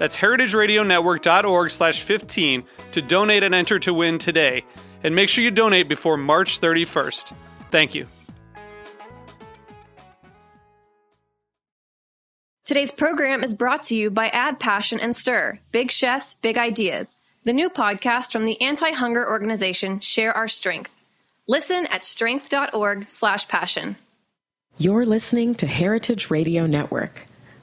That's 0.00 0.16
heritageradionetwork.org 0.16 1.70
slash 1.70 2.00
15 2.00 2.64
to 2.92 3.02
donate 3.02 3.42
and 3.42 3.54
enter 3.54 3.78
to 3.80 3.92
win 3.92 4.16
today. 4.16 4.64
And 5.04 5.14
make 5.14 5.28
sure 5.28 5.44
you 5.44 5.50
donate 5.50 5.90
before 5.90 6.16
March 6.16 6.58
31st. 6.58 7.34
Thank 7.70 7.94
you. 7.94 8.06
Today's 12.64 12.90
program 12.90 13.44
is 13.44 13.52
brought 13.52 13.82
to 13.84 13.94
you 13.94 14.10
by 14.10 14.28
Add 14.28 14.58
Passion 14.58 14.98
and 15.00 15.14
Stir 15.14 15.58
Big 15.70 15.90
Chefs, 15.90 16.34
Big 16.36 16.56
Ideas, 16.56 17.18
the 17.42 17.52
new 17.52 17.68
podcast 17.68 18.32
from 18.32 18.46
the 18.46 18.58
anti 18.62 18.92
hunger 18.92 19.28
organization 19.28 20.00
Share 20.00 20.34
Our 20.34 20.48
Strength. 20.48 20.92
Listen 21.46 21.84
at 21.86 22.06
strength.org 22.06 23.10
slash 23.10 23.46
passion. 23.48 23.96
You're 24.78 25.04
listening 25.04 25.56
to 25.56 25.66
Heritage 25.66 26.30
Radio 26.30 26.66
Network. 26.66 27.26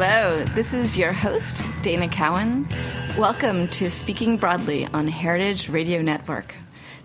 Hello, 0.00 0.44
this 0.54 0.74
is 0.74 0.96
your 0.96 1.12
host, 1.12 1.60
Dana 1.82 2.06
Cowan. 2.08 2.68
Welcome 3.18 3.66
to 3.70 3.90
Speaking 3.90 4.36
Broadly 4.36 4.86
on 4.86 5.08
Heritage 5.08 5.68
Radio 5.68 6.02
Network. 6.02 6.54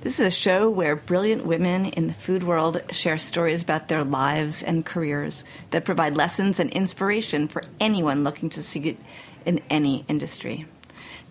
This 0.02 0.20
is 0.20 0.28
a 0.28 0.30
show 0.30 0.70
where 0.70 0.96
brilliant 0.96 1.44
women 1.44 1.88
in 1.88 2.06
the 2.06 2.14
food 2.14 2.44
world 2.44 2.84
share 2.92 3.18
stories 3.18 3.64
about 3.64 3.88
their 3.88 4.04
lives 4.04 4.62
and 4.62 4.86
careers 4.86 5.44
that 5.72 5.86
provide 5.86 6.16
lessons 6.16 6.60
and 6.60 6.70
inspiration 6.70 7.48
for 7.48 7.64
anyone 7.80 8.24
looking 8.24 8.52
to 8.52 8.62
succeed 8.62 9.00
in 9.44 9.60
any 9.72 10.06
industry. 10.08 10.68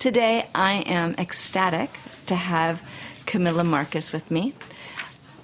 Today, 0.00 0.48
I 0.56 0.78
am 0.78 1.14
ecstatic 1.16 1.90
to 2.26 2.34
have 2.34 2.82
Camilla 3.24 3.62
Marcus 3.62 4.12
with 4.12 4.32
me. 4.32 4.52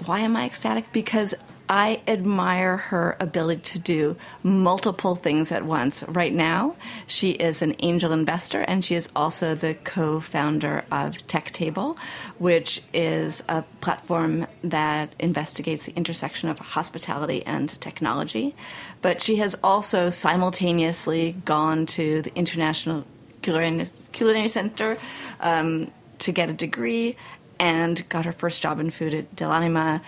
Why 0.05 0.19
am 0.19 0.35
I 0.35 0.47
ecstatic? 0.47 0.91
Because 0.91 1.37
I 1.69 2.01
admire 2.07 2.77
her 2.77 3.17
ability 3.21 3.61
to 3.63 3.79
do 3.79 4.17
multiple 4.43 5.15
things 5.15 5.53
at 5.53 5.65
once. 5.65 6.03
Right 6.05 6.33
now, 6.33 6.77
she 7.07 7.33
is 7.33 7.61
an 7.61 7.77
angel 7.81 8.13
investor 8.13 8.63
and 8.63 8.85
she 8.85 8.95
is 8.95 9.11
also 9.15 9.55
the 9.55 9.75
co 9.75 10.21
founder 10.21 10.85
of 10.91 11.19
TechTable, 11.27 11.99
which 12.39 12.83
is 12.95 13.43
a 13.49 13.63
platform 13.81 14.47
that 14.65 15.15
investigates 15.19 15.87
the 15.87 15.95
intersection 15.95 16.49
of 16.49 16.59
hospitality 16.59 17.45
and 17.45 17.69
technology. 17.81 18.55
But 19.03 19.23
she 19.23 19.37
has 19.37 19.55
also 19.63 20.09
simultaneously 20.11 21.33
gone 21.45 21.87
to 21.87 22.23
the 22.23 22.35
International 22.35 23.05
Culinary 23.43 24.49
Center 24.49 24.99
um, 25.41 25.93
to 26.21 26.33
get 26.33 26.51
a 26.51 26.55
degree 26.55 27.17
and 27.59 28.09
got 28.09 28.25
her 28.25 28.33
first 28.33 28.63
job 28.63 28.81
in 28.81 28.91
food 28.91 29.15
at 29.15 29.35
Dell'Anima 29.35 30.01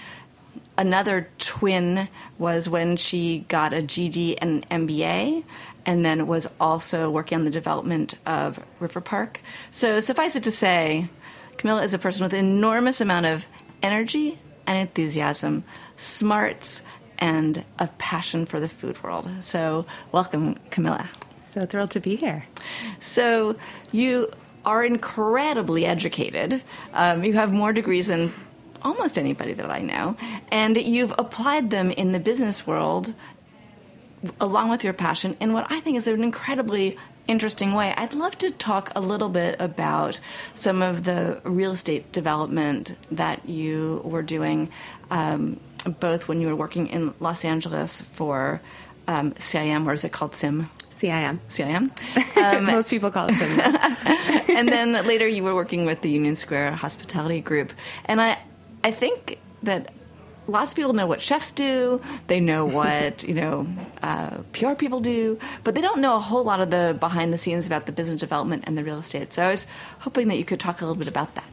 another 0.80 1.28
twin 1.36 2.08
was 2.38 2.66
when 2.66 2.96
she 2.96 3.40
got 3.48 3.74
a 3.74 3.82
JD 3.82 4.38
and 4.40 4.64
an 4.70 4.86
MBA, 4.86 5.44
and 5.84 6.04
then 6.04 6.26
was 6.26 6.48
also 6.58 7.10
working 7.10 7.36
on 7.36 7.44
the 7.44 7.50
development 7.50 8.14
of 8.24 8.58
River 8.80 9.02
Park. 9.02 9.42
So 9.70 10.00
suffice 10.00 10.36
it 10.36 10.42
to 10.44 10.50
say, 10.50 11.08
Camilla 11.58 11.82
is 11.82 11.92
a 11.92 11.98
person 11.98 12.22
with 12.22 12.32
an 12.32 12.40
enormous 12.40 13.02
amount 13.02 13.26
of 13.26 13.46
energy 13.82 14.38
and 14.66 14.78
enthusiasm, 14.78 15.64
smarts, 15.98 16.80
and 17.18 17.62
a 17.78 17.86
passion 17.98 18.46
for 18.46 18.58
the 18.58 18.68
food 18.68 19.02
world. 19.02 19.28
So 19.40 19.84
welcome, 20.12 20.54
Camilla. 20.70 21.10
So 21.36 21.66
thrilled 21.66 21.90
to 21.90 22.00
be 22.00 22.16
here. 22.16 22.46
So 23.00 23.56
you 23.92 24.30
are 24.64 24.82
incredibly 24.82 25.84
educated. 25.84 26.62
Um, 26.94 27.22
you 27.22 27.34
have 27.34 27.52
more 27.52 27.74
degrees 27.74 28.06
than 28.06 28.32
almost 28.82 29.18
anybody 29.18 29.52
that 29.54 29.70
I 29.70 29.80
know, 29.80 30.16
and 30.50 30.76
you've 30.76 31.14
applied 31.18 31.70
them 31.70 31.90
in 31.90 32.12
the 32.12 32.20
business 32.20 32.66
world 32.66 33.14
along 34.40 34.70
with 34.70 34.84
your 34.84 34.92
passion 34.92 35.36
in 35.40 35.52
what 35.52 35.66
I 35.70 35.80
think 35.80 35.96
is 35.96 36.06
an 36.06 36.22
incredibly 36.22 36.98
interesting 37.26 37.74
way. 37.74 37.94
I'd 37.96 38.12
love 38.12 38.36
to 38.38 38.50
talk 38.50 38.92
a 38.94 39.00
little 39.00 39.28
bit 39.28 39.56
about 39.60 40.20
some 40.54 40.82
of 40.82 41.04
the 41.04 41.40
real 41.44 41.72
estate 41.72 42.10
development 42.12 42.96
that 43.12 43.48
you 43.48 44.02
were 44.04 44.22
doing, 44.22 44.68
um, 45.10 45.60
both 46.00 46.28
when 46.28 46.40
you 46.40 46.48
were 46.48 46.56
working 46.56 46.88
in 46.88 47.14
Los 47.20 47.44
Angeles 47.44 48.02
for 48.12 48.60
um, 49.06 49.32
CIM, 49.32 49.86
or 49.86 49.92
is 49.92 50.04
it 50.04 50.12
called 50.12 50.34
SIM? 50.34 50.68
CIM. 50.90 51.38
CIM. 51.48 51.90
Um, 52.40 52.64
Most 52.64 52.88
people 52.88 53.10
call 53.10 53.26
it 53.28 53.34
SIM. 53.34 53.60
and 54.56 54.68
then 54.68 54.92
later 55.06 55.28
you 55.28 55.42
were 55.42 55.54
working 55.54 55.84
with 55.84 56.00
the 56.00 56.10
Union 56.10 56.36
Square 56.36 56.72
Hospitality 56.72 57.40
Group. 57.40 57.72
And 58.06 58.20
I, 58.20 58.38
I 58.82 58.90
think 58.90 59.38
that 59.62 59.92
lots 60.46 60.72
of 60.72 60.76
people 60.76 60.92
know 60.92 61.06
what 61.06 61.20
chefs 61.20 61.52
do. 61.52 62.00
They 62.26 62.40
know 62.40 62.64
what 62.78 63.22
you 63.24 63.34
know 63.34 63.66
uh, 64.02 64.38
PR 64.52 64.74
people 64.74 65.00
do, 65.00 65.38
but 65.64 65.74
they 65.74 65.80
don't 65.80 66.00
know 66.00 66.16
a 66.16 66.20
whole 66.20 66.44
lot 66.44 66.60
of 66.60 66.70
the 66.70 66.96
behind 66.98 67.32
the 67.32 67.38
scenes 67.38 67.66
about 67.66 67.86
the 67.86 67.92
business 67.92 68.20
development 68.20 68.64
and 68.66 68.76
the 68.76 68.84
real 68.84 68.98
estate. 68.98 69.32
So 69.32 69.44
I 69.44 69.50
was 69.50 69.66
hoping 70.00 70.28
that 70.28 70.36
you 70.36 70.44
could 70.44 70.60
talk 70.60 70.80
a 70.80 70.84
little 70.84 70.98
bit 70.98 71.08
about 71.08 71.34
that. 71.34 71.48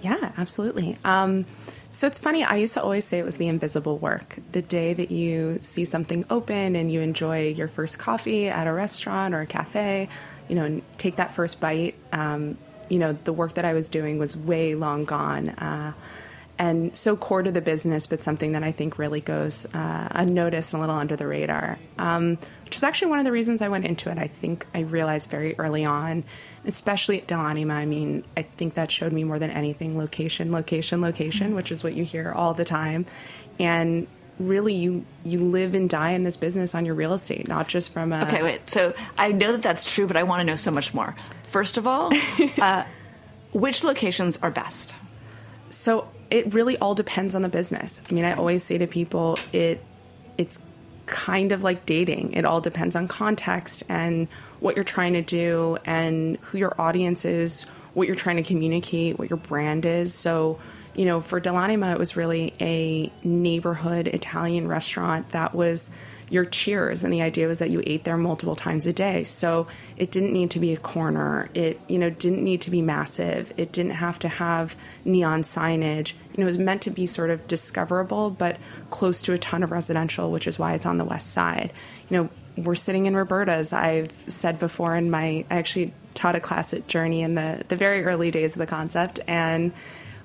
Yeah, 0.00 0.32
absolutely. 0.36 0.98
Um, 1.04 1.46
so 1.90 2.06
it's 2.06 2.18
funny. 2.18 2.44
I 2.44 2.56
used 2.56 2.74
to 2.74 2.82
always 2.82 3.04
say 3.06 3.18
it 3.18 3.24
was 3.24 3.38
the 3.38 3.48
invisible 3.48 3.98
work. 3.98 4.38
The 4.52 4.60
day 4.60 4.92
that 4.92 5.10
you 5.10 5.58
see 5.62 5.84
something 5.84 6.24
open 6.28 6.76
and 6.76 6.92
you 6.92 7.00
enjoy 7.00 7.48
your 7.48 7.68
first 7.68 7.98
coffee 7.98 8.48
at 8.48 8.66
a 8.66 8.72
restaurant 8.72 9.34
or 9.34 9.40
a 9.40 9.46
cafe, 9.46 10.08
you 10.48 10.54
know, 10.56 10.82
take 10.98 11.16
that 11.16 11.34
first 11.34 11.58
bite. 11.58 11.94
Um, 12.12 12.58
you 12.88 12.98
know, 12.98 13.14
the 13.24 13.32
work 13.32 13.54
that 13.54 13.64
I 13.64 13.72
was 13.72 13.88
doing 13.88 14.18
was 14.18 14.36
way 14.36 14.74
long 14.74 15.06
gone. 15.06 15.48
Uh, 15.48 15.92
and 16.58 16.96
so 16.96 17.16
core 17.16 17.42
to 17.42 17.50
the 17.50 17.60
business, 17.60 18.06
but 18.06 18.22
something 18.22 18.52
that 18.52 18.62
I 18.62 18.72
think 18.72 18.98
really 18.98 19.20
goes 19.20 19.66
uh, 19.74 20.08
unnoticed 20.10 20.72
and 20.72 20.80
a 20.80 20.86
little 20.86 20.98
under 20.98 21.16
the 21.16 21.26
radar. 21.26 21.78
Um, 21.98 22.38
which 22.64 22.76
is 22.76 22.82
actually 22.82 23.10
one 23.10 23.20
of 23.20 23.24
the 23.24 23.32
reasons 23.32 23.62
I 23.62 23.68
went 23.68 23.84
into 23.84 24.10
it. 24.10 24.18
I 24.18 24.26
think 24.26 24.66
I 24.74 24.80
realized 24.80 25.30
very 25.30 25.56
early 25.56 25.84
on, 25.84 26.24
especially 26.64 27.20
at 27.20 27.28
Dell'Anima, 27.28 27.72
I 27.72 27.84
mean, 27.84 28.24
I 28.36 28.42
think 28.42 28.74
that 28.74 28.90
showed 28.90 29.12
me 29.12 29.22
more 29.22 29.38
than 29.38 29.50
anything 29.50 29.96
location, 29.96 30.50
location, 30.50 31.00
location, 31.00 31.54
which 31.54 31.70
is 31.70 31.84
what 31.84 31.94
you 31.94 32.04
hear 32.04 32.32
all 32.32 32.54
the 32.54 32.64
time. 32.64 33.06
And 33.60 34.08
really 34.38 34.74
you 34.74 35.04
you 35.24 35.38
live 35.38 35.74
and 35.74 35.88
die 35.88 36.10
in 36.10 36.22
this 36.22 36.36
business 36.36 36.74
on 36.74 36.84
your 36.84 36.94
real 36.94 37.14
estate 37.14 37.48
not 37.48 37.68
just 37.68 37.90
from 37.90 38.12
a 38.12 38.22
okay 38.22 38.42
wait 38.42 38.68
so 38.68 38.92
i 39.16 39.32
know 39.32 39.52
that 39.52 39.62
that's 39.62 39.90
true 39.90 40.06
but 40.06 40.14
i 40.14 40.22
want 40.22 40.40
to 40.40 40.44
know 40.44 40.56
so 40.56 40.70
much 40.70 40.92
more 40.92 41.16
first 41.48 41.78
of 41.78 41.86
all 41.86 42.12
uh, 42.60 42.84
which 43.52 43.82
locations 43.82 44.36
are 44.42 44.50
best 44.50 44.94
so 45.70 46.06
it 46.30 46.52
really 46.52 46.76
all 46.78 46.94
depends 46.94 47.34
on 47.34 47.42
the 47.42 47.48
business. 47.48 48.00
I 48.08 48.14
mean, 48.14 48.24
I 48.24 48.34
always 48.34 48.62
say 48.62 48.78
to 48.78 48.86
people, 48.86 49.38
it 49.52 49.82
it's 50.38 50.60
kind 51.06 51.52
of 51.52 51.62
like 51.62 51.86
dating. 51.86 52.32
It 52.32 52.44
all 52.44 52.60
depends 52.60 52.96
on 52.96 53.08
context 53.08 53.84
and 53.88 54.28
what 54.60 54.74
you're 54.74 54.84
trying 54.84 55.12
to 55.14 55.22
do 55.22 55.78
and 55.84 56.36
who 56.38 56.58
your 56.58 56.78
audience 56.80 57.24
is, 57.24 57.62
what 57.94 58.06
you're 58.06 58.16
trying 58.16 58.36
to 58.36 58.42
communicate, 58.42 59.18
what 59.18 59.30
your 59.30 59.38
brand 59.38 59.86
is. 59.86 60.12
So, 60.12 60.58
you 60.94 61.04
know, 61.04 61.20
for 61.20 61.40
Dell'Anima, 61.40 61.92
it 61.92 61.98
was 61.98 62.16
really 62.16 62.52
a 62.60 63.12
neighborhood 63.22 64.08
Italian 64.08 64.66
restaurant 64.66 65.30
that 65.30 65.54
was 65.54 65.90
your 66.28 66.44
cheers 66.44 67.04
and 67.04 67.12
the 67.12 67.22
idea 67.22 67.46
was 67.46 67.60
that 67.60 67.70
you 67.70 67.82
ate 67.86 68.04
there 68.04 68.16
multiple 68.16 68.56
times 68.56 68.86
a 68.86 68.92
day. 68.92 69.22
So 69.22 69.66
it 69.96 70.10
didn't 70.10 70.32
need 70.32 70.50
to 70.52 70.60
be 70.60 70.72
a 70.72 70.76
corner. 70.76 71.48
It 71.54 71.80
you 71.88 71.98
know 71.98 72.10
didn't 72.10 72.42
need 72.42 72.60
to 72.62 72.70
be 72.70 72.82
massive. 72.82 73.52
It 73.56 73.72
didn't 73.72 73.92
have 73.92 74.18
to 74.20 74.28
have 74.28 74.76
neon 75.04 75.42
signage. 75.42 76.14
You 76.32 76.38
know 76.38 76.44
it 76.44 76.46
was 76.46 76.58
meant 76.58 76.82
to 76.82 76.90
be 76.90 77.06
sort 77.06 77.30
of 77.30 77.46
discoverable 77.46 78.30
but 78.30 78.56
close 78.90 79.22
to 79.22 79.32
a 79.32 79.38
ton 79.38 79.62
of 79.62 79.70
residential 79.70 80.30
which 80.30 80.46
is 80.46 80.58
why 80.58 80.74
it's 80.74 80.86
on 80.86 80.98
the 80.98 81.04
west 81.04 81.30
side. 81.30 81.72
You 82.08 82.16
know 82.16 82.28
we're 82.56 82.74
sitting 82.74 83.04
in 83.04 83.14
roberta's 83.14 83.70
i've 83.72 84.10
said 84.28 84.58
before 84.58 84.96
in 84.96 85.10
my 85.10 85.44
i 85.50 85.56
actually 85.56 85.92
taught 86.14 86.34
a 86.34 86.40
class 86.40 86.72
at 86.72 86.86
Journee 86.88 87.20
in 87.20 87.34
the 87.34 87.62
the 87.68 87.76
very 87.76 88.02
early 88.02 88.30
days 88.30 88.54
of 88.54 88.60
the 88.60 88.66
concept 88.66 89.20
and 89.26 89.74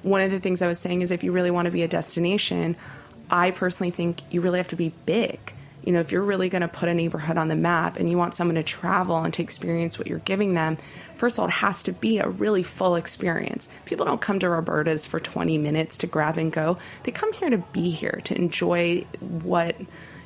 one 0.01 0.21
of 0.21 0.31
the 0.31 0.39
things 0.39 0.61
i 0.61 0.67
was 0.67 0.79
saying 0.79 1.01
is 1.01 1.11
if 1.11 1.25
you 1.25 1.33
really 1.33 1.51
want 1.51 1.65
to 1.65 1.71
be 1.71 1.83
a 1.83 1.89
destination 1.89 2.77
i 3.29 3.51
personally 3.51 3.91
think 3.91 4.21
you 4.31 4.39
really 4.39 4.59
have 4.59 4.69
to 4.69 4.77
be 4.77 4.93
big 5.05 5.53
you 5.83 5.91
know, 5.91 5.99
if 5.99 6.11
you're 6.11 6.21
really 6.21 6.49
going 6.49 6.61
to 6.61 6.67
put 6.67 6.89
a 6.89 6.93
neighborhood 6.93 7.37
on 7.37 7.47
the 7.47 7.55
map 7.55 7.97
and 7.97 8.09
you 8.09 8.17
want 8.17 8.35
someone 8.35 8.55
to 8.55 8.63
travel 8.63 9.17
and 9.17 9.33
to 9.33 9.41
experience 9.41 9.97
what 9.97 10.07
you're 10.07 10.19
giving 10.19 10.53
them, 10.53 10.77
first 11.15 11.37
of 11.37 11.41
all, 11.41 11.47
it 11.47 11.53
has 11.53 11.83
to 11.83 11.91
be 11.91 12.19
a 12.19 12.27
really 12.27 12.63
full 12.63 12.95
experience. 12.95 13.67
People 13.85 14.05
don't 14.05 14.21
come 14.21 14.39
to 14.39 14.49
Roberta's 14.49 15.05
for 15.05 15.19
20 15.19 15.57
minutes 15.57 15.97
to 15.99 16.07
grab 16.07 16.37
and 16.37 16.51
go. 16.51 16.77
They 17.03 17.11
come 17.11 17.33
here 17.33 17.49
to 17.49 17.57
be 17.57 17.89
here, 17.89 18.21
to 18.25 18.35
enjoy 18.35 19.05
what, 19.19 19.75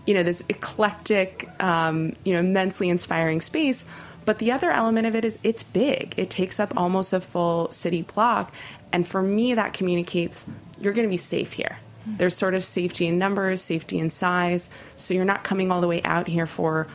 you 0.06 0.14
know, 0.14 0.24
this 0.24 0.44
eclectic, 0.50 1.50
um, 1.62 2.14
you 2.24 2.34
know, 2.34 2.40
immensely 2.40 2.90
inspiring 2.90 3.40
space. 3.40 3.86
But 4.26 4.40
the 4.40 4.52
other 4.52 4.72
element 4.72 5.08
of 5.08 5.16
it 5.16 5.24
is 5.24 5.40
it's 5.44 5.64
big. 5.64 6.16
It 6.18 6.30
takes 6.30 6.60
up 6.60 6.74
almost 6.76 7.14
a 7.14 7.22
full 7.22 7.72
city 7.72 8.02
block. 8.02 8.54
And 8.92 9.08
for 9.08 9.22
me, 9.22 9.54
that 9.54 9.74
communicates 9.74 10.48
you're 10.80 10.94
going 10.94 11.08
to 11.08 11.12
be 11.12 11.18
safe 11.18 11.54
here 11.54 11.80
there's 12.06 12.36
sort 12.36 12.54
of 12.54 12.64
safety 12.64 13.08
in 13.08 13.18
numbers, 13.18 13.62
safety 13.62 14.00
in 14.00 14.10
size. 14.10 14.70
So 14.98 15.14
you're 15.14 15.26
not 15.26 15.44
coming 15.44 15.72
all 15.72 15.82
the 15.82 15.88
way 15.88 16.02
out 16.04 16.28
here 16.28 16.46
for 16.46 16.88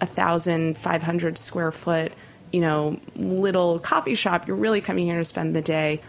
a 0.00 0.06
thousand 0.06 0.76
five 0.76 1.02
hundred 1.02 1.38
square 1.38 1.72
foot, 1.72 2.12
you 2.52 2.60
know, 2.60 3.00
little 3.16 3.78
coffee 3.78 4.14
shop. 4.14 4.46
You're 4.46 4.56
really 4.56 4.80
coming 4.80 5.06
here 5.06 5.18
to 5.18 5.24
spend 5.24 5.54
the 5.54 5.62
day. 5.62 6.00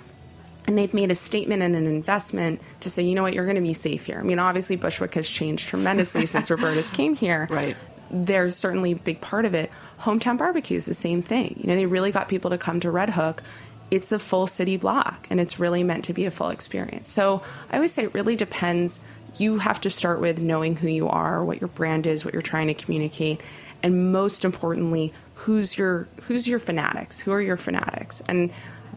And 0.65 0.77
they've 0.77 0.93
made 0.93 1.11
a 1.11 1.15
statement 1.15 1.61
and 1.61 1.75
an 1.75 1.87
investment 1.87 2.61
to 2.79 2.89
say, 2.89 3.03
you 3.03 3.15
know 3.15 3.23
what, 3.23 3.33
you're 3.33 3.45
going 3.45 3.57
to 3.57 3.61
be 3.61 3.73
safe 3.73 4.05
here. 4.05 4.19
I 4.19 4.23
mean, 4.23 4.39
obviously 4.39 4.77
Bushwick 4.77 5.13
has 5.15 5.29
changed 5.29 5.67
tremendously 5.67 6.25
since 6.25 6.49
Roberta's 6.51 6.89
came 6.89 7.15
here. 7.15 7.47
Right. 7.49 7.75
There's 8.09 8.55
certainly 8.55 8.93
a 8.93 8.95
big 8.95 9.19
part 9.19 9.43
of 9.43 9.53
it. 9.53 9.69
Hometown 10.01 10.37
barbecue 10.37 10.77
is 10.77 10.85
the 10.85 10.93
same 10.93 11.21
thing. 11.21 11.59
You 11.59 11.67
know, 11.67 11.75
they 11.75 11.85
really 11.85 12.11
got 12.11 12.29
people 12.29 12.51
to 12.51 12.57
come 12.57 12.79
to 12.79 12.91
Red 12.91 13.09
Hook 13.09 13.43
it's 13.93 14.11
a 14.11 14.17
full 14.17 14.47
city 14.47 14.75
block 14.75 15.27
and 15.29 15.39
it's 15.39 15.59
really 15.59 15.83
meant 15.83 16.03
to 16.05 16.13
be 16.13 16.25
a 16.25 16.31
full 16.31 16.49
experience. 16.49 17.09
So 17.09 17.43
I 17.71 17.75
always 17.75 17.93
say 17.93 18.05
it 18.05 18.13
really 18.15 18.35
depends. 18.35 18.99
You 19.37 19.59
have 19.59 19.79
to 19.81 19.89
start 19.91 20.19
with 20.19 20.41
knowing 20.41 20.77
who 20.77 20.87
you 20.87 21.07
are, 21.07 21.45
what 21.45 21.61
your 21.61 21.67
brand 21.67 22.07
is, 22.07 22.25
what 22.25 22.33
you're 22.33 22.41
trying 22.41 22.69
to 22.69 22.73
communicate, 22.73 23.39
and 23.83 24.11
most 24.11 24.45
importantly, 24.45 25.13
who's 25.35 25.77
your 25.77 26.07
who's 26.23 26.47
your 26.47 26.57
fanatics? 26.57 27.19
Who 27.19 27.31
are 27.33 27.41
your 27.41 27.55
fanatics? 27.55 28.23
And 28.27 28.51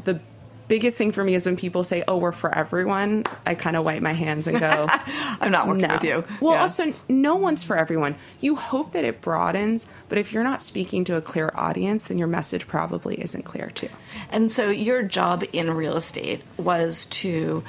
the 0.04 0.18
biggest 0.68 0.98
thing 0.98 1.12
for 1.12 1.22
me 1.22 1.34
is 1.34 1.46
when 1.46 1.56
people 1.56 1.82
say, 1.82 2.02
"Oh, 2.06 2.16
we're 2.16 2.32
for 2.32 2.54
everyone." 2.54 3.24
I 3.44 3.54
kind 3.54 3.76
of 3.76 3.84
wipe 3.84 4.02
my 4.02 4.12
hands 4.12 4.46
and 4.46 4.58
go, 4.58 4.86
"I'm 5.40 5.52
not 5.52 5.66
working 5.66 5.86
no. 5.86 5.94
with 5.94 6.04
you." 6.04 6.24
Well, 6.40 6.54
yeah. 6.54 6.60
also, 6.62 6.92
no 7.08 7.36
one's 7.36 7.62
for 7.62 7.76
everyone. 7.76 8.16
You 8.40 8.56
hope 8.56 8.92
that 8.92 9.04
it 9.04 9.20
broadens, 9.20 9.86
but 10.08 10.18
if 10.18 10.32
you're 10.32 10.44
not 10.44 10.62
speaking 10.62 11.04
to 11.04 11.16
a 11.16 11.20
clear 11.20 11.50
audience, 11.54 12.08
then 12.08 12.18
your 12.18 12.28
message 12.28 12.66
probably 12.66 13.20
isn't 13.20 13.44
clear 13.44 13.70
too. 13.70 13.88
And 14.30 14.50
so, 14.50 14.70
your 14.70 15.02
job 15.02 15.44
in 15.52 15.70
real 15.70 15.96
estate 15.96 16.42
was 16.56 17.06
to 17.06 17.62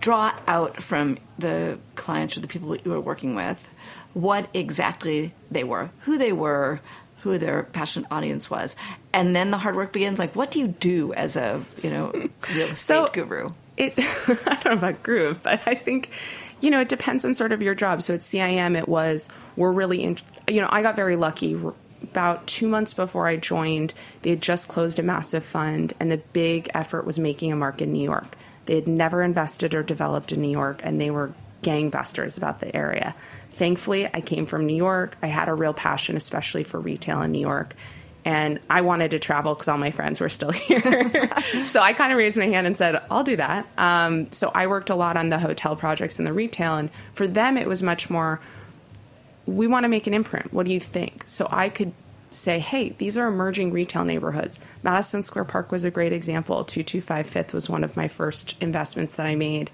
draw 0.00 0.34
out 0.46 0.82
from 0.82 1.18
the 1.38 1.78
clients 1.94 2.36
or 2.36 2.40
the 2.40 2.48
people 2.48 2.68
that 2.70 2.84
you 2.84 2.90
were 2.90 3.00
working 3.00 3.34
with 3.34 3.68
what 4.14 4.48
exactly 4.54 5.34
they 5.50 5.64
were, 5.64 5.90
who 6.00 6.16
they 6.16 6.32
were, 6.32 6.80
who 7.24 7.38
their 7.38 7.62
passionate 7.62 8.06
audience 8.10 8.50
was, 8.50 8.76
and 9.14 9.34
then 9.34 9.50
the 9.50 9.56
hard 9.56 9.76
work 9.76 9.92
begins. 9.94 10.18
Like, 10.18 10.36
what 10.36 10.50
do 10.50 10.60
you 10.60 10.68
do 10.68 11.14
as 11.14 11.36
a 11.36 11.64
you 11.82 11.90
know 11.90 12.12
real 12.54 12.68
estate 12.68 12.76
so 12.76 13.08
guru? 13.08 13.50
It 13.78 13.94
I 13.98 14.58
don't 14.62 14.66
know 14.66 14.72
about 14.72 15.02
guru, 15.02 15.34
but 15.42 15.66
I 15.66 15.74
think 15.74 16.10
you 16.60 16.70
know 16.70 16.80
it 16.80 16.90
depends 16.90 17.24
on 17.24 17.32
sort 17.32 17.50
of 17.50 17.62
your 17.62 17.74
job. 17.74 18.02
So 18.02 18.12
at 18.14 18.20
CIM, 18.20 18.76
it 18.76 18.88
was 18.88 19.30
we're 19.56 19.72
really 19.72 20.02
in, 20.02 20.18
you 20.48 20.60
know 20.60 20.68
I 20.70 20.82
got 20.82 20.96
very 20.96 21.16
lucky. 21.16 21.58
About 22.02 22.46
two 22.46 22.68
months 22.68 22.92
before 22.92 23.26
I 23.26 23.36
joined, 23.36 23.94
they 24.20 24.30
had 24.30 24.42
just 24.42 24.68
closed 24.68 24.98
a 24.98 25.02
massive 25.02 25.42
fund, 25.42 25.94
and 25.98 26.12
the 26.12 26.18
big 26.18 26.70
effort 26.74 27.06
was 27.06 27.18
making 27.18 27.50
a 27.50 27.56
mark 27.56 27.80
in 27.80 27.92
New 27.92 28.04
York. 28.04 28.36
They 28.66 28.74
had 28.74 28.86
never 28.86 29.22
invested 29.22 29.74
or 29.74 29.82
developed 29.82 30.30
in 30.30 30.42
New 30.42 30.50
York, 30.50 30.82
and 30.84 31.00
they 31.00 31.10
were 31.10 31.32
gangbusters 31.62 32.36
about 32.36 32.60
the 32.60 32.76
area. 32.76 33.14
Thankfully, 33.54 34.06
I 34.12 34.20
came 34.20 34.46
from 34.46 34.66
New 34.66 34.76
York. 34.76 35.16
I 35.22 35.28
had 35.28 35.48
a 35.48 35.54
real 35.54 35.72
passion, 35.72 36.16
especially 36.16 36.64
for 36.64 36.80
retail 36.80 37.22
in 37.22 37.32
New 37.32 37.40
York. 37.40 37.74
And 38.24 38.58
I 38.70 38.80
wanted 38.80 39.10
to 39.12 39.18
travel 39.18 39.54
because 39.54 39.68
all 39.68 39.78
my 39.78 39.90
friends 39.90 40.18
were 40.20 40.28
still 40.28 40.50
here. 40.52 41.30
so 41.66 41.80
I 41.80 41.92
kind 41.92 42.10
of 42.12 42.18
raised 42.18 42.38
my 42.38 42.46
hand 42.46 42.66
and 42.66 42.76
said, 42.76 43.02
I'll 43.10 43.24
do 43.24 43.36
that. 43.36 43.66
Um, 43.78 44.32
so 44.32 44.50
I 44.54 44.66
worked 44.66 44.90
a 44.90 44.94
lot 44.94 45.16
on 45.16 45.28
the 45.28 45.38
hotel 45.38 45.76
projects 45.76 46.18
and 46.18 46.26
the 46.26 46.32
retail. 46.32 46.76
And 46.76 46.90
for 47.12 47.26
them, 47.26 47.56
it 47.56 47.68
was 47.68 47.82
much 47.82 48.10
more, 48.10 48.40
we 49.46 49.66
want 49.66 49.84
to 49.84 49.88
make 49.88 50.06
an 50.06 50.14
imprint. 50.14 50.52
What 50.52 50.66
do 50.66 50.72
you 50.72 50.80
think? 50.80 51.24
So 51.26 51.46
I 51.50 51.68
could 51.68 51.92
say, 52.30 52.58
hey, 52.58 52.90
these 52.98 53.16
are 53.16 53.28
emerging 53.28 53.72
retail 53.72 54.04
neighborhoods. 54.04 54.58
Madison 54.82 55.22
Square 55.22 55.44
Park 55.44 55.70
was 55.70 55.84
a 55.84 55.90
great 55.90 56.12
example. 56.12 56.64
225 56.64 57.26
Fifth 57.26 57.54
was 57.54 57.68
one 57.68 57.84
of 57.84 57.96
my 57.96 58.08
first 58.08 58.56
investments 58.60 59.14
that 59.16 59.26
I 59.26 59.36
made. 59.36 59.70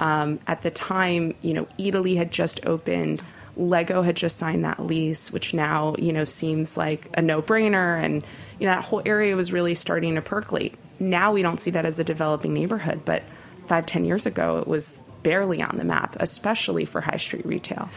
Um, 0.00 0.38
at 0.46 0.62
the 0.62 0.70
time, 0.70 1.34
you 1.42 1.54
know, 1.54 1.66
Eataly 1.78 2.16
had 2.16 2.30
just 2.30 2.64
opened. 2.66 3.22
Lego 3.56 4.02
had 4.02 4.16
just 4.16 4.36
signed 4.36 4.64
that 4.64 4.84
lease, 4.84 5.32
which 5.32 5.52
now, 5.52 5.96
you 5.98 6.12
know, 6.12 6.24
seems 6.24 6.76
like 6.76 7.08
a 7.14 7.22
no 7.22 7.42
brainer. 7.42 8.02
And, 8.02 8.24
you 8.60 8.66
know, 8.66 8.74
that 8.74 8.84
whole 8.84 9.02
area 9.04 9.34
was 9.34 9.52
really 9.52 9.74
starting 9.74 10.14
to 10.14 10.22
percolate. 10.22 10.74
Now 11.00 11.32
we 11.32 11.42
don't 11.42 11.58
see 11.58 11.70
that 11.72 11.84
as 11.84 11.98
a 11.98 12.04
developing 12.04 12.54
neighborhood, 12.54 13.02
but 13.04 13.22
five, 13.66 13.86
ten 13.86 14.04
years 14.04 14.26
ago, 14.26 14.58
it 14.58 14.68
was 14.68 15.02
barely 15.22 15.62
on 15.62 15.76
the 15.76 15.84
map, 15.84 16.16
especially 16.20 16.84
for 16.84 17.00
high 17.00 17.16
street 17.16 17.44
retail. 17.44 17.90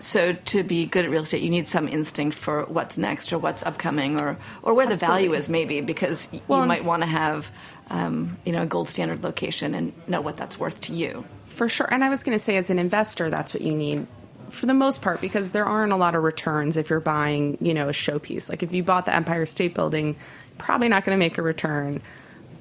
So 0.00 0.32
to 0.32 0.62
be 0.64 0.86
good 0.86 1.04
at 1.04 1.10
real 1.10 1.22
estate, 1.22 1.42
you 1.42 1.50
need 1.50 1.68
some 1.68 1.86
instinct 1.86 2.36
for 2.36 2.64
what's 2.64 2.98
next 2.98 3.32
or 3.32 3.38
what's 3.38 3.62
upcoming 3.62 4.20
or, 4.20 4.36
or 4.62 4.74
where 4.74 4.86
Absolutely. 4.86 4.96
the 4.96 5.06
value 5.06 5.32
is 5.34 5.48
maybe 5.48 5.80
because 5.80 6.28
well, 6.48 6.62
you 6.62 6.66
might 6.66 6.84
want 6.84 7.02
to 7.02 7.06
have 7.06 7.50
um, 7.90 8.36
you 8.44 8.52
know 8.52 8.62
a 8.62 8.66
gold 8.66 8.88
standard 8.88 9.22
location 9.22 9.74
and 9.74 9.92
know 10.08 10.20
what 10.20 10.36
that's 10.36 10.58
worth 10.58 10.80
to 10.82 10.92
you. 10.92 11.24
For 11.56 11.70
sure. 11.70 11.88
And 11.90 12.04
I 12.04 12.10
was 12.10 12.22
going 12.22 12.34
to 12.34 12.38
say, 12.38 12.58
as 12.58 12.68
an 12.68 12.78
investor, 12.78 13.30
that's 13.30 13.54
what 13.54 13.62
you 13.62 13.72
need 13.72 14.06
for 14.50 14.66
the 14.66 14.74
most 14.74 15.00
part 15.00 15.22
because 15.22 15.52
there 15.52 15.64
aren't 15.64 15.90
a 15.90 15.96
lot 15.96 16.14
of 16.14 16.22
returns 16.22 16.76
if 16.76 16.90
you're 16.90 17.00
buying, 17.00 17.56
you 17.62 17.72
know, 17.72 17.88
a 17.88 17.92
showpiece. 17.92 18.50
Like 18.50 18.62
if 18.62 18.74
you 18.74 18.82
bought 18.82 19.06
the 19.06 19.14
Empire 19.14 19.46
State 19.46 19.74
Building, 19.74 20.18
probably 20.58 20.90
not 20.90 21.06
going 21.06 21.16
to 21.16 21.18
make 21.18 21.38
a 21.38 21.42
return 21.42 22.02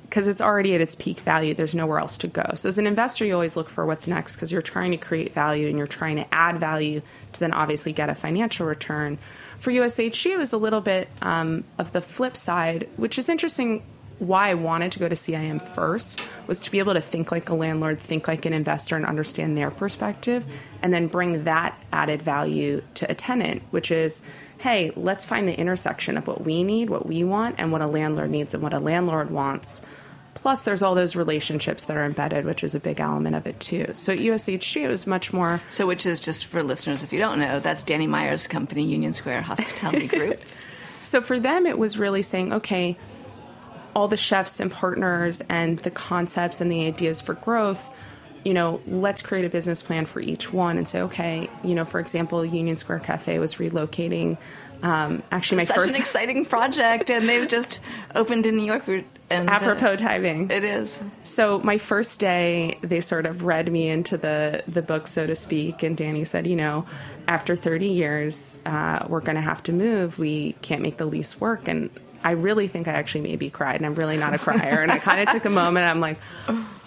because 0.04 0.30
it's 0.30 0.40
already 0.40 0.76
at 0.76 0.80
its 0.80 0.96
peak 0.96 1.20
value. 1.20 1.54
There's 1.54 1.76
nowhere 1.76 2.00
else 2.00 2.18
to 2.20 2.28
go. 2.28 2.46
So 2.54 2.70
as 2.70 2.78
an 2.78 2.88
investor, 2.88 3.26
you 3.26 3.34
always 3.34 3.58
look 3.58 3.68
for 3.68 3.86
what's 3.86 4.08
next 4.08 4.38
because 4.38 4.50
you're 4.50 4.62
trying 4.62 4.92
to 4.92 4.98
create 4.98 5.34
value 5.34 5.68
and 5.68 5.78
you're 5.78 5.88
trying 5.88 6.16
to 6.16 6.34
add 6.34 6.58
value 6.58 7.02
to 7.34 7.40
then 7.42 7.52
obviously 7.52 7.92
get 7.92 8.10
a 8.10 8.16
financial 8.16 8.66
return. 8.66 9.18
For 9.60 9.72
USHG, 9.72 10.32
it 10.32 10.38
was 10.38 10.54
a 10.54 10.58
little 10.58 10.80
bit 10.80 11.10
um, 11.22 11.66
of 11.78 11.92
the 11.92 12.00
flip 12.00 12.38
side, 12.38 12.88
which 12.96 13.20
is 13.20 13.28
interesting 13.28 13.84
why 14.20 14.50
I 14.50 14.54
wanted 14.54 14.92
to 14.94 15.00
go 15.00 15.10
to 15.10 15.16
CIM 15.16 15.62
first 15.62 16.22
was 16.48 16.60
to 16.62 16.72
be 16.72 16.80
able 16.80 16.94
to 16.94 17.02
think 17.02 17.32
like 17.32 17.50
a 17.50 17.56
landlord, 17.56 18.00
think 18.00 18.28
like 18.28 18.46
an 18.46 18.54
investor, 18.54 18.96
and 18.96 19.06
understand 19.06 19.58
their 19.58 19.72
perspective, 19.72 20.46
and 20.82 20.94
then 20.94 21.08
bring 21.08 21.44
that 21.44 21.78
added 21.92 22.22
value 22.22 22.82
to 22.96 23.10
a 23.12 23.16
tenant, 23.16 23.62
which 23.72 23.92
is, 23.92 24.22
hey, 24.60 24.92
let's 24.96 25.26
find 25.26 25.48
the 25.48 25.58
intersection 25.58 26.18
of 26.18 26.28
what 26.28 26.46
we 26.46 26.64
need, 26.64 26.90
what 26.90 27.06
we 27.06 27.24
want, 27.24 27.56
and 27.58 27.72
what 27.72 27.82
a 27.82 27.88
landlord 27.88 28.30
needs 28.30 28.54
and 28.54 28.64
what 28.64 28.74
a 28.74 28.80
landlord 28.80 29.30
wants. 29.32 29.82
Plus, 30.36 30.62
there's 30.62 30.84
all 30.84 30.96
those 30.96 31.16
relationships 31.16 31.86
that 31.86 31.98
are 31.98 32.06
embedded, 32.06 32.46
which 32.46 32.64
is 32.64 32.76
a 32.76 32.80
big 32.80 33.00
element 33.00 33.36
of 33.36 33.48
it 33.48 33.60
too. 33.60 33.88
So 33.94 34.14
at 34.14 34.20
USHG, 34.20 34.84
it 34.84 34.88
was 34.88 35.08
much 35.08 35.34
more. 35.34 35.62
So, 35.70 35.88
which 35.88 36.06
is 36.06 36.20
just 36.20 36.46
for 36.46 36.62
listeners, 36.62 37.04
if 37.04 37.12
you 37.12 37.20
don't 37.20 37.40
know, 37.40 37.60
that's 37.60 37.84
Danny 37.84 38.06
Meyer's 38.06 38.46
company, 38.46 38.86
Union 38.86 39.14
Square 39.14 39.42
Hospitality 39.42 40.08
Group. 40.20 40.42
so 41.02 41.22
for 41.22 41.40
them, 41.40 41.66
it 41.66 41.78
was 41.78 41.98
really 41.98 42.22
saying, 42.22 42.54
okay, 42.54 42.98
all 43.96 44.08
the 44.08 44.18
chefs 44.18 44.60
and 44.60 44.72
partners 44.72 45.42
and 45.50 45.80
the 45.80 45.92
concepts 45.92 46.62
and 46.62 46.72
the 46.72 46.86
ideas 46.86 47.22
for 47.22 47.34
growth 47.34 47.94
you 48.46 48.54
know, 48.54 48.80
let's 48.86 49.24
create 49.24 49.44
a 49.44 49.50
business 49.50 49.82
plan 49.82 50.06
for 50.06 50.20
each 50.20 50.54
one 50.54 50.78
and 50.78 50.88
say, 50.88 51.02
okay, 51.02 51.50
you 51.64 51.74
know, 51.74 51.84
for 51.84 52.00
example, 52.00 52.46
Union 52.46 52.78
Square 52.78 53.00
Cafe 53.00 53.40
was 53.40 53.56
relocating. 53.56 54.38
Um, 54.84 55.24
actually, 55.32 55.58
my 55.58 55.64
Such 55.64 55.78
first 55.78 55.96
an 55.96 56.02
exciting 56.02 56.46
project, 56.46 57.10
and 57.10 57.28
they've 57.28 57.48
just 57.48 57.80
opened 58.14 58.46
in 58.46 58.56
New 58.56 58.66
York. 58.66 58.88
And 59.32 59.50
apropos 59.50 59.94
uh, 59.94 59.98
timing, 59.98 60.52
it 60.52 60.64
is. 60.64 61.02
So 61.24 61.58
my 61.60 61.80
first 61.80 62.20
day, 62.20 62.78
they 62.82 63.02
sort 63.02 63.26
of 63.26 63.46
read 63.46 63.72
me 63.72 63.90
into 63.90 64.16
the 64.16 64.64
the 64.68 64.84
book, 64.84 65.08
so 65.08 65.26
to 65.26 65.34
speak, 65.34 65.82
and 65.82 65.98
Danny 65.98 66.24
said, 66.24 66.46
you 66.46 66.56
know, 66.56 66.86
after 67.28 67.56
30 67.56 67.88
years, 67.88 68.60
uh, 68.68 69.08
we're 69.08 69.22
going 69.22 69.38
to 69.38 69.42
have 69.42 69.64
to 69.64 69.74
move. 69.74 70.20
We 70.20 70.54
can't 70.62 70.84
make 70.84 70.98
the 70.98 71.08
lease 71.08 71.42
work, 71.42 71.68
and 71.68 71.90
I 72.26 72.32
really 72.32 72.68
think 72.68 72.88
I 72.88 72.94
actually 72.94 73.22
maybe 73.22 73.52
cried, 73.52 73.76
and 73.76 73.86
I'm 73.86 73.94
really 73.94 74.18
not 74.18 74.34
a 74.34 74.40
crier. 74.40 74.82
and 74.82 74.92
I 74.92 74.98
kind 74.98 75.22
of 75.22 75.32
took 75.32 75.46
a 75.46 75.50
moment. 75.52 75.86
I'm 75.86 76.00
like, 76.00 76.20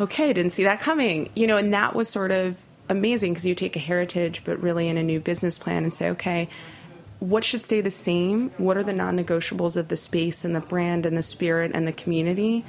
okay, 0.00 0.32
didn't 0.32 0.50
see 0.50 0.64
that 0.64 0.80
coming. 0.80 1.30
You 1.36 1.46
know, 1.46 1.56
and 1.56 1.72
that 1.72 1.94
was 1.94 2.08
sort 2.08 2.32
of 2.32 2.60
amazing 2.88 3.34
because 3.34 3.46
you 3.46 3.54
take 3.54 3.76
a 3.76 3.78
heritage, 3.78 4.42
but 4.44 4.60
really 4.60 4.88
in 4.88 4.96
a 4.96 5.02
new 5.02 5.20
business 5.20 5.56
plan 5.56 5.84
and 5.84 5.94
say, 5.94 6.10
okay, 6.10 6.48
what 7.20 7.44
should 7.44 7.62
stay 7.62 7.80
the 7.80 7.90
same? 7.90 8.50
What 8.58 8.76
are 8.76 8.82
the 8.82 8.92
non 8.92 9.16
negotiables 9.16 9.76
of 9.76 9.86
the 9.86 9.96
space 9.96 10.44
and 10.44 10.56
the 10.56 10.60
brand 10.60 11.06
and 11.06 11.16
the 11.16 11.22
spirit 11.22 11.70
and 11.72 11.86
the 11.86 11.92
community? 11.92 12.64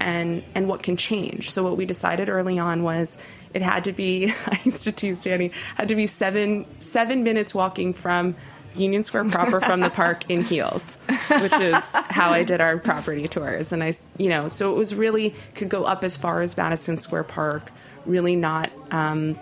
And, 0.00 0.42
and 0.54 0.66
what 0.66 0.82
can 0.82 0.96
change. 0.96 1.50
So 1.50 1.62
what 1.62 1.76
we 1.76 1.86
decided 1.86 2.28
early 2.28 2.58
on 2.58 2.82
was 2.82 3.16
it 3.54 3.62
had 3.62 3.84
to 3.84 3.92
be 3.92 4.34
I 4.46 4.60
used 4.64 4.84
to 4.84 4.92
tease 4.92 5.22
Danny 5.22 5.52
had 5.76 5.88
to 5.88 5.94
be 5.94 6.06
seven 6.06 6.66
seven 6.80 7.22
minutes 7.22 7.54
walking 7.54 7.94
from 7.94 8.34
Union 8.74 9.02
Square 9.02 9.30
proper 9.30 9.60
from 9.60 9.80
the 9.80 9.90
park 9.90 10.30
in 10.30 10.42
heels, 10.42 10.96
which 11.40 11.52
is 11.52 11.92
how 11.92 12.30
I 12.30 12.42
did 12.42 12.60
our 12.60 12.78
property 12.78 13.28
tours. 13.28 13.72
And 13.72 13.82
I, 13.82 13.92
you 14.16 14.28
know, 14.28 14.48
so 14.48 14.72
it 14.72 14.76
was 14.76 14.94
really 14.94 15.34
could 15.54 15.68
go 15.68 15.84
up 15.84 16.04
as 16.04 16.16
far 16.16 16.42
as 16.42 16.56
Madison 16.56 16.98
Square 16.98 17.24
Park, 17.24 17.70
really 18.06 18.36
not 18.36 18.70
um, 18.90 19.38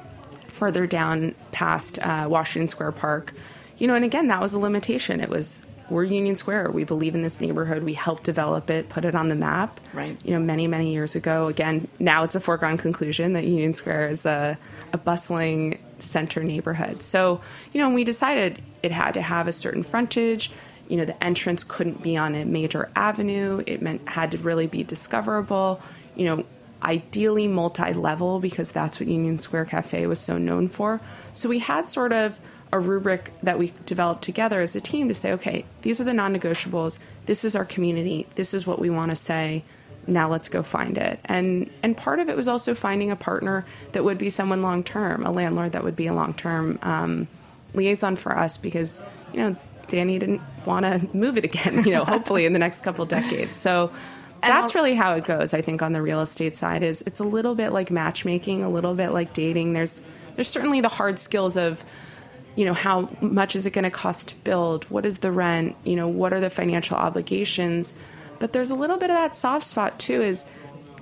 further 0.49 0.87
down 0.87 1.35
past 1.51 1.99
uh, 1.99 2.27
Washington 2.29 2.69
Square 2.69 2.93
Park. 2.93 3.33
You 3.79 3.87
know, 3.87 3.95
and 3.95 4.05
again, 4.05 4.29
that 4.29 4.41
was 4.41 4.53
a 4.53 4.59
limitation. 4.59 5.21
It 5.21 5.29
was 5.29 5.65
we're 5.93 6.05
Union 6.05 6.37
Square. 6.37 6.71
We 6.71 6.85
believe 6.85 7.15
in 7.15 7.21
this 7.21 7.41
neighborhood. 7.41 7.83
We 7.83 7.95
helped 7.95 8.25
develop 8.25 8.71
it, 8.71 8.89
put 8.89 9.05
it 9.05 9.15
on 9.15 9.29
the 9.29 9.35
map. 9.35 9.79
Right. 9.93 10.17
You 10.25 10.33
know, 10.33 10.41
many 10.41 10.67
many 10.67 10.93
years 10.93 11.15
ago. 11.15 11.49
Again, 11.49 11.89
now 11.99 12.25
it's 12.25 12.35
a 12.35 12.41
foregone 12.41 12.79
conclusion 12.79 13.35
that 13.35 13.45
Union 13.45 13.75
Square 13.75 14.09
is 14.09 14.27
a, 14.27 14.59
a 14.93 14.99
bustling 14.99 15.79
center 16.03 16.43
neighborhood. 16.43 17.03
So, 17.03 17.41
you 17.73 17.81
know, 17.81 17.91
we 17.91 18.05
decided 18.05 18.61
it 18.83 18.93
had 18.93 19.15
to 19.15 19.23
have 19.23 19.49
a 19.49 19.53
certain 19.53 19.83
frontage. 19.83 20.51
You 20.89 20.97
know, 20.99 21.05
the 21.05 21.23
entrance 21.23 21.65
couldn't 21.65 22.03
be 22.03 22.17
on 22.17 22.35
a 22.35 22.45
major 22.45 22.91
avenue. 22.95 23.63
It 23.67 23.81
meant 23.81 24.09
had 24.09 24.33
to 24.33 24.39
really 24.39 24.67
be 24.67 24.83
discoverable. 24.83 25.81
You 26.17 26.25
know, 26.25 26.45
ideally 26.83 27.49
multi-level 27.49 28.41
because 28.41 28.73
that's 28.73 29.01
what 29.01 29.09
Union 29.09 29.39
Square 29.39 29.67
Cafe 29.67 30.07
was 30.07 30.21
so 30.21 30.37
known 30.37 30.69
for. 30.69 31.01
So 31.33 31.49
we 31.49 31.61
had 31.61 31.89
sort 31.89 32.13
of 32.13 32.41
a 32.73 32.81
rubric 32.81 33.33
that 33.43 33.59
we 33.59 33.73
developed 33.87 34.23
together 34.23 34.61
as 34.61 34.75
a 34.75 34.81
team 34.81 35.09
to 35.09 35.15
say, 35.15 35.33
okay, 35.33 35.65
these 35.83 36.01
are 36.01 36.05
the 36.05 36.15
non-negotiables. 36.15 36.99
This 37.27 37.45
is 37.45 37.55
our 37.55 37.65
community. 37.65 38.27
This 38.35 38.55
is 38.55 38.67
what 38.67 38.79
we 38.79 38.91
want 38.91 39.11
to 39.11 39.17
say. 39.17 39.63
Now 40.07 40.31
let's 40.31 40.49
go 40.49 40.63
find 40.63 40.99
it. 40.99 41.21
And 41.25 41.71
and 41.83 41.97
part 41.97 42.19
of 42.19 42.29
it 42.29 42.37
was 42.37 42.49
also 42.49 42.75
finding 42.75 43.11
a 43.11 43.17
partner 43.17 43.65
that 43.93 44.05
would 44.05 44.19
be 44.19 44.29
someone 44.29 44.63
long 44.63 44.83
term, 44.83 45.25
a 45.25 45.31
landlord 45.31 45.73
that 45.73 45.85
would 45.85 45.97
be 45.97 46.07
a 46.07 46.15
long 46.15 46.35
term 46.35 46.79
um, 46.83 47.29
liaison 47.75 48.17
for 48.17 48.37
us 48.37 48.57
because 48.59 49.03
you 49.33 49.41
know 49.41 49.57
Danny 49.89 50.19
didn't 50.19 50.41
want 50.67 50.85
to 50.85 51.17
move 51.17 51.37
it 51.37 51.45
again. 51.45 51.85
You 51.85 51.93
know, 51.93 52.05
hopefully 52.05 52.47
in 52.47 52.53
the 52.53 52.59
next 52.59 52.83
couple 52.83 53.05
decades. 53.07 53.57
So 53.57 53.93
that's 54.41 54.75
really 54.75 54.95
how 54.95 55.15
it 55.15 55.25
goes. 55.25 55.55
I 55.55 55.63
think 55.63 55.83
on 55.83 55.93
the 55.93 56.03
real 56.03 56.21
estate 56.21 56.57
side 56.57 56.83
is 56.83 57.03
it's 57.07 57.21
a 57.21 57.25
little 57.25 57.55
bit 57.55 57.73
like 57.73 57.91
matchmaking, 57.91 58.65
a 58.65 58.69
little 58.69 58.95
bit 58.95 59.11
like 59.11 59.33
dating. 59.33 59.73
There's 59.73 60.03
there's 60.35 60.49
certainly 60.49 60.81
the 60.81 60.89
hard 60.89 61.19
skills 61.19 61.57
of 61.57 61.85
you 62.57 62.65
know 62.65 62.75
how 62.75 63.09
much 63.21 63.57
is 63.57 63.67
it 63.67 63.71
going 63.71 63.85
to 63.85 63.91
cost 63.91 64.29
to 64.29 64.35
build 64.37 64.85
what 64.85 65.07
is 65.07 65.19
the 65.19 65.33
rent 65.33 65.75
you 65.85 65.97
know 65.97 66.09
what 66.09 66.33
are 66.33 66.41
the 66.41 66.51
financial 66.51 66.97
obligations 66.97 67.95
but 68.43 68.53
there's 68.53 68.73
a 68.73 68.75
little 68.75 68.97
bit 68.97 69.09
of 69.09 69.15
that 69.15 69.37
soft 69.37 69.65
spot 69.65 70.01
too 70.01 70.21
is 70.21 70.45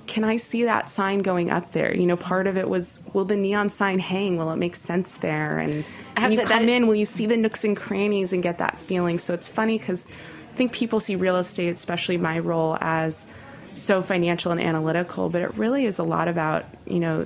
can 0.05 0.23
i 0.23 0.37
see 0.37 0.63
that 0.63 0.87
sign 0.87 1.19
going 1.19 1.49
up 1.49 1.71
there 1.71 1.95
you 1.95 2.05
know 2.05 2.15
part 2.15 2.45
of 2.45 2.55
it 2.55 2.69
was 2.69 3.01
will 3.13 3.25
the 3.25 3.35
neon 3.35 3.67
sign 3.67 3.97
hang 3.97 4.37
will 4.37 4.51
it 4.51 4.57
make 4.57 4.75
sense 4.75 5.17
there 5.17 5.57
and 5.57 5.83
when 6.17 6.31
you 6.31 6.45
come 6.45 6.69
in 6.69 6.85
will 6.85 6.93
you 6.93 7.05
see 7.05 7.25
the 7.25 7.35
nooks 7.35 7.63
and 7.63 7.75
crannies 7.75 8.31
and 8.31 8.43
get 8.43 8.59
that 8.59 8.77
feeling 8.77 9.17
so 9.17 9.33
it's 9.33 9.47
funny 9.47 9.79
because 9.79 10.11
i 10.51 10.55
think 10.55 10.71
people 10.71 10.99
see 10.99 11.15
real 11.15 11.37
estate 11.37 11.69
especially 11.69 12.15
my 12.15 12.37
role 12.37 12.77
as 12.79 13.25
so 13.73 14.03
financial 14.03 14.51
and 14.51 14.61
analytical 14.61 15.27
but 15.27 15.41
it 15.41 15.51
really 15.55 15.85
is 15.85 15.97
a 15.97 16.03
lot 16.03 16.27
about 16.27 16.65
you 16.85 16.99
know 16.99 17.25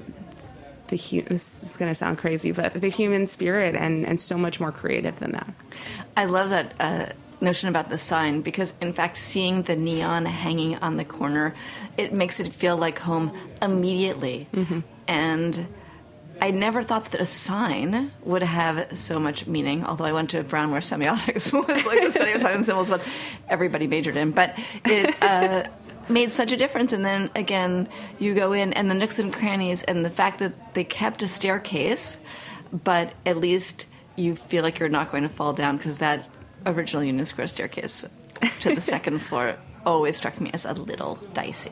the 0.88 0.98
hu- 0.98 1.24
this 1.24 1.64
is 1.64 1.78
going 1.78 1.90
to 1.90 1.96
sound 1.96 2.18
crazy, 2.18 2.52
but 2.52 2.74
the 2.74 2.90
human 2.90 3.28
spirit 3.28 3.76
and 3.76 4.06
and 4.06 4.22
so 4.22 4.38
much 4.38 4.60
more 4.60 4.72
creative 4.72 5.20
than 5.20 5.32
that. 5.32 5.54
I 6.16 6.26
love 6.26 6.50
that. 6.50 6.74
Uh, 6.80 7.08
notion 7.46 7.70
about 7.70 7.90
the 7.90 7.98
sign 7.98 8.42
because 8.42 8.74
in 8.82 8.92
fact 8.92 9.16
seeing 9.18 9.62
the 9.64 9.76
neon 9.76 10.26
hanging 10.26 10.76
on 10.78 10.98
the 10.98 11.06
corner 11.06 11.54
it 11.98 12.12
makes 12.12 12.40
it 12.40 12.52
feel 12.52 12.76
like 12.76 13.00
home 13.00 13.32
immediately 13.62 14.48
mm-hmm. 14.54 14.80
and 15.08 15.68
I 16.42 16.52
never 16.52 16.84
thought 16.84 17.12
that 17.12 17.22
a 17.22 17.26
sign 17.26 18.12
would 18.24 18.44
have 18.44 18.98
so 18.98 19.20
much 19.20 19.48
meaning. 19.48 19.86
Although 19.86 20.04
I 20.04 20.12
went 20.12 20.32
to 20.32 20.44
Brown 20.44 20.72
where 20.72 20.82
semiotics 20.82 21.54
was 21.68 21.86
like 21.86 22.02
the 22.02 22.12
study 22.12 22.34
of 22.34 22.42
signs 22.42 22.56
and 22.56 22.66
symbols, 22.66 22.90
what 22.90 23.02
everybody 23.48 23.88
majored 23.88 24.18
in. 24.18 24.32
But 24.32 24.58
it 24.84 25.16
uh, 25.24 25.64
made 26.10 26.34
such 26.34 26.52
a 26.52 26.58
difference. 26.58 26.94
And 26.94 27.06
then 27.06 27.32
again, 27.36 27.88
you 28.20 28.34
go 28.34 28.54
in 28.54 28.74
and 28.74 28.92
the 28.92 28.96
nooks 28.96 29.20
and 29.20 29.34
crannies, 29.34 29.84
and 29.84 30.04
the 30.04 30.10
fact 30.10 30.40
that 30.40 30.74
they 30.74 30.84
kept 30.84 31.24
a 31.24 31.28
staircase, 31.28 32.20
but 32.72 33.14
at 33.26 33.38
least 33.38 33.88
you 34.16 34.36
feel 34.36 34.64
like 34.64 34.80
you're 34.80 34.90
not 34.90 35.12
going 35.12 35.24
to 35.24 35.30
fall 35.30 35.54
down 35.54 35.78
because 35.78 36.00
that 36.00 36.30
original 36.66 37.04
Union 37.04 37.26
Square 37.26 37.48
staircase 37.48 38.06
to 38.60 38.76
the 38.76 38.82
second 38.82 39.20
floor 39.20 39.56
always 39.86 40.18
struck 40.18 40.42
me 40.42 40.50
as 40.54 40.66
a 40.66 40.74
little 40.74 41.16
dicey. 41.34 41.72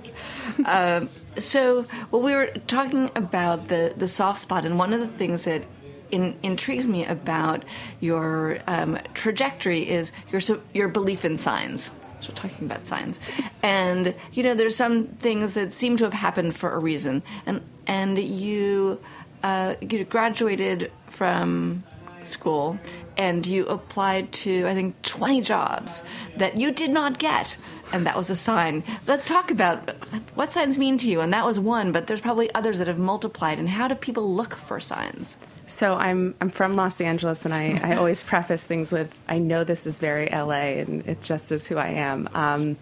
Um, 0.65 1.09
so, 1.37 1.85
well, 2.11 2.21
we 2.21 2.35
were 2.35 2.47
talking 2.67 3.09
about 3.15 3.67
the, 3.67 3.93
the 3.97 4.07
soft 4.07 4.39
spot, 4.39 4.65
and 4.65 4.77
one 4.77 4.93
of 4.93 4.99
the 4.99 5.07
things 5.07 5.43
that 5.43 5.65
in, 6.11 6.37
intrigues 6.43 6.87
me 6.87 7.05
about 7.05 7.65
your 7.99 8.59
um, 8.67 8.99
trajectory 9.15 9.89
is 9.89 10.11
your 10.31 10.41
your 10.73 10.87
belief 10.87 11.25
in 11.25 11.37
signs. 11.37 11.91
So 12.19 12.29
we're 12.29 12.35
talking 12.35 12.67
about 12.67 12.87
signs, 12.87 13.19
and 13.63 14.15
you 14.31 14.43
know, 14.43 14.53
there's 14.53 14.75
some 14.75 15.07
things 15.07 15.55
that 15.55 15.73
seem 15.73 15.97
to 15.97 16.03
have 16.05 16.13
happened 16.13 16.55
for 16.55 16.71
a 16.71 16.79
reason, 16.79 17.23
and 17.45 17.61
and 17.87 18.17
you 18.17 18.99
uh, 19.41 19.75
you 19.81 20.05
graduated 20.05 20.91
from 21.07 21.83
school 22.23 22.79
and 23.17 23.45
you 23.45 23.65
applied 23.67 24.31
to 24.31 24.67
I 24.67 24.73
think 24.73 25.01
20 25.03 25.41
jobs 25.41 26.03
that 26.37 26.57
you 26.57 26.71
did 26.71 26.91
not 26.91 27.19
get 27.19 27.55
and 27.91 28.05
that 28.05 28.17
was 28.17 28.29
a 28.29 28.35
sign. 28.35 28.83
Let's 29.07 29.27
talk 29.27 29.51
about 29.51 29.91
what 30.35 30.51
signs 30.51 30.77
mean 30.77 30.97
to 30.99 31.09
you 31.09 31.21
and 31.21 31.33
that 31.33 31.45
was 31.45 31.59
one 31.59 31.91
but 31.91 32.07
there's 32.07 32.21
probably 32.21 32.53
others 32.53 32.79
that 32.79 32.87
have 32.87 32.99
multiplied 32.99 33.59
and 33.59 33.69
how 33.69 33.87
do 33.87 33.95
people 33.95 34.33
look 34.33 34.55
for 34.55 34.79
signs? 34.79 35.37
So 35.65 35.95
I'm 35.95 36.35
I'm 36.41 36.49
from 36.49 36.73
Los 36.73 36.99
Angeles 37.01 37.45
and 37.45 37.53
I, 37.53 37.79
I 37.83 37.95
always 37.95 38.23
preface 38.33 38.65
things 38.65 38.91
with 38.91 39.13
I 39.27 39.37
know 39.37 39.63
this 39.63 39.87
is 39.87 39.99
very 39.99 40.29
LA 40.29 40.81
and 40.81 41.07
it 41.07 41.21
just 41.21 41.51
is 41.51 41.67
who 41.67 41.77
I 41.77 41.89
am. 41.89 42.29
Um, 42.33 42.77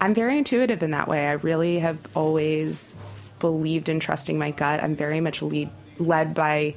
I'm 0.00 0.14
very 0.14 0.36
intuitive 0.36 0.82
in 0.82 0.90
that 0.90 1.06
way. 1.06 1.28
I 1.28 1.32
really 1.32 1.78
have 1.78 2.08
always 2.16 2.96
believed 3.38 3.88
in 3.88 4.00
trusting 4.00 4.36
my 4.36 4.50
gut. 4.50 4.82
I'm 4.82 4.96
very 4.96 5.20
much 5.20 5.42
lead, 5.42 5.70
led 5.98 6.34
by 6.34 6.74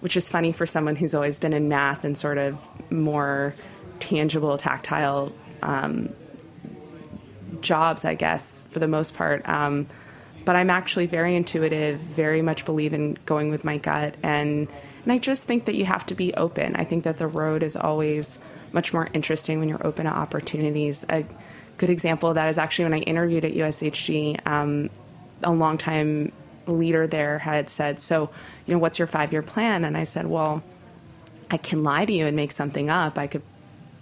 which 0.00 0.16
is 0.16 0.28
funny 0.28 0.52
for 0.52 0.66
someone 0.66 0.96
who's 0.96 1.14
always 1.14 1.38
been 1.38 1.52
in 1.52 1.68
math 1.68 2.04
and 2.04 2.16
sort 2.16 2.38
of 2.38 2.58
more 2.90 3.54
tangible, 3.98 4.56
tactile 4.56 5.32
um, 5.62 6.10
jobs, 7.60 8.04
I 8.04 8.14
guess, 8.14 8.64
for 8.70 8.78
the 8.78 8.88
most 8.88 9.14
part. 9.14 9.48
Um, 9.48 9.86
but 10.44 10.54
I'm 10.54 10.70
actually 10.70 11.06
very 11.06 11.34
intuitive, 11.34 11.98
very 11.98 12.40
much 12.40 12.64
believe 12.64 12.92
in 12.92 13.18
going 13.26 13.50
with 13.50 13.64
my 13.64 13.78
gut, 13.78 14.14
and 14.22 14.68
and 15.02 15.12
I 15.12 15.18
just 15.18 15.44
think 15.44 15.66
that 15.66 15.76
you 15.76 15.84
have 15.84 16.04
to 16.06 16.14
be 16.14 16.34
open. 16.34 16.74
I 16.74 16.84
think 16.84 17.04
that 17.04 17.18
the 17.18 17.28
road 17.28 17.62
is 17.62 17.76
always 17.76 18.40
much 18.72 18.92
more 18.92 19.08
interesting 19.12 19.60
when 19.60 19.68
you're 19.68 19.86
open 19.86 20.04
to 20.04 20.10
opportunities. 20.10 21.04
A 21.08 21.24
good 21.76 21.90
example 21.90 22.28
of 22.28 22.34
that 22.34 22.48
is 22.48 22.58
actually 22.58 22.86
when 22.86 22.94
I 22.94 22.98
interviewed 22.98 23.44
at 23.44 23.52
USHG, 23.52 24.44
um, 24.46 24.90
a 25.42 25.52
longtime 25.52 26.32
leader 26.66 27.06
there 27.06 27.38
had 27.38 27.70
said, 27.70 28.00
"So, 28.00 28.30
you 28.66 28.74
know, 28.74 28.78
what's 28.78 28.98
your 28.98 29.08
five 29.08 29.32
year 29.32 29.42
plan?" 29.42 29.84
And 29.84 29.96
I 29.96 30.04
said, 30.04 30.26
"Well, 30.26 30.62
I 31.50 31.56
can 31.56 31.82
lie 31.82 32.04
to 32.04 32.12
you 32.12 32.26
and 32.26 32.36
make 32.36 32.52
something 32.52 32.90
up. 32.90 33.18
I 33.18 33.26
could 33.26 33.42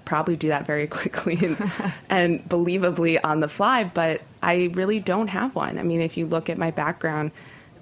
probably 0.05 0.37
do 0.37 0.49
that 0.49 0.67
very 0.67 0.87
quickly 0.99 1.39
and, 1.43 1.73
and 2.09 2.49
believably 2.49 3.21
on 3.23 3.41
the 3.41 3.49
fly, 3.49 3.85
but 3.85 4.23
I 4.43 4.71
really 4.75 5.01
don't 5.01 5.29
have 5.29 5.55
one. 5.55 5.79
I 5.79 5.83
mean, 5.83 6.01
if 6.01 6.17
you 6.17 6.27
look 6.27 6.51
at 6.51 6.59
my 6.59 6.71
background, 6.71 7.33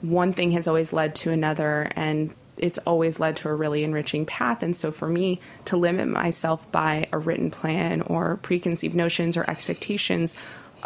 one 0.01 0.33
thing 0.33 0.53
has 0.53 0.67
always 0.67 0.93
led 0.93 1.15
to 1.17 1.31
another, 1.31 1.91
and 1.95 2.35
it's 2.57 2.79
always 2.79 3.21
led 3.21 3.37
to 3.37 3.49
a 3.49 3.55
really 3.55 3.85
enriching 3.85 4.27
path. 4.27 4.63
And 4.63 4.77
so, 4.77 4.91
for 4.91 5.09
me 5.09 5.41
to 5.67 5.77
limit 5.77 6.09
myself 6.09 6.71
by 6.73 7.07
a 7.13 7.19
written 7.19 7.51
plan 7.51 8.03
or 8.03 8.37
preconceived 8.39 8.95
notions 8.95 9.37
or 9.37 9.49
expectations, 9.49 10.35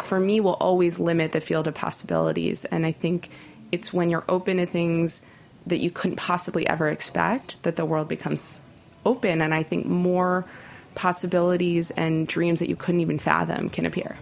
for 0.03 0.19
me, 0.19 0.39
will 0.39 0.53
always 0.53 0.99
limit 0.99 1.31
the 1.31 1.41
field 1.41 1.67
of 1.67 1.73
possibilities. 1.73 2.65
And 2.65 2.85
I 2.85 2.91
think 2.91 3.29
it's 3.71 3.93
when 3.93 4.09
you're 4.09 4.25
open 4.29 4.57
to 4.57 4.65
things 4.65 5.21
that 5.65 5.79
you 5.79 5.91
couldn't 5.91 6.17
possibly 6.17 6.67
ever 6.67 6.87
expect 6.87 7.61
that 7.63 7.75
the 7.75 7.85
world 7.85 8.07
becomes 8.07 8.61
open. 9.05 9.41
And 9.41 9.53
I 9.53 9.63
think 9.63 9.85
more 9.85 10.45
possibilities 10.95 11.91
and 11.91 12.27
dreams 12.27 12.59
that 12.59 12.69
you 12.69 12.75
couldn't 12.75 13.01
even 13.01 13.19
fathom 13.19 13.69
can 13.69 13.85
appear. 13.85 14.17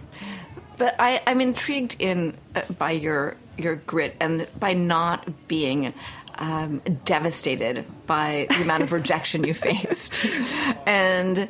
But 0.76 0.94
I, 0.98 1.22
am 1.26 1.40
intrigued 1.40 1.96
in 1.98 2.36
uh, 2.54 2.62
by 2.78 2.90
your 2.92 3.36
your 3.56 3.76
grit 3.76 4.14
and 4.20 4.46
by 4.60 4.74
not 4.74 5.48
being 5.48 5.94
um, 6.34 6.82
devastated 7.06 7.86
by 8.06 8.46
the 8.50 8.62
amount 8.62 8.82
of 8.82 8.92
rejection 8.92 9.44
you 9.44 9.54
faced. 9.54 10.18
And 10.86 11.48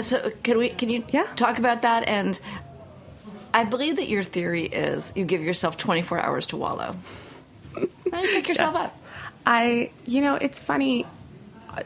so, 0.00 0.32
can 0.42 0.58
we? 0.58 0.70
Can 0.70 0.88
you 0.88 1.04
yeah. 1.10 1.24
talk 1.36 1.58
about 1.58 1.82
that? 1.82 2.08
And 2.08 2.40
I 3.52 3.64
believe 3.64 3.96
that 3.96 4.08
your 4.08 4.24
theory 4.24 4.64
is 4.64 5.12
you 5.14 5.24
give 5.24 5.42
yourself 5.42 5.76
24 5.76 6.20
hours 6.20 6.46
to 6.46 6.56
wallow. 6.56 6.96
How 8.12 8.20
you 8.22 8.28
pick 8.28 8.48
yourself 8.48 8.74
Yes. 8.74 8.86
up? 8.88 8.98
I, 9.46 9.90
you 10.06 10.20
know, 10.20 10.36
it's 10.36 10.58
funny. 10.58 11.06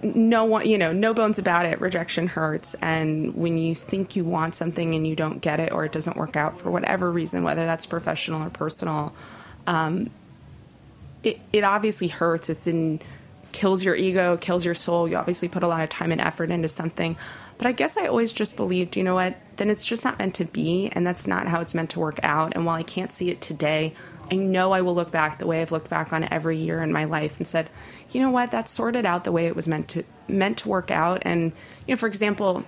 No 0.02 0.45
one, 0.45 0.68
you 0.68 0.76
know, 0.76 0.92
no 0.92 1.14
bones 1.14 1.38
about 1.38 1.64
it. 1.64 1.80
Rejection 1.80 2.26
hurts, 2.28 2.75
and 2.83 3.35
when 3.35 3.57
you 3.57 3.75
think 3.75 4.16
you 4.16 4.25
want 4.25 4.54
something 4.54 4.95
and 4.95 5.07
you 5.07 5.16
don't 5.16 5.40
get 5.40 5.61
it, 5.61 5.73
or 5.73 5.85
it 5.87 5.92
doesn't 5.92 6.16
work 6.16 6.37
out 6.37 6.61
for 6.61 6.71
whatever 6.71 7.11
reason, 7.11 7.42
whether 7.42 7.64
that's 7.64 7.87
professional 7.87 8.42
or 8.42 8.50
personal, 8.50 9.14
um, 9.66 10.11
it 11.23 11.40
it 11.54 11.64
obviously 11.64 12.09
hurts. 12.09 12.50
It's 12.50 12.66
in 12.66 13.00
kills 13.52 13.83
your 13.83 13.95
ego, 13.97 14.37
kills 14.37 14.62
your 14.62 14.75
soul. 14.75 15.09
You 15.09 15.16
obviously 15.16 15.49
put 15.49 15.62
a 15.62 15.66
lot 15.66 15.80
of 15.83 15.88
time 15.88 16.12
and 16.12 16.21
effort 16.21 16.50
into 16.50 16.68
something. 16.68 17.16
But 17.57 17.66
I 17.66 17.73
guess 17.73 17.97
I 17.97 18.07
always 18.07 18.33
just 18.33 18.54
believed, 18.57 18.95
you 18.97 19.02
know 19.02 19.14
what, 19.14 19.37
then 19.57 19.68
it's 19.71 19.85
just 19.87 20.04
not 20.04 20.18
meant 20.18 20.35
to 20.37 20.45
be, 20.45 20.90
and 20.92 21.04
that's 21.07 21.26
not 21.26 21.49
how 21.49 21.61
it's 21.61 21.75
meant 21.75 21.90
to 21.90 21.99
work 21.99 22.21
out. 22.23 22.52
And 22.54 22.66
while 22.66 22.76
I 22.76 22.85
can't 22.85 23.11
see 23.11 23.30
it 23.30 23.40
today, 23.40 23.95
I 24.30 24.37
know 24.37 24.73
I 24.73 24.82
will 24.82 24.94
look 24.94 25.11
back 25.11 25.38
the 25.38 25.47
way 25.47 25.62
I've 25.62 25.73
looked 25.73 25.88
back 25.88 26.12
on 26.12 26.25
every 26.25 26.58
year 26.58 26.82
in 26.82 26.92
my 26.92 27.04
life 27.04 27.38
and 27.38 27.47
said, 27.47 27.70
you 28.11 28.20
know 28.20 28.30
what, 28.30 28.50
that 28.50 28.68
sorted 28.68 29.06
out 29.06 29.25
the 29.25 29.32
way 29.32 29.47
it 29.47 29.56
was 29.56 29.66
meant 29.66 29.88
to 29.88 30.04
meant 30.28 30.58
to 30.58 30.68
work 30.68 30.90
out. 30.90 31.23
And 31.23 31.52
you 31.87 31.94
know, 31.94 31.97
for 31.97 32.06
example, 32.06 32.64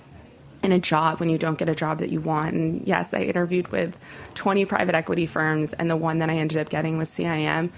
in 0.63 0.73
a 0.73 0.79
job 0.79 1.21
when 1.21 1.29
you 1.29 1.39
don't 1.39 1.59
get 1.59 1.69
a 1.69 1.75
job 1.75 1.99
that 1.99 2.11
you 2.11 2.21
want. 2.21 2.53
And 2.55 2.87
yes, 2.87 3.15
I 3.15 3.21
interviewed 3.21 3.69
with 3.69 3.99
20 4.35 4.65
private 4.67 4.95
equity 4.95 5.27
firms, 5.27 5.73
and 5.73 5.91
the 5.91 5.97
one 5.97 6.19
that 6.19 6.31
I 6.31 6.37
ended 6.37 6.59
up 6.59 6.69
getting 6.69 6.99
was 6.99 7.09
CIM. 7.09 7.71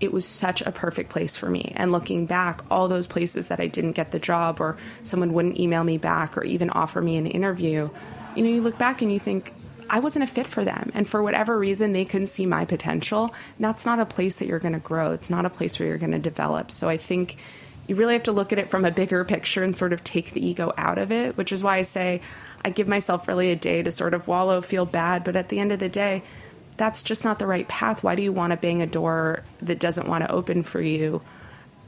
It 0.00 0.12
was 0.12 0.26
such 0.26 0.60
a 0.62 0.72
perfect 0.72 1.10
place 1.10 1.36
for 1.36 1.48
me. 1.48 1.72
And 1.76 1.92
looking 1.92 2.26
back, 2.26 2.62
all 2.70 2.88
those 2.88 3.06
places 3.06 3.46
that 3.48 3.60
I 3.60 3.68
didn't 3.68 3.92
get 3.92 4.10
the 4.10 4.18
job, 4.18 4.60
or 4.60 4.76
someone 5.02 5.32
wouldn't 5.32 5.58
email 5.58 5.84
me 5.84 5.98
back, 5.98 6.36
or 6.36 6.44
even 6.44 6.70
offer 6.70 7.00
me 7.00 7.16
an 7.16 7.26
interview, 7.26 7.90
you 8.34 8.42
know, 8.42 8.50
you 8.50 8.60
look 8.60 8.78
back 8.78 9.02
and 9.02 9.12
you 9.12 9.20
think, 9.20 9.54
I 9.90 10.00
wasn't 10.00 10.22
a 10.22 10.26
fit 10.26 10.46
for 10.46 10.64
them. 10.64 10.90
And 10.94 11.08
for 11.08 11.22
whatever 11.22 11.58
reason, 11.58 11.92
they 11.92 12.04
couldn't 12.04 12.28
see 12.28 12.46
my 12.46 12.64
potential. 12.64 13.24
And 13.56 13.64
that's 13.64 13.86
not 13.86 14.00
a 14.00 14.06
place 14.06 14.36
that 14.36 14.46
you're 14.46 14.58
going 14.58 14.74
to 14.74 14.80
grow. 14.80 15.12
It's 15.12 15.30
not 15.30 15.44
a 15.44 15.50
place 15.50 15.78
where 15.78 15.88
you're 15.88 15.98
going 15.98 16.12
to 16.12 16.18
develop. 16.18 16.70
So 16.70 16.88
I 16.88 16.96
think 16.96 17.36
you 17.86 17.96
really 17.96 18.14
have 18.14 18.22
to 18.24 18.32
look 18.32 18.52
at 18.52 18.58
it 18.58 18.70
from 18.70 18.84
a 18.84 18.90
bigger 18.90 19.24
picture 19.24 19.62
and 19.62 19.76
sort 19.76 19.92
of 19.92 20.02
take 20.02 20.32
the 20.32 20.44
ego 20.44 20.72
out 20.76 20.98
of 20.98 21.12
it, 21.12 21.36
which 21.36 21.52
is 21.52 21.62
why 21.62 21.76
I 21.76 21.82
say 21.82 22.22
I 22.64 22.70
give 22.70 22.88
myself 22.88 23.28
really 23.28 23.50
a 23.50 23.56
day 23.56 23.82
to 23.82 23.90
sort 23.90 24.14
of 24.14 24.26
wallow, 24.26 24.60
feel 24.60 24.86
bad. 24.86 25.22
But 25.24 25.36
at 25.36 25.50
the 25.50 25.58
end 25.58 25.72
of 25.72 25.78
the 25.78 25.88
day, 25.88 26.22
that's 26.76 27.02
just 27.02 27.24
not 27.24 27.38
the 27.38 27.46
right 27.46 27.68
path. 27.68 28.02
Why 28.02 28.14
do 28.14 28.22
you 28.22 28.32
want 28.32 28.52
to 28.52 28.56
bang 28.56 28.82
a 28.82 28.86
door 28.86 29.44
that 29.60 29.78
doesn't 29.78 30.08
want 30.08 30.24
to 30.24 30.32
open 30.32 30.62
for 30.62 30.80
you? 30.80 31.22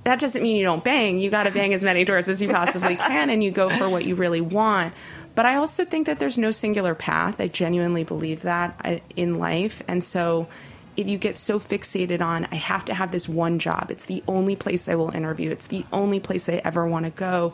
That 0.04 0.20
doesn't 0.20 0.42
mean 0.42 0.56
you 0.56 0.62
don't 0.62 0.84
bang. 0.84 1.18
You 1.18 1.30
got 1.30 1.44
to 1.44 1.50
bang 1.50 1.74
as 1.74 1.82
many 1.82 2.04
doors 2.04 2.28
as 2.28 2.40
you 2.40 2.48
possibly 2.48 2.94
can 2.96 3.30
and 3.30 3.42
you 3.42 3.50
go 3.50 3.68
for 3.70 3.88
what 3.88 4.04
you 4.04 4.14
really 4.14 4.40
want. 4.40 4.94
But 5.36 5.46
I 5.46 5.54
also 5.54 5.84
think 5.84 6.06
that 6.06 6.18
there's 6.18 6.38
no 6.38 6.50
singular 6.50 6.96
path. 6.96 7.40
I 7.40 7.46
genuinely 7.46 8.02
believe 8.02 8.42
that 8.42 8.80
uh, 8.84 8.98
in 9.14 9.38
life. 9.38 9.82
And 9.86 10.02
so 10.02 10.48
if 10.96 11.06
you 11.06 11.18
get 11.18 11.36
so 11.36 11.60
fixated 11.60 12.22
on, 12.22 12.48
I 12.50 12.56
have 12.56 12.86
to 12.86 12.94
have 12.94 13.12
this 13.12 13.28
one 13.28 13.58
job, 13.58 13.90
it's 13.90 14.06
the 14.06 14.24
only 14.26 14.56
place 14.56 14.88
I 14.88 14.94
will 14.94 15.10
interview, 15.10 15.50
it's 15.50 15.66
the 15.66 15.84
only 15.92 16.20
place 16.20 16.48
I 16.48 16.54
ever 16.64 16.86
want 16.86 17.04
to 17.04 17.10
go, 17.10 17.52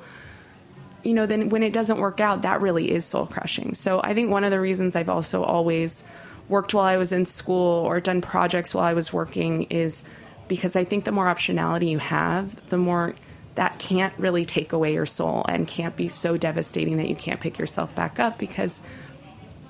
you 1.03 1.13
know, 1.13 1.27
then 1.27 1.49
when 1.49 1.65
it 1.65 1.73
doesn't 1.73 1.99
work 1.99 2.21
out, 2.21 2.43
that 2.43 2.61
really 2.61 2.93
is 2.93 3.05
soul 3.05 3.27
crushing. 3.27 3.75
So 3.75 4.01
I 4.03 4.15
think 4.15 4.31
one 4.31 4.45
of 4.45 4.53
the 4.53 4.61
reasons 4.61 4.95
I've 4.95 5.09
also 5.09 5.43
always 5.43 6.05
worked 6.49 6.75
while 6.75 6.85
I 6.85 6.97
was 6.97 7.11
in 7.13 7.27
school 7.27 7.85
or 7.85 8.01
done 8.01 8.21
projects 8.21 8.75
while 8.75 8.85
I 8.85 8.95
was 8.95 9.13
working 9.13 9.65
is 9.65 10.05
because 10.47 10.77
I 10.77 10.85
think 10.85 11.05
the 11.05 11.13
more 11.13 11.27
optionality 11.27 11.89
you 11.89 11.99
have, 11.99 12.69
the 12.69 12.77
more 12.79 13.15
that 13.55 13.79
can't 13.79 14.15
really 14.19 14.45
take 14.45 14.73
away 14.73 14.95
your 14.95 15.07
soul 15.07 15.45
and 15.49 15.69
can't 15.69 15.97
be 15.97 16.09
so 16.09 16.37
devastating 16.37 16.97
that 16.97 17.09
you 17.09 17.15
can't 17.15 17.41
pick 17.41 17.59
yourself 17.59 17.95
back 17.95 18.19
up 18.19 18.39
because 18.39 18.81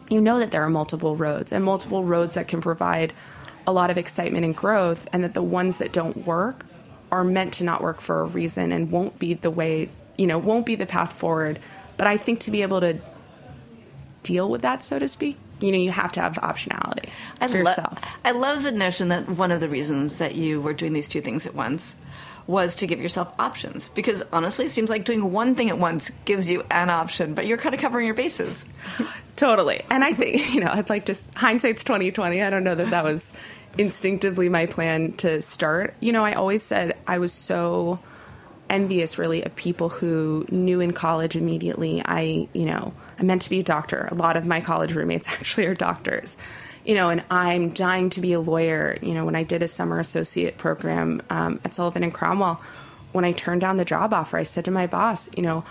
you 0.09 0.21
know 0.21 0.39
that 0.39 0.51
there 0.51 0.62
are 0.62 0.71
multiple 0.71 1.17
roads 1.17 1.53
and 1.53 1.65
multiple 1.65 2.05
roads 2.05 2.35
that 2.35 2.47
can 2.47 2.61
provide 2.61 3.12
a 3.67 3.73
lot 3.73 3.91
of 3.91 3.99
excitement 3.99 4.45
and 4.45 4.57
growth, 4.57 5.07
and 5.12 5.23
that 5.25 5.35
the 5.35 5.43
ones 5.43 5.79
that 5.79 5.93
don't 5.93 6.27
work 6.27 6.67
are 7.11 7.25
meant 7.25 7.55
to 7.55 7.65
not 7.65 7.83
work 7.83 8.01
for 8.01 8.21
a 8.21 8.25
reason 8.25 8.73
and 8.73 8.91
won't 8.91 9.19
be 9.19 9.35
the 9.35 9.51
way, 9.51 9.89
you 10.17 10.27
know, 10.27 10.39
won't 10.39 10.67
be 10.67 10.75
the 10.75 10.87
path 10.87 11.12
forward. 11.12 11.59
But 11.97 12.07
I 12.07 12.16
think 12.16 12.40
to 12.40 12.51
be 12.51 12.62
able 12.62 12.81
to 12.81 12.99
deal 14.23 14.49
with 14.49 14.62
that, 14.62 14.83
so 14.83 14.99
to 14.99 15.07
speak, 15.07 15.38
you 15.61 15.71
know, 15.71 15.79
you 15.79 15.92
have 15.92 16.11
to 16.12 16.21
have 16.21 16.35
optionality 16.35 17.09
I 17.40 17.47
for 17.47 17.62
lo- 17.62 17.71
yourself. 17.71 18.01
I 18.25 18.33
love 18.33 18.62
the 18.62 18.73
notion 18.73 19.09
that 19.09 19.29
one 19.29 19.53
of 19.53 19.61
the 19.61 19.68
reasons 19.68 20.18
that 20.18 20.35
you 20.35 20.61
were 20.61 20.73
doing 20.73 20.92
these 20.92 21.09
two 21.09 21.21
things 21.21 21.47
at 21.47 21.55
once 21.55 21.95
was 22.46 22.74
to 22.76 22.87
give 22.87 23.00
yourself 23.00 23.33
options. 23.38 23.88
Because 23.88 24.22
honestly, 24.33 24.66
it 24.66 24.70
seems 24.70 24.90
like 24.90 25.05
doing 25.05 25.33
one 25.33 25.55
thing 25.55 25.70
at 25.70 25.78
once 25.78 26.11
gives 26.24 26.50
you 26.50 26.64
an 26.70 26.90
option, 26.90 27.35
but 27.35 27.46
you're 27.46 27.59
kind 27.59 27.74
of 27.74 27.81
covering 27.81 28.07
your 28.07 28.14
bases. 28.14 28.64
Totally. 29.37 29.85
And 29.90 30.05
I 30.05 30.12
think, 30.12 30.55
you 30.55 30.61
know, 30.61 30.70
I'd 30.70 30.90
like 30.90 31.07
to 31.07 31.14
hindsight's 31.37 31.85
2020. 31.85 32.42
I 32.42 32.50
don't 32.50 32.64
know 32.64 32.74
that 32.74 32.90
that 32.90 33.05
was 33.05 33.33
instinctively 33.78 34.48
my 34.48 34.66
plan 34.66 35.12
to 35.14 35.40
start. 35.40 35.94
You 36.00 36.12
know, 36.12 36.24
I 36.24 36.35
always 36.35 36.62
said 36.62 36.96
I 37.07 37.18
was 37.18 37.33
so 37.33 37.98
envious 38.68 39.18
really 39.18 39.42
of 39.44 39.55
people 39.55 39.90
who 39.90 40.46
knew 40.50 40.81
in 40.81 40.92
college 40.92 41.37
immediately 41.37 42.02
I, 42.05 42.48
you 42.55 42.64
know, 42.64 42.94
I 43.18 43.22
meant 43.22 43.42
to 43.42 43.50
be 43.50 43.61
a 43.61 43.62
doctor. 43.62 44.09
A 44.11 44.14
lot 44.14 44.37
of 44.37 44.46
my 44.46 44.61
college 44.61 44.94
roommates 44.94 45.28
actually 45.28 45.66
are 45.66 45.74
doctors. 45.74 46.37
You 46.85 46.95
know, 46.97 47.11
and 47.11 47.23
I'm 47.31 47.71
dying 47.71 48.11
to 48.11 48.21
be 48.21 48.33
a 48.33 48.40
lawyer. 48.40 48.99
You 49.03 49.14
know, 49.14 49.25
when 49.25 49.37
I 49.37 49.45
did 49.45 49.62
a 49.62 49.68
summer 49.68 50.01
associate 50.01 50.59
program 50.59 51.23
um, 51.31 51.61
at 51.64 51.75
Sullivan 51.75 52.03
and 52.03 52.12
Cromwell, 52.12 52.61
when 53.12 53.25
I 53.25 53.33
turned 53.33 53.61
down 53.61 53.77
the 53.77 53.85
job 53.85 54.12
offer, 54.12 54.37
I 54.37 54.42
said 54.42 54.64
to 54.64 54.71
my 54.71 54.87
boss, 54.87 55.31
you 55.37 55.42
know, 55.42 55.64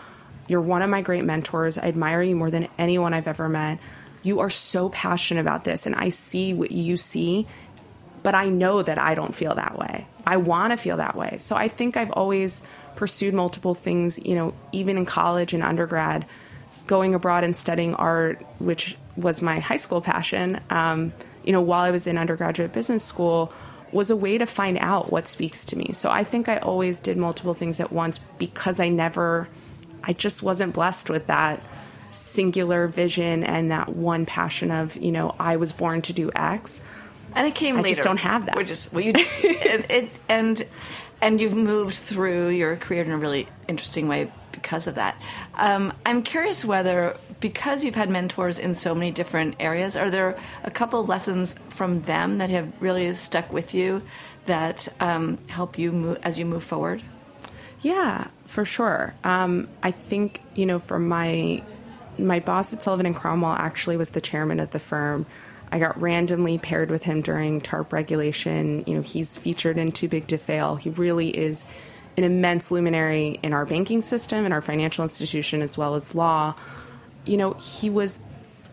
you're 0.48 0.62
one 0.62 0.82
of 0.82 0.90
my 0.90 1.02
great 1.02 1.24
mentors. 1.24 1.78
I 1.78 1.84
admire 1.84 2.22
you 2.22 2.36
more 2.36 2.52
than 2.52 2.68
anyone 2.78 3.14
I've 3.14 3.28
ever 3.28 3.50
met. 3.50 3.80
You 4.24 4.40
are 4.40 4.50
so 4.50 4.90
passionate 4.90 5.42
about 5.42 5.64
this, 5.64 5.86
and 5.86 5.96
I 5.96 6.10
see 6.10 6.54
what 6.54 6.72
you 6.72 6.98
see, 6.98 7.48
but 8.22 8.36
I 8.36 8.50
know 8.50 8.82
that 8.84 9.00
I 9.00 9.16
don't 9.16 9.34
feel 9.34 9.56
that 9.56 9.78
way. 9.78 10.08
I 10.26 10.38
want 10.38 10.72
to 10.72 10.78
feel 10.78 10.98
that 10.98 11.16
way. 11.16 11.38
So 11.38 11.56
I 11.56 11.68
think 11.68 11.98
I've 11.98 12.12
always 12.12 12.62
pursued 12.96 13.34
multiple 13.34 13.74
things, 13.74 14.20
you 14.24 14.36
know, 14.36 14.54
even 14.72 14.98
in 14.98 15.06
college 15.06 15.54
and 15.54 15.64
undergrad, 15.64 16.26
going 16.86 17.16
abroad 17.16 17.44
and 17.44 17.56
studying 17.56 17.96
art, 17.96 18.46
which 18.60 18.98
was 19.16 19.42
my 19.42 19.60
high 19.60 19.78
school 19.78 20.02
passion, 20.02 20.60
um, 20.70 21.14
you 21.44 21.52
know, 21.52 21.62
while 21.62 21.82
I 21.82 21.92
was 21.92 22.08
in 22.08 22.18
undergraduate 22.18 22.72
business 22.72 23.04
school, 23.04 23.54
was 23.92 24.10
a 24.10 24.16
way 24.16 24.38
to 24.38 24.46
find 24.46 24.78
out 24.78 25.12
what 25.12 25.28
speaks 25.28 25.66
to 25.66 25.78
me. 25.78 25.92
So 25.94 26.10
I 26.10 26.24
think 26.24 26.48
I 26.48 26.58
always 26.58 27.00
did 27.00 27.18
multiple 27.18 27.54
things 27.54 27.80
at 27.80 27.92
once 27.92 28.20
because 28.38 28.80
I 28.80 28.88
never, 28.88 29.48
I 30.04 30.14
just 30.14 30.44
wasn't 30.44 30.74
blessed 30.74 31.10
with 31.10 31.28
that 31.28 31.64
singular 32.12 32.88
vision 32.88 33.44
and 33.44 33.72
that 33.72 33.90
one 33.90 34.26
passion 34.26 34.72
of, 34.72 34.96
you 34.96 35.12
know, 35.12 35.36
I 35.40 35.58
was 35.58 35.74
born 35.74 36.02
to 36.04 36.14
do 36.14 36.32
X. 36.36 36.80
And 37.36 37.48
it 37.48 37.56
came 37.56 37.76
I 37.76 37.82
later. 37.82 37.88
I 37.88 37.92
just 37.92 38.04
don't 38.04 38.18
have 38.18 38.46
that. 38.46 38.56
Which 38.56 38.72
is 38.72 38.92
well, 38.92 39.04
you 39.04 39.14
just, 39.14 39.44
it, 39.44 39.90
it, 39.90 40.10
and 40.28 40.66
and 41.22 41.40
you've 41.40 41.54
moved 41.54 41.96
through 41.96 42.50
your 42.50 42.76
career 42.76 43.04
in 43.04 43.12
a 43.12 43.18
really 43.18 43.48
interesting 43.68 44.08
way 44.08 44.30
because 44.52 44.88
of 44.88 44.96
that. 44.96 45.16
Um, 45.56 45.94
I'm 46.06 46.24
curious 46.24 46.66
whether 46.66 47.16
because 47.42 47.84
you've 47.84 47.96
had 47.96 48.10
mentors 48.10 48.60
in 48.60 48.74
so 48.76 48.96
many 48.96 49.12
different 49.12 49.56
areas, 49.60 49.98
are 49.98 50.10
there 50.10 50.38
a 50.64 50.72
couple 50.72 51.02
of 51.02 51.10
lessons 51.10 51.56
from 51.70 52.02
them 52.04 52.38
that 52.38 52.50
have 52.50 52.72
really 52.80 53.12
stuck 53.14 53.52
with 53.52 53.74
you 53.74 54.02
that 54.46 54.88
um, 55.00 55.38
help 55.48 55.78
you 55.78 55.92
move 55.92 56.20
as 56.24 56.40
you 56.40 56.46
move 56.46 56.64
forward? 56.64 57.04
Yeah, 57.82 58.28
for 58.46 58.64
sure. 58.64 59.16
Um, 59.24 59.68
I 59.84 59.92
think 59.92 60.42
you 60.56 60.66
know, 60.66 60.80
from 60.80 61.08
my 61.08 61.64
my 62.18 62.40
boss 62.40 62.74
at 62.74 62.84
Sullivan 62.84 63.08
and 63.08 63.16
Cromwell 63.16 63.54
actually 63.54 63.98
was 63.98 64.12
the 64.12 64.22
chairman 64.22 64.60
of 64.60 64.72
the 64.72 64.80
firm. 64.80 65.26
I 65.72 65.80
got 65.80 66.00
randomly 66.00 66.58
paired 66.58 66.92
with 66.92 67.04
him 67.04 67.22
during 67.22 67.62
TARP 67.62 67.94
regulation. 67.94 68.84
You 68.86 68.96
know, 68.96 69.02
he's 69.02 69.38
featured 69.38 69.78
in 69.78 69.92
Too 69.94 70.08
Big 70.08 70.28
to 70.28 70.38
Fail. 70.38 70.76
He 70.76 70.90
really 70.90 71.30
is 71.30 71.66
an 72.18 72.24
immense 72.26 72.72
luminary 72.72 73.40
in 73.42 73.54
our 73.54 73.66
banking 73.66 74.02
system 74.02 74.44
and 74.44 74.54
our 74.54 74.62
financial 74.62 75.04
institution 75.04 75.62
as 75.62 75.78
well 75.78 75.96
as 75.96 76.14
law. 76.14 76.56
You 77.26 77.38
know, 77.38 77.54
he 77.54 77.90
was 77.90 78.20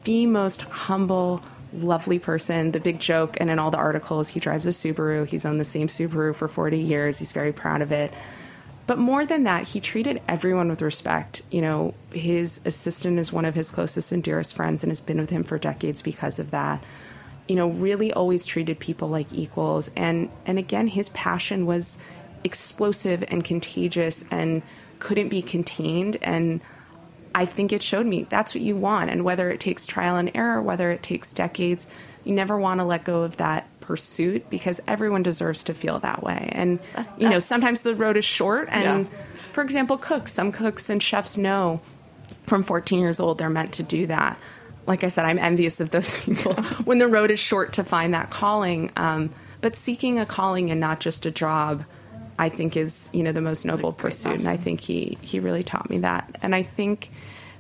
the 0.05 0.27
most 0.27 0.63
humble, 0.63 1.43
lovely 1.73 2.19
person. 2.19 2.73
The 2.73 2.81
big 2.81 2.99
joke, 2.99 3.37
and 3.41 3.51
in 3.51 3.59
all 3.59 3.71
the 3.71 3.79
articles, 3.79 4.29
he 4.29 4.41
drives 4.41 4.67
a 4.67 4.71
Subaru. 4.71 5.27
He's 5.27 5.45
owned 5.45 5.61
the 5.61 5.65
same 5.65 5.89
Subaru 5.89 6.35
for 6.35 6.49
40 6.49 6.79
years. 6.79 7.19
He's 7.19 7.33
very 7.33 7.53
proud 7.53 7.83
of 7.83 7.93
it. 7.93 8.13
But 8.89 8.99
more 8.99 9.27
than 9.27 9.45
that, 9.45 9.69
he 9.69 9.81
treated 9.81 10.23
everyone 10.27 10.71
with 10.71 10.81
respect. 10.81 11.43
You 11.51 11.61
know, 11.61 11.95
his 12.11 12.59
assistant 12.65 13.19
is 13.19 13.31
one 13.31 13.45
of 13.45 13.55
his 13.55 13.71
closest 13.71 14.13
and 14.13 14.23
dearest 14.23 14.57
friends 14.57 14.83
and 14.83 14.91
has 14.91 15.03
been 15.03 15.21
with 15.21 15.29
him 15.29 15.45
for 15.45 15.59
decades 15.59 16.01
because 16.01 16.39
of 16.39 16.53
that. 16.53 16.83
You 17.47 17.57
know, 17.57 17.69
really 17.69 18.15
always 18.15 18.47
treated 18.47 18.79
people 18.79 19.09
like 19.09 19.31
equals. 19.31 19.91
And 19.95 20.31
and 20.47 20.59
again, 20.59 20.87
his 20.87 21.11
passion 21.11 21.67
was 21.67 21.99
explosive 22.45 23.23
and 23.29 23.45
contagious 23.45 24.25
and 24.31 24.63
couldn't 25.01 25.29
be 25.29 25.43
contained 25.43 26.17
and 26.23 26.63
I 27.39 27.47
think 27.47 27.73
it 27.73 27.83
showed 27.83 28.05
me 28.07 28.25
that's 28.29 28.55
what 28.55 28.63
you 28.63 28.77
want. 28.77 29.11
And 29.11 29.25
whether 29.25 29.49
it 29.51 29.61
takes 29.61 29.87
trial 29.87 30.17
and 30.17 30.31
error, 30.35 30.61
whether 30.61 30.91
it 30.91 31.03
takes 31.03 31.33
decades, 31.33 31.87
you 32.25 32.35
never 32.35 32.59
want 32.59 32.81
to 32.81 32.85
let 32.85 33.05
go 33.05 33.23
of 33.23 33.37
that 33.37 33.67
pursuit 33.81 34.51
because 34.51 34.81
everyone 34.87 35.23
deserves 35.23 35.65
to 35.65 35.75
feel 35.75 35.99
that 36.01 36.23
way. 36.23 36.49
And, 36.53 36.81
you 37.17 37.29
know, 37.29 37.39
sometimes 37.39 37.83
the 37.83 37.95
road 37.95 38.17
is 38.17 38.25
short. 38.25 38.69
And, 38.71 39.07
Yeah. 39.07 39.19
for 39.53 39.63
example, 39.63 39.97
cooks, 39.99 40.33
some 40.33 40.53
cooks 40.53 40.91
and 40.91 41.03
chefs 41.03 41.39
know 41.39 41.81
from 42.47 42.63
14 42.63 42.99
years 43.01 43.21
old 43.21 43.39
they're 43.39 43.49
meant 43.49 43.73
to 43.75 43.83
do 43.83 44.07
that. 44.09 44.39
Like 44.87 45.05
I 45.05 45.09
said, 45.09 45.25
I'm 45.25 45.39
envious 45.39 45.81
of 45.81 45.91
those 45.91 46.13
people 46.25 46.55
when 46.85 46.99
the 46.99 47.07
road 47.09 47.31
is 47.31 47.39
short 47.41 47.75
to 47.75 47.85
find 47.85 48.15
that 48.15 48.31
calling. 48.31 48.91
Um, 48.97 49.31
but 49.61 49.77
seeking 49.77 50.19
a 50.19 50.27
calling 50.27 50.71
and 50.71 50.81
not 50.81 51.01
just 51.01 51.25
a 51.27 51.31
job 51.31 51.85
I 52.39 52.49
think 52.49 52.77
is 52.77 53.11
you 53.13 53.23
know 53.23 53.33
the 53.33 53.41
most 53.41 53.65
noble 53.65 53.93
pursuit, 53.93 54.35
awesome. 54.35 54.47
and 54.47 54.59
I 54.59 54.63
think 54.63 54.81
he 54.81 55.19
he 55.23 55.41
really 55.41 55.63
taught 55.63 55.91
me 55.91 55.99
that. 55.99 56.37
And 56.43 56.55
I 56.55 56.63
think 56.63 57.11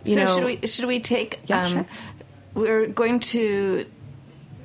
you 0.05 0.15
so 0.15 0.25
know 0.25 0.35
should 0.35 0.45
we 0.45 0.67
should 0.67 0.85
we 0.87 1.01
take? 1.01 1.41
Yeah, 1.47 1.63
um, 1.63 1.73
sure. 1.73 1.87
We're 2.55 2.87
going 2.87 3.21
to 3.21 3.87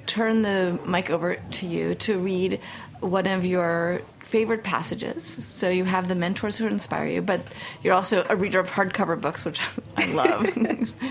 turn 0.06 0.42
the 0.42 0.80
mic 0.86 1.10
over 1.10 1.36
to 1.36 1.68
you 1.68 1.96
to 1.96 2.18
read 2.18 2.60
one 3.00 3.28
of 3.28 3.46
your 3.46 4.02
favorite 4.24 4.64
passages. 4.64 5.24
So 5.26 5.70
you 5.70 5.86
have 5.86 6.08
the 6.08 6.16
mentors 6.16 6.58
who 6.58 6.66
inspire 6.66 7.06
you, 7.06 7.22
but 7.22 7.42
you're 7.84 7.94
also 7.94 8.26
a 8.30 8.36
reader 8.36 8.60
of 8.60 8.70
hardcover 8.70 9.20
books, 9.20 9.46
which 9.46 9.62
I 9.98 10.12
love, 10.12 10.50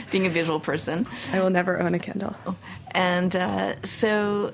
being 0.11 0.27
a 0.27 0.31
visual 0.31 0.59
person. 0.59 1.07
I 1.33 1.41
will 1.41 1.51
never 1.51 1.81
own 1.81 1.95
a 1.95 1.99
Kindle. 1.99 2.35
And 2.93 3.35
uh, 3.37 3.81
so 3.85 4.53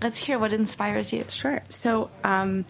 let's 0.00 0.18
hear 0.18 0.38
what 0.38 0.52
inspires 0.52 1.12
you. 1.12 1.24
Sure. 1.28 1.62
So 1.68 2.10
um, 2.22 2.64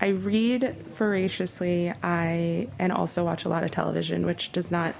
I 0.00 0.08
read 0.08 0.76
voraciously. 0.90 1.92
I 2.02 2.68
and 2.78 2.92
also 2.92 3.24
watch 3.24 3.44
a 3.44 3.48
lot 3.48 3.64
of 3.64 3.70
television, 3.70 4.26
which 4.26 4.52
does 4.52 4.70
not 4.70 4.94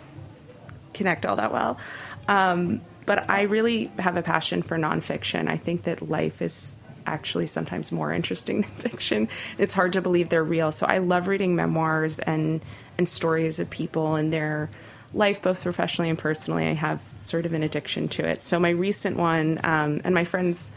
connect 0.95 1.25
all 1.25 1.37
that 1.37 1.53
well. 1.53 1.79
Um, 2.27 2.81
but 3.07 3.31
I 3.31 3.43
really 3.43 3.91
have 3.99 4.17
a 4.17 4.23
passion 4.23 4.63
for 4.63 4.77
nonfiction. 4.77 5.49
I 5.49 5.57
think 5.57 5.85
that 5.85 6.09
life 6.09 6.43
is 6.43 6.75
actually 7.07 7.47
sometimes 7.47 7.91
more 7.91 8.13
interesting 8.13 8.61
than 8.63 8.71
fiction. 8.73 9.29
It's 9.57 9.73
hard 9.75 9.95
to 9.95 10.03
believe 10.03 10.29
they're 10.29 10.45
real. 10.45 10.73
So 10.73 10.87
I 10.87 10.99
love 10.99 11.27
reading 11.27 11.57
memoirs 11.57 12.19
and 12.19 12.61
and 12.99 13.09
stories 13.09 13.61
of 13.61 13.71
people 13.71 14.17
and 14.17 14.33
their 14.33 14.69
life, 15.15 15.41
both 15.41 15.63
professionally 15.63 16.11
and 16.11 16.19
personally. 16.19 16.67
I 16.67 16.75
have 16.75 17.01
sort 17.23 17.47
of 17.47 17.53
an 17.53 17.63
addiction 17.63 18.09
to 18.09 18.27
it. 18.27 18.43
So 18.43 18.59
my 18.59 18.71
recent 18.71 19.17
one, 19.17 19.61
um, 19.63 20.01
and 20.05 20.15
my 20.15 20.25
friends 20.25 20.71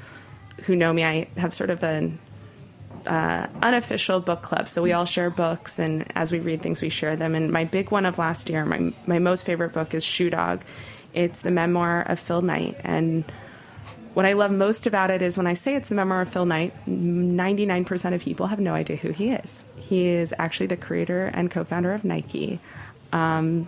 who 0.62 0.76
know 0.76 0.94
me, 0.94 1.04
I 1.04 1.28
have 1.38 1.54
sort 1.54 1.72
of 1.72 1.84
an 1.84 2.20
uh, 3.08 3.48
unofficial 3.62 4.20
book 4.20 4.42
club. 4.42 4.70
So 4.70 4.82
we 4.82 4.94
all 4.94 5.06
share 5.06 5.30
books, 5.30 5.80
and 5.80 6.06
as 6.16 6.32
we 6.32 6.40
read 6.40 6.62
things, 6.62 6.82
we 6.82 6.90
share 6.90 7.16
them. 7.16 7.36
And 7.36 7.52
my 7.52 7.66
big 7.66 7.92
one 7.92 8.06
of 8.06 8.18
last 8.18 8.50
year, 8.50 8.66
my 8.66 8.94
my 9.06 9.20
most 9.20 9.46
favorite 9.46 9.74
book 9.74 9.94
is 9.94 10.04
Shoe 10.04 10.30
Dog. 10.30 10.64
It's 11.14 11.42
the 11.42 11.52
memoir 11.52 12.02
of 12.04 12.20
Phil 12.20 12.42
Knight, 12.42 12.78
and 12.84 13.26
what 14.14 14.26
I 14.26 14.34
love 14.34 14.52
most 14.52 14.88
about 14.88 15.10
it 15.10 15.22
is 15.22 15.38
when 15.38 15.48
I 15.48 15.54
say 15.54 15.76
it's 15.76 15.90
the 15.90 15.96
memoir 15.96 16.22
of 16.22 16.30
Phil 16.30 16.46
Knight, 16.46 16.74
99% 16.86 18.14
of 18.14 18.22
people 18.22 18.48
have 18.48 18.60
no 18.60 18.74
idea 18.74 18.98
who 18.98 19.12
he 19.12 19.30
is. 19.30 19.64
He 19.78 20.08
is 20.08 20.34
actually 20.38 20.68
the 20.68 20.76
creator 20.76 21.28
and 21.28 21.50
co 21.50 21.64
founder 21.64 21.94
of 21.94 22.04
Nike, 22.04 22.60
um, 23.14 23.68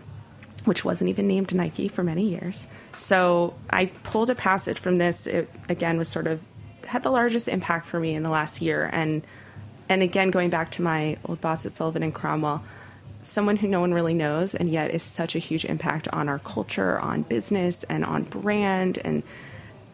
which 0.66 0.84
wasn't 0.84 1.10
even 1.10 1.28
named 1.28 1.54
Nike 1.56 1.88
for 1.88 2.04
many 2.04 2.28
years. 2.28 2.68
So 2.94 3.54
I 3.70 3.86
pulled 3.86 4.30
a 4.30 4.36
passage 4.36 4.80
from 4.80 4.98
this. 4.98 5.28
It, 5.28 5.50
again, 5.70 5.98
was 5.98 6.10
sort 6.10 6.28
of 6.28 6.44
had 6.86 7.04
the 7.04 7.12
largest 7.12 7.48
impact 7.48 7.86
for 7.86 8.00
me 8.00 8.16
in 8.16 8.24
the 8.24 8.30
last 8.30 8.62
year. 8.62 8.90
And 8.92 9.24
and 9.90 10.02
again, 10.02 10.32
going 10.32 10.50
back 10.50 10.72
to 10.72 10.82
my 10.82 11.18
old 11.26 11.42
boss 11.42 11.66
at 11.66 11.74
Sullivan 11.74 12.04
and 12.04 12.14
Cromwell, 12.14 12.64
someone 13.22 13.58
who 13.58 13.68
no 13.68 13.82
one 13.82 13.94
really 13.94 14.14
knows, 14.14 14.56
and 14.56 14.70
yet 14.70 14.92
is 14.92 15.04
such 15.04 15.36
a 15.36 15.40
huge 15.40 15.66
impact 15.66 16.08
on 16.10 16.30
our 16.30 16.40
culture, 16.40 17.00
on 17.00 17.24
business, 17.24 17.84
and 17.84 18.06
on 18.06 18.24
brand, 18.24 18.98
and 19.04 19.24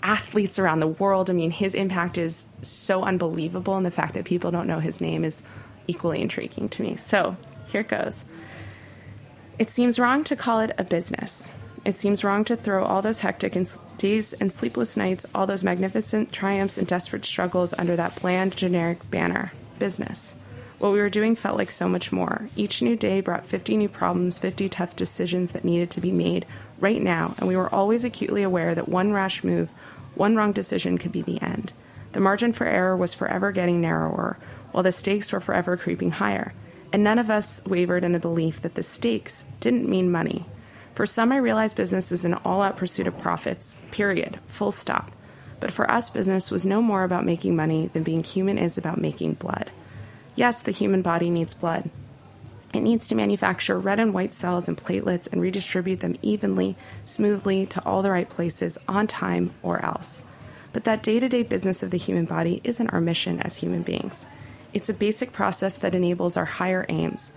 athletes 0.04 0.60
around 0.60 0.80
the 0.80 0.88
world. 0.88 1.30
I 1.30 1.34
mean, 1.34 1.52
his 1.52 1.74
impact 1.74 2.18
is 2.18 2.46
so 2.62 3.04
unbelievable, 3.04 3.76
and 3.76 3.86
the 3.86 3.92
fact 3.92 4.14
that 4.14 4.26
people 4.26 4.52
don't 4.52 4.68
know 4.68 4.80
his 4.80 5.02
name 5.02 5.26
is 5.26 5.44
equally 5.88 6.22
intriguing 6.22 6.70
to 6.70 6.84
me. 6.84 6.96
So 6.96 7.36
here 7.72 7.82
it 7.82 7.88
goes. 7.88 8.24
It 9.58 9.70
seems 9.70 10.00
wrong 10.00 10.24
to 10.26 10.36
call 10.36 10.60
it 10.60 10.72
a 10.78 10.84
business. 10.84 11.52
It 11.86 11.96
seems 11.96 12.24
wrong 12.24 12.44
to 12.46 12.56
throw 12.56 12.84
all 12.84 13.02
those 13.02 13.20
hectic 13.20 13.58
days 13.98 14.34
and 14.34 14.52
sleepless 14.52 14.98
nights, 14.98 15.26
all 15.34 15.48
those 15.48 15.64
magnificent 15.64 16.32
triumphs 16.32 16.78
and 16.78 16.88
desperate 16.88 17.26
struggles 17.26 17.74
under 17.78 17.96
that 17.96 18.20
bland, 18.22 18.56
generic 18.56 19.10
banner 19.10 19.54
business. 19.80 20.36
What 20.80 20.94
we 20.94 21.00
were 21.00 21.10
doing 21.10 21.36
felt 21.36 21.58
like 21.58 21.72
so 21.72 21.90
much 21.90 22.12
more. 22.12 22.50
Each 22.56 22.82
new 22.82 22.96
day 22.96 23.20
brought 23.22 23.46
50 23.46 23.76
new 23.76 23.90
problems, 23.90 24.40
50 24.40 24.70
tough 24.70 24.96
decisions 24.96 25.52
that 25.52 25.66
needed 25.66 25.90
to 25.92 26.02
be 26.02 26.12
made 26.12 26.46
right 26.80 27.02
now, 27.02 27.36
and 27.38 27.48
we 27.48 27.58
were 27.58 27.74
always 27.74 28.04
acutely 28.04 28.44
aware 28.44 28.74
that 28.76 28.88
one 28.88 29.12
rash 29.12 29.44
move, 29.44 29.72
one 30.16 30.36
wrong 30.36 30.54
decision 30.54 30.98
could 30.98 31.12
be 31.12 31.22
the 31.22 31.42
end. 31.42 31.74
The 32.14 32.22
margin 32.22 32.54
for 32.54 32.66
error 32.66 32.96
was 32.96 33.14
forever 33.14 33.52
getting 33.52 33.82
narrower, 33.82 34.38
while 34.72 34.84
the 34.84 34.92
stakes 34.92 35.32
were 35.32 35.40
forever 35.40 35.76
creeping 35.76 36.12
higher. 36.12 36.54
And 36.92 37.04
none 37.04 37.20
of 37.20 37.30
us 37.30 37.64
wavered 37.66 38.04
in 38.04 38.14
the 38.14 38.20
belief 38.20 38.62
that 38.62 38.76
the 38.76 38.84
stakes 38.84 39.46
didn't 39.60 39.88
mean 39.88 40.12
money. 40.12 40.46
For 41.00 41.06
some, 41.06 41.32
I 41.32 41.38
realize 41.38 41.74
business 41.74 42.12
is 42.12 42.26
an 42.26 42.34
all 42.44 42.62
out 42.62 42.76
pursuit 42.76 43.08
of 43.08 43.18
profits, 43.18 43.78
period, 43.90 44.38
full 44.46 44.70
stop. 44.70 45.14
But 45.62 45.72
for 45.72 45.90
us, 45.90 46.10
business 46.10 46.52
was 46.52 46.66
no 46.66 46.82
more 46.82 47.06
about 47.06 47.24
making 47.24 47.56
money 47.56 47.88
than 47.88 48.04
being 48.04 48.22
human 48.22 48.58
is 48.58 48.78
about 48.78 49.00
making 49.00 49.36
blood. 49.36 49.72
Yes, 50.36 50.62
the 50.62 50.72
human 50.72 51.02
body 51.02 51.30
needs 51.30 51.54
blood. 51.54 51.90
It 52.74 52.82
needs 52.82 53.08
to 53.08 53.16
manufacture 53.16 53.80
red 53.80 54.02
and 54.02 54.14
white 54.14 54.34
cells 54.34 54.68
and 54.68 54.78
platelets 54.78 55.32
and 55.32 55.40
redistribute 55.40 56.02
them 56.02 56.18
evenly, 56.22 56.76
smoothly 57.06 57.66
to 57.68 57.86
all 57.86 58.02
the 58.02 58.12
right 58.12 58.30
places 58.30 58.78
on 58.86 59.08
time 59.08 59.54
or 59.64 59.82
else. 59.86 60.22
But 60.74 60.84
that 60.84 61.02
day 61.02 61.22
to 61.22 61.30
day 61.30 61.44
business 61.44 61.82
of 61.82 61.92
the 61.92 61.98
human 61.98 62.26
body 62.26 62.60
isn't 62.66 62.90
our 62.90 63.00
mission 63.00 63.40
as 63.40 63.56
human 63.56 63.84
beings. 63.84 64.26
It's 64.74 64.90
a 64.90 64.94
basic 64.94 65.32
process 65.32 65.78
that 65.78 65.96
enables 65.96 66.36
our 66.36 66.44
higher 66.44 66.86
aims, 66.90 67.32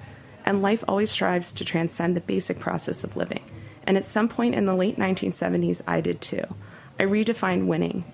and 0.44 0.62
life 0.62 0.84
always 0.86 1.10
strives 1.10 1.52
to 1.54 1.64
transcend 1.64 2.16
the 2.16 2.20
basic 2.20 2.58
process 2.58 3.04
of 3.04 3.16
living. 3.16 3.42
And 3.84 3.96
at 3.96 4.06
some 4.06 4.28
point 4.28 4.54
in 4.54 4.64
the 4.64 4.74
late 4.74 4.96
1970s, 4.96 5.82
I 5.86 6.00
did 6.00 6.20
too. 6.20 6.44
I 6.98 7.04
redefined 7.04 7.66
winning, 7.66 8.04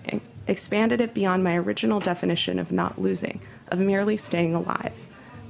expanded 0.46 1.00
it 1.00 1.14
beyond 1.14 1.44
my 1.44 1.56
original 1.56 2.00
definition 2.00 2.58
of 2.58 2.72
not 2.72 3.00
losing, 3.00 3.42
of 3.68 3.78
merely 3.78 4.16
staying 4.16 4.54
alive. 4.54 4.94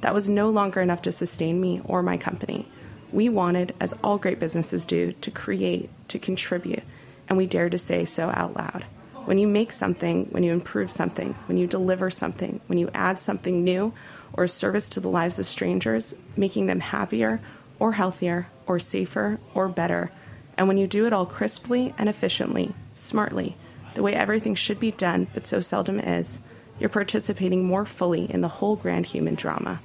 That 0.01 0.15
was 0.15 0.31
no 0.31 0.51
longer 0.51 0.81
enough 0.81 1.03
to 1.03 1.13
sustain 1.13 1.61
me 1.61 1.81
or 1.85 2.03
my 2.03 2.17
company. 2.17 2.69
We 3.13 3.29
wanted, 3.29 3.75
as 3.81 3.95
all 4.03 4.19
great 4.19 4.39
businesses 4.39 4.85
do, 4.85 5.13
to 5.13 5.31
create, 5.31 5.91
to 6.09 6.19
contribute, 6.19 6.83
and 7.29 7.39
we 7.39 7.47
dared 7.47 7.73
to 7.73 7.79
say 7.79 8.05
so 8.05 8.31
out 8.31 8.57
loud. 8.57 8.87
When 9.25 9.39
you 9.39 9.47
make 9.47 9.73
something, 9.73 10.27
when 10.31 10.43
you 10.43 10.53
improve 10.53 10.91
something, 10.91 11.35
when 11.47 11.59
you 11.59 11.67
deliver 11.67 12.11
something, 12.11 12.61
when 12.67 12.79
you 12.79 12.91
add 12.95 13.21
something 13.21 13.63
new, 13.63 13.93
or 14.39 14.47
service 14.47 14.89
to 14.89 15.01
the 15.01 15.09
lives 15.09 15.41
of 15.41 15.47
strangers, 15.47 16.15
making 16.37 16.67
them 16.67 16.79
happier 16.79 17.41
or 17.81 17.93
healthier 17.93 18.49
or 18.69 18.79
safer 18.79 19.41
or 19.53 19.69
better. 19.69 20.13
And 20.57 20.69
when 20.69 20.79
you 20.79 20.87
do 20.87 21.07
it 21.07 21.13
all 21.13 21.27
crisply 21.27 21.93
and 21.99 22.09
efficiently, 22.09 22.73
smartly, 22.95 23.57
the 23.95 24.03
way 24.03 24.15
everything 24.15 24.55
should 24.55 24.79
be 24.79 24.93
done 24.93 25.27
but 25.35 25.45
so 25.45 25.59
seldom 25.59 25.99
is, 25.99 26.41
you're 26.79 26.89
participating 26.89 27.65
more 27.65 27.85
fully 27.85 28.31
in 28.31 28.41
the 28.41 28.47
whole 28.47 28.77
grand 28.77 29.07
human 29.07 29.35
drama. 29.35 29.81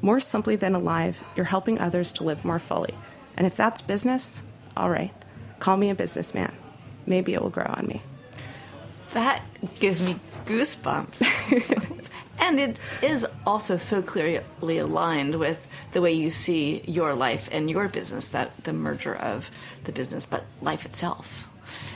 More 0.00 0.18
simply 0.18 0.56
than 0.56 0.74
alive, 0.74 1.22
you're 1.36 1.44
helping 1.44 1.78
others 1.78 2.14
to 2.14 2.24
live 2.24 2.42
more 2.42 2.58
fully. 2.58 2.94
And 3.36 3.46
if 3.46 3.54
that's 3.54 3.82
business, 3.82 4.44
all 4.78 4.88
right, 4.88 5.12
call 5.58 5.76
me 5.76 5.90
a 5.90 5.94
businessman. 5.94 6.56
Maybe 7.04 7.34
it 7.34 7.42
will 7.42 7.50
grow 7.50 7.66
on 7.68 7.86
me. 7.86 8.00
That 9.12 9.42
gives 9.74 10.00
me 10.00 10.18
goosebumps. 10.46 11.98
And 12.40 12.58
it 12.58 12.80
is 13.02 13.26
also 13.46 13.76
so 13.76 14.02
clearly 14.02 14.78
aligned 14.78 15.36
with 15.36 15.66
the 15.92 16.00
way 16.00 16.12
you 16.12 16.30
see 16.30 16.82
your 16.86 17.14
life 17.14 17.48
and 17.52 17.70
your 17.70 17.88
business, 17.88 18.30
that 18.30 18.64
the 18.64 18.72
merger 18.72 19.14
of 19.14 19.50
the 19.84 19.92
business, 19.92 20.26
but 20.26 20.44
life 20.60 20.84
itself. 20.86 21.46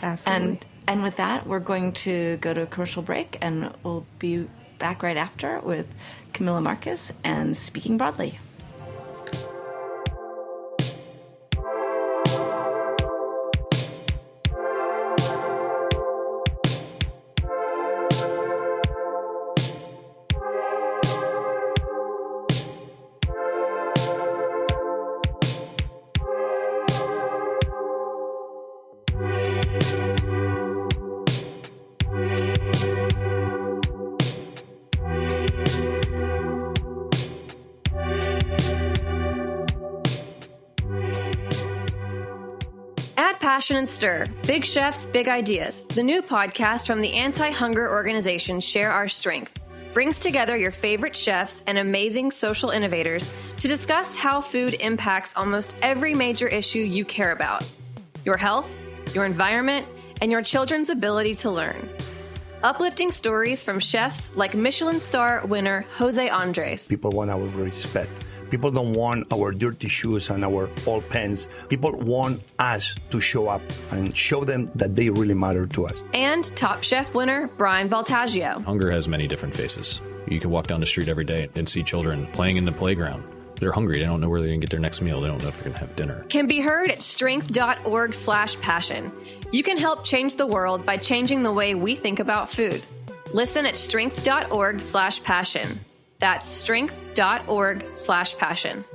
Absolutely. 0.03 0.49
And, 0.49 0.67
and 0.87 1.03
with 1.03 1.17
that, 1.17 1.47
we're 1.47 1.61
going 1.61 1.93
to 1.93 2.37
go 2.39 2.55
to 2.55 2.63
a 2.63 2.67
commercial 2.67 3.03
break 3.03 3.39
and 3.41 3.73
we'll 3.83 4.07
be 4.19 4.49
back 4.79 5.03
right 5.03 5.17
after 5.17 5.61
with 5.61 5.87
Camilla 6.33 6.61
Marcus 6.61 7.13
and 7.23 7.57
Speaking 7.57 7.97
Broadly. 7.97 8.39
Passion 43.65 43.77
and 43.79 43.89
Stir 43.89 44.27
Big 44.47 44.63
Chefs, 44.63 45.07
Big 45.07 45.27
Ideas, 45.27 45.85
the 45.85 46.03
new 46.03 46.21
podcast 46.21 46.87
from 46.87 47.01
the 47.01 47.15
anti 47.15 47.49
hunger 47.51 47.91
organization 47.91 48.61
Share 48.61 48.93
Our 48.93 49.09
Strength, 49.09 49.59
brings 49.95 50.21
together 50.21 50.55
your 50.55 50.71
favorite 50.71 51.17
chefs 51.17 51.63
and 51.67 51.79
amazing 51.79 52.31
social 52.31 52.69
innovators 52.69 53.33
to 53.61 53.67
discuss 53.67 54.15
how 54.15 54.43
food 54.43 54.75
impacts 54.81 55.35
almost 55.35 55.75
every 55.81 56.15
major 56.15 56.47
issue 56.47 56.81
you 56.81 57.07
care 57.07 57.33
about 57.33 57.65
your 58.27 58.37
health, 58.37 58.69
your 59.15 59.25
environment, 59.25 59.87
and 60.21 60.31
your 60.31 60.43
children's 60.43 60.91
ability 60.91 61.35
to 61.37 61.51
learn. 61.51 61.89
Uplifting 62.63 63.11
stories 63.11 63.65
from 63.65 63.81
chefs 63.81 64.29
like 64.37 64.55
Michelin 64.55 65.01
star 65.01 65.43
winner 65.47 65.87
Jose 65.97 66.29
Andres. 66.29 66.87
People 66.87 67.13
want 67.13 67.31
our 67.31 67.41
respect. 67.41 68.13
People 68.55 68.71
don't 68.71 68.93
want 68.93 69.33
our 69.33 69.51
dirty 69.51 69.89
shoes 69.89 70.31
and 70.31 70.45
our 70.45 70.71
old 70.87 71.09
pants. 71.09 71.49
People 71.69 71.91
want 71.91 72.41
us 72.61 72.95
to 73.11 73.21
show 73.21 73.49
up 73.49 73.61
and 73.91 74.17
show 74.17 74.45
them 74.45 74.71
that 74.77 74.95
they 74.95 75.11
really 75.11 75.35
matter 75.35 75.67
to 75.67 75.89
us. 75.89 76.01
And 76.13 76.45
Top 76.55 76.85
Chef 76.85 77.13
winner 77.17 77.49
Bryan 77.49 77.89
Voltaggio. 77.89 78.65
Hunger 78.65 78.93
has 78.93 79.09
many 79.09 79.27
different 79.27 79.57
faces. 79.57 80.01
You 80.29 80.39
can 80.39 80.51
walk 80.51 80.69
down 80.69 80.79
the 80.81 80.87
street 80.87 81.09
every 81.09 81.25
day 81.25 81.49
and 81.57 81.69
see 81.69 81.83
children 81.83 82.29
playing 82.29 82.57
in 82.57 82.65
the 82.65 82.71
playground. 82.71 83.25
They're 83.57 83.73
hungry. 83.73 83.99
They 83.99 84.05
don't 84.05 84.21
know 84.21 84.29
where 84.29 84.41
they're 84.41 84.51
going 84.51 84.61
to 84.61 84.67
get 84.69 84.71
their 84.71 84.79
next 84.79 85.03
meal. 85.03 85.21
They 85.21 85.27
don't 85.27 85.43
know 85.43 85.49
if 85.49 85.57
they're 85.57 85.73
going 85.73 85.75
to 85.75 85.81
have 85.81 85.97
dinner. 85.97 86.25
Can 86.29 86.47
be 86.47 86.61
heard 86.61 86.93
at 86.93 87.03
strength.org 87.03 88.15
slash 88.15 88.61
passion. 88.61 89.11
You 89.51 89.65
can 89.65 89.79
help 89.79 90.05
change 90.05 90.37
the 90.37 90.47
world 90.47 90.87
by 90.87 90.97
changing 90.97 91.43
the 91.43 91.53
way 91.53 91.75
we 91.75 91.97
think 91.97 92.21
about 92.21 92.53
food. 92.53 92.85
Listen 93.33 93.67
at 93.67 93.77
strength.org 93.77 94.81
slash 94.81 95.21
passion. 95.25 95.81
That's 96.25 96.47
strength.org 96.47 97.85
slash 97.93 98.35
passion. 98.39 98.87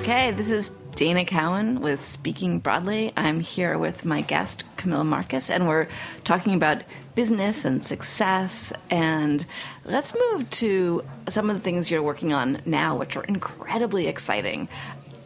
Okay, 0.00 0.30
this 0.30 0.50
is 0.50 0.70
Dana 0.94 1.26
Cowan 1.26 1.82
with 1.82 2.00
Speaking 2.00 2.58
Broadly. 2.58 3.12
I'm 3.14 3.40
here 3.40 3.76
with 3.76 4.06
my 4.06 4.22
guest, 4.22 4.64
Camilla 4.78 5.04
Marcus, 5.04 5.50
and 5.50 5.68
we're 5.68 5.88
talking 6.24 6.54
about 6.54 6.84
business 7.14 7.66
and 7.66 7.84
success. 7.84 8.72
And 8.88 9.44
let's 9.84 10.14
move 10.14 10.48
to 10.48 11.04
some 11.28 11.50
of 11.50 11.56
the 11.56 11.62
things 11.62 11.90
you're 11.90 12.02
working 12.02 12.32
on 12.32 12.62
now, 12.64 12.96
which 12.96 13.14
are 13.18 13.24
incredibly 13.24 14.06
exciting. 14.06 14.70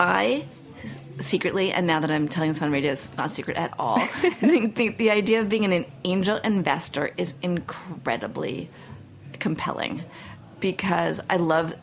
I 0.01 0.46
secretly, 1.20 1.72
and 1.72 1.87
now 1.87 2.00
that 2.00 2.11
I'm 2.11 2.29
telling 2.29 2.50
this 2.50 2.62
on 2.62 2.70
radio, 2.70 2.92
it's 2.92 3.11
not 3.16 3.31
secret 3.31 3.57
at 3.57 3.74
all. 3.79 3.98
I 4.22 4.31
think 4.31 4.76
the, 4.76 4.90
the 4.90 5.11
idea 5.11 5.40
of 5.40 5.48
being 5.48 5.64
an 5.64 5.87
angel 6.05 6.37
investor 6.38 7.11
is 7.16 7.35
incredibly 7.42 8.68
compelling 9.38 10.02
because 10.61 11.20
I 11.29 11.37
love 11.37 11.74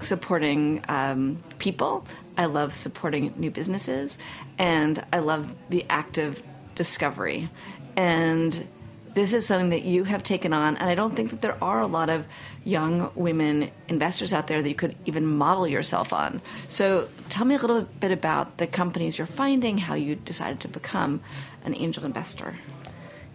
supporting 0.00 0.84
um, 0.88 1.42
people. 1.58 2.06
I 2.36 2.46
love 2.46 2.74
supporting 2.74 3.34
new 3.36 3.50
businesses, 3.50 4.16
and 4.58 5.04
I 5.12 5.18
love 5.18 5.52
the 5.70 5.84
active 5.90 6.42
discovery. 6.74 7.50
And 7.96 8.68
this 9.14 9.32
is 9.32 9.46
something 9.46 9.70
that 9.70 9.82
you 9.82 10.04
have 10.04 10.22
taken 10.22 10.52
on, 10.52 10.76
and 10.76 10.88
I 10.88 10.94
don't 10.94 11.14
think 11.14 11.30
that 11.30 11.40
there 11.40 11.62
are 11.62 11.80
a 11.80 11.86
lot 11.86 12.10
of 12.10 12.26
young 12.64 13.10
women 13.14 13.70
investors 13.88 14.32
out 14.32 14.46
there 14.46 14.62
that 14.62 14.68
you 14.68 14.74
could 14.74 14.96
even 15.06 15.26
model 15.26 15.66
yourself 15.66 16.12
on. 16.12 16.40
So, 16.68 17.08
tell 17.28 17.44
me 17.44 17.54
a 17.54 17.58
little 17.58 17.82
bit 17.82 18.10
about 18.10 18.58
the 18.58 18.66
companies 18.66 19.18
you're 19.18 19.26
finding, 19.26 19.78
how 19.78 19.94
you 19.94 20.16
decided 20.16 20.60
to 20.60 20.68
become 20.68 21.20
an 21.64 21.74
angel 21.74 22.04
investor. 22.04 22.56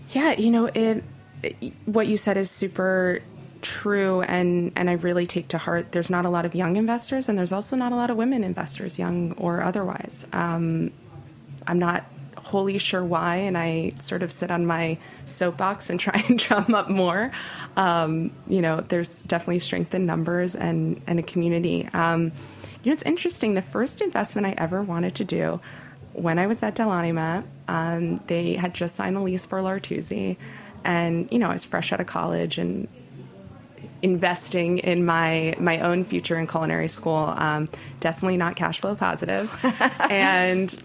Yeah, 0.09 0.33
you 0.33 0.51
know, 0.51 0.65
it, 0.67 1.03
it 1.41 1.73
what 1.85 2.07
you 2.07 2.17
said 2.17 2.37
is 2.37 2.49
super 2.49 3.21
true 3.63 4.21
and 4.21 4.73
and 4.75 4.89
I 4.89 4.93
really 4.93 5.25
take 5.25 5.47
to 5.49 5.57
heart 5.57 5.93
there's 5.93 6.09
not 6.09 6.25
a 6.25 6.29
lot 6.29 6.45
of 6.45 6.53
young 6.53 6.75
investors 6.75 7.29
and 7.29 7.39
there's 7.39 7.53
also 7.53 7.77
not 7.77 7.93
a 7.93 7.95
lot 7.95 8.09
of 8.09 8.17
women 8.17 8.43
investors 8.43 8.99
young 8.99 9.31
or 9.33 9.63
otherwise 9.63 10.27
um, 10.33 10.91
I'm 11.65 11.79
not 11.79 12.03
wholly 12.43 12.77
sure 12.77 13.03
why 13.03 13.37
and 13.37 13.57
I 13.57 13.91
sort 13.99 14.21
of 14.21 14.31
sit 14.31 14.51
on 14.51 14.65
my 14.65 14.97
soapbox 15.25 15.89
and 15.89 15.99
try 15.99 16.23
and 16.27 16.37
drum 16.37 16.73
up 16.75 16.89
more. 16.89 17.31
Um, 17.75 18.31
you 18.47 18.61
know 18.61 18.81
there's 18.81 19.23
definitely 19.23 19.59
strength 19.59 19.93
in 19.93 20.05
numbers 20.05 20.55
and 20.55 21.01
and 21.07 21.19
a 21.19 21.23
community. 21.23 21.87
Um, 21.93 22.31
you 22.83 22.89
know 22.89 22.93
it's 22.93 23.03
interesting 23.03 23.53
the 23.53 23.61
first 23.61 24.01
investment 24.01 24.47
I 24.47 24.55
ever 24.57 24.81
wanted 24.81 25.15
to 25.15 25.23
do 25.23 25.59
when 26.13 26.37
I 26.37 26.45
was 26.47 26.61
at 26.61 26.75
Dell'Anima 26.75 27.43
um, 27.67 28.17
they 28.27 28.53
had 28.53 28.73
just 28.73 28.95
signed 28.95 29.15
the 29.15 29.21
lease 29.21 29.45
for 29.45 29.61
L'Artusi 29.61 30.37
and 30.83 31.31
you 31.31 31.39
know 31.39 31.49
I 31.49 31.53
was 31.53 31.63
fresh 31.63 31.91
out 31.91 31.99
of 31.99 32.07
college 32.07 32.57
and 32.57 32.87
investing 34.01 34.79
in 34.79 35.05
my 35.05 35.55
my 35.59 35.79
own 35.79 36.03
future 36.03 36.37
in 36.37 36.45
culinary 36.45 36.89
school. 36.89 37.33
Um, 37.37 37.67
definitely 38.01 38.37
not 38.37 38.55
cash 38.55 38.79
flow 38.81 38.97
and 40.09 40.83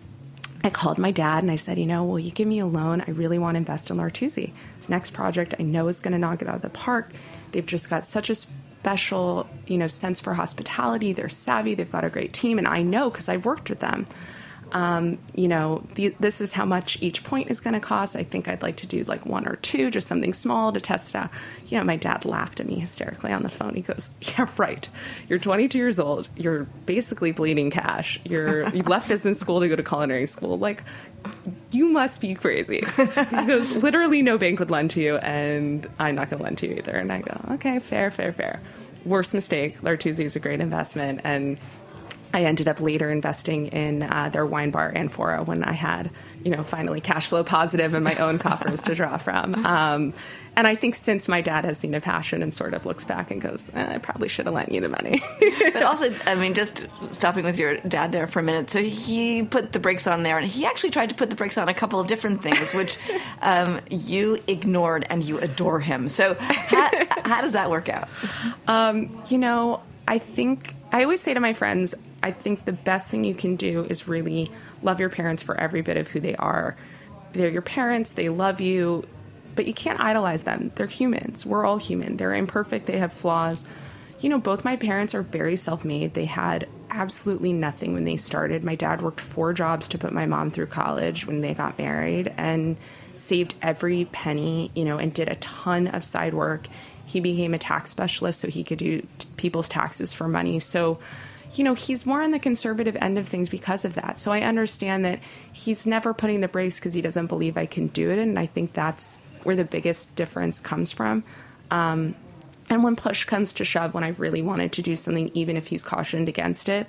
I 0.68 0.70
called 0.70 0.98
my 0.98 1.10
dad 1.10 1.42
and 1.42 1.50
I 1.50 1.56
said, 1.56 1.78
you 1.78 1.86
know, 1.86 2.04
will 2.04 2.18
you 2.18 2.30
give 2.30 2.46
me 2.46 2.58
a 2.58 2.66
loan? 2.66 3.00
I 3.00 3.12
really 3.12 3.38
want 3.38 3.54
to 3.54 3.56
invest 3.56 3.88
in 3.88 3.96
L'Artusi. 3.96 4.52
This 4.76 4.90
next 4.90 5.14
project 5.14 5.54
I 5.58 5.62
know 5.62 5.88
is 5.88 5.98
going 5.98 6.12
to 6.12 6.18
knock 6.18 6.42
it 6.42 6.48
out 6.48 6.56
of 6.56 6.60
the 6.60 6.68
park. 6.68 7.10
They've 7.52 7.64
just 7.64 7.88
got 7.88 8.04
such 8.04 8.28
a 8.28 8.34
special, 8.34 9.48
you 9.66 9.78
know, 9.78 9.86
sense 9.86 10.20
for 10.20 10.34
hospitality. 10.34 11.14
They're 11.14 11.30
savvy. 11.30 11.74
They've 11.74 11.90
got 11.90 12.04
a 12.04 12.10
great 12.10 12.34
team, 12.34 12.58
and 12.58 12.68
I 12.68 12.82
know 12.82 13.08
because 13.08 13.30
I've 13.30 13.46
worked 13.46 13.70
with 13.70 13.80
them 13.80 14.04
um, 14.72 15.18
you 15.34 15.48
know, 15.48 15.82
the, 15.94 16.14
this 16.20 16.40
is 16.40 16.52
how 16.52 16.64
much 16.64 16.98
each 17.00 17.24
point 17.24 17.50
is 17.50 17.60
going 17.60 17.74
to 17.74 17.80
cost. 17.80 18.16
I 18.16 18.22
think 18.22 18.48
I'd 18.48 18.62
like 18.62 18.76
to 18.76 18.86
do 18.86 19.04
like 19.04 19.24
one 19.24 19.48
or 19.48 19.56
two, 19.56 19.90
just 19.90 20.06
something 20.06 20.34
small 20.34 20.72
to 20.72 20.80
test 20.80 21.10
it 21.10 21.18
out. 21.18 21.30
You 21.68 21.78
know, 21.78 21.84
my 21.84 21.96
dad 21.96 22.24
laughed 22.24 22.60
at 22.60 22.66
me 22.66 22.78
hysterically 22.78 23.32
on 23.32 23.42
the 23.42 23.48
phone. 23.48 23.74
He 23.74 23.80
goes, 23.80 24.10
"Yeah, 24.20 24.48
right. 24.58 24.88
You're 25.28 25.38
22 25.38 25.78
years 25.78 25.98
old. 25.98 26.28
You're 26.36 26.64
basically 26.84 27.32
bleeding 27.32 27.70
cash. 27.70 28.20
You're 28.24 28.68
you 28.74 28.82
left 28.82 29.08
business 29.08 29.40
school 29.40 29.60
to 29.60 29.68
go 29.68 29.76
to 29.76 29.82
culinary 29.82 30.26
school. 30.26 30.58
Like, 30.58 30.84
you 31.70 31.88
must 31.88 32.20
be 32.20 32.34
crazy." 32.34 32.82
he 32.96 33.46
goes, 33.46 33.70
"Literally, 33.70 34.22
no 34.22 34.36
bank 34.36 34.58
would 34.58 34.70
lend 34.70 34.90
to 34.92 35.00
you, 35.00 35.16
and 35.16 35.86
I'm 35.98 36.14
not 36.14 36.28
going 36.28 36.38
to 36.38 36.44
lend 36.44 36.58
to 36.58 36.68
you 36.68 36.76
either." 36.76 36.94
And 36.94 37.10
I 37.10 37.22
go, 37.22 37.40
"Okay, 37.54 37.78
fair, 37.78 38.10
fair, 38.10 38.32
fair." 38.32 38.60
Worst 39.04 39.32
mistake. 39.32 39.82
L'Artusi 39.82 40.24
is 40.24 40.36
a 40.36 40.40
great 40.40 40.60
investment, 40.60 41.22
and 41.24 41.58
I 42.32 42.44
ended 42.44 42.68
up 42.68 42.80
later 42.80 43.10
investing 43.10 43.68
in 43.68 44.02
uh, 44.02 44.28
their 44.28 44.44
wine 44.44 44.70
bar 44.70 44.92
Anfora 44.92 45.46
when 45.46 45.64
I 45.64 45.72
had, 45.72 46.10
you 46.44 46.50
know, 46.50 46.62
finally 46.62 47.00
cash 47.00 47.28
flow 47.28 47.42
positive 47.42 47.94
and 47.94 48.04
my 48.04 48.14
own 48.16 48.38
coffers 48.38 48.82
to 48.82 48.94
draw 48.94 49.16
from. 49.16 49.54
Um, 49.66 50.14
and 50.58 50.66
I 50.66 50.74
think 50.74 50.96
since 50.96 51.28
my 51.28 51.40
dad 51.40 51.64
has 51.64 51.78
seen 51.78 51.94
a 51.94 52.00
passion 52.00 52.42
and 52.42 52.52
sort 52.52 52.74
of 52.74 52.84
looks 52.84 53.04
back 53.04 53.30
and 53.30 53.40
goes, 53.40 53.70
eh, 53.74 53.94
I 53.94 53.98
probably 53.98 54.26
should 54.26 54.46
have 54.46 54.54
lent 54.56 54.72
you 54.72 54.80
the 54.80 54.88
money. 54.88 55.22
but 55.72 55.84
also, 55.84 56.12
I 56.26 56.34
mean, 56.34 56.54
just 56.54 56.84
stopping 57.12 57.44
with 57.44 57.58
your 57.60 57.76
dad 57.76 58.10
there 58.10 58.26
for 58.26 58.40
a 58.40 58.42
minute. 58.42 58.68
So 58.68 58.82
he 58.82 59.44
put 59.44 59.70
the 59.70 59.78
brakes 59.78 60.08
on 60.08 60.24
there, 60.24 60.36
and 60.36 60.46
he 60.46 60.66
actually 60.66 60.90
tried 60.90 61.10
to 61.10 61.14
put 61.14 61.30
the 61.30 61.36
brakes 61.36 61.58
on 61.58 61.68
a 61.68 61.74
couple 61.74 62.00
of 62.00 62.08
different 62.08 62.42
things, 62.42 62.74
which 62.74 62.98
um, 63.40 63.80
you 63.88 64.42
ignored, 64.48 65.06
and 65.08 65.22
you 65.22 65.38
adore 65.38 65.78
him. 65.78 66.08
So 66.08 66.34
how, 66.40 66.90
how 67.24 67.40
does 67.40 67.52
that 67.52 67.70
work 67.70 67.88
out? 67.88 68.08
Um, 68.66 69.22
you 69.28 69.38
know, 69.38 69.80
I 70.08 70.18
think 70.18 70.74
I 70.90 71.04
always 71.04 71.20
say 71.20 71.34
to 71.34 71.40
my 71.40 71.52
friends, 71.52 71.94
I 72.22 72.30
think 72.32 72.64
the 72.64 72.72
best 72.72 73.10
thing 73.10 73.24
you 73.24 73.34
can 73.34 73.56
do 73.56 73.84
is 73.84 74.08
really 74.08 74.50
love 74.82 75.00
your 75.00 75.08
parents 75.08 75.42
for 75.42 75.58
every 75.58 75.82
bit 75.82 75.96
of 75.96 76.08
who 76.08 76.20
they 76.20 76.34
are. 76.36 76.76
They're 77.32 77.50
your 77.50 77.62
parents, 77.62 78.12
they 78.12 78.28
love 78.28 78.60
you, 78.60 79.04
but 79.54 79.66
you 79.66 79.74
can't 79.74 80.00
idolize 80.00 80.44
them. 80.44 80.72
They're 80.74 80.86
humans. 80.86 81.44
We're 81.44 81.64
all 81.64 81.78
human. 81.78 82.16
They're 82.16 82.34
imperfect, 82.34 82.86
they 82.86 82.98
have 82.98 83.12
flaws. 83.12 83.64
You 84.20 84.28
know, 84.28 84.38
both 84.38 84.64
my 84.64 84.76
parents 84.76 85.14
are 85.14 85.22
very 85.22 85.56
self 85.56 85.84
made. 85.84 86.14
They 86.14 86.24
had 86.24 86.68
absolutely 86.90 87.52
nothing 87.52 87.92
when 87.92 88.04
they 88.04 88.16
started. 88.16 88.64
My 88.64 88.74
dad 88.74 89.02
worked 89.02 89.20
four 89.20 89.52
jobs 89.52 89.88
to 89.88 89.98
put 89.98 90.12
my 90.12 90.26
mom 90.26 90.50
through 90.50 90.66
college 90.66 91.26
when 91.26 91.40
they 91.40 91.54
got 91.54 91.78
married 91.78 92.32
and 92.36 92.76
saved 93.12 93.54
every 93.62 94.06
penny, 94.06 94.70
you 94.74 94.84
know, 94.84 94.98
and 94.98 95.12
did 95.12 95.28
a 95.28 95.36
ton 95.36 95.86
of 95.88 96.02
side 96.02 96.34
work. 96.34 96.66
He 97.04 97.20
became 97.20 97.54
a 97.54 97.58
tax 97.58 97.90
specialist 97.90 98.40
so 98.40 98.48
he 98.48 98.64
could 98.64 98.78
do 98.78 99.06
t- 99.18 99.28
people's 99.36 99.68
taxes 99.68 100.12
for 100.12 100.28
money. 100.28 100.58
So, 100.60 100.98
you 101.54 101.64
know, 101.64 101.74
he's 101.74 102.04
more 102.04 102.22
on 102.22 102.30
the 102.30 102.38
conservative 102.38 102.96
end 102.96 103.18
of 103.18 103.26
things 103.26 103.48
because 103.48 103.84
of 103.84 103.94
that. 103.94 104.18
So 104.18 104.32
I 104.32 104.42
understand 104.42 105.04
that 105.04 105.20
he's 105.52 105.86
never 105.86 106.12
putting 106.12 106.40
the 106.40 106.48
brakes 106.48 106.78
because 106.78 106.94
he 106.94 107.00
doesn't 107.00 107.26
believe 107.26 107.56
I 107.56 107.66
can 107.66 107.88
do 107.88 108.10
it. 108.10 108.18
And 108.18 108.38
I 108.38 108.46
think 108.46 108.74
that's 108.74 109.18
where 109.44 109.56
the 109.56 109.64
biggest 109.64 110.14
difference 110.14 110.60
comes 110.60 110.92
from. 110.92 111.24
Um, 111.70 112.14
and 112.70 112.84
when 112.84 112.96
push 112.96 113.24
comes 113.24 113.54
to 113.54 113.64
shove, 113.64 113.94
when 113.94 114.04
I've 114.04 114.20
really 114.20 114.42
wanted 114.42 114.72
to 114.72 114.82
do 114.82 114.94
something, 114.94 115.30
even 115.34 115.56
if 115.56 115.68
he's 115.68 115.82
cautioned 115.82 116.28
against 116.28 116.68
it, 116.68 116.86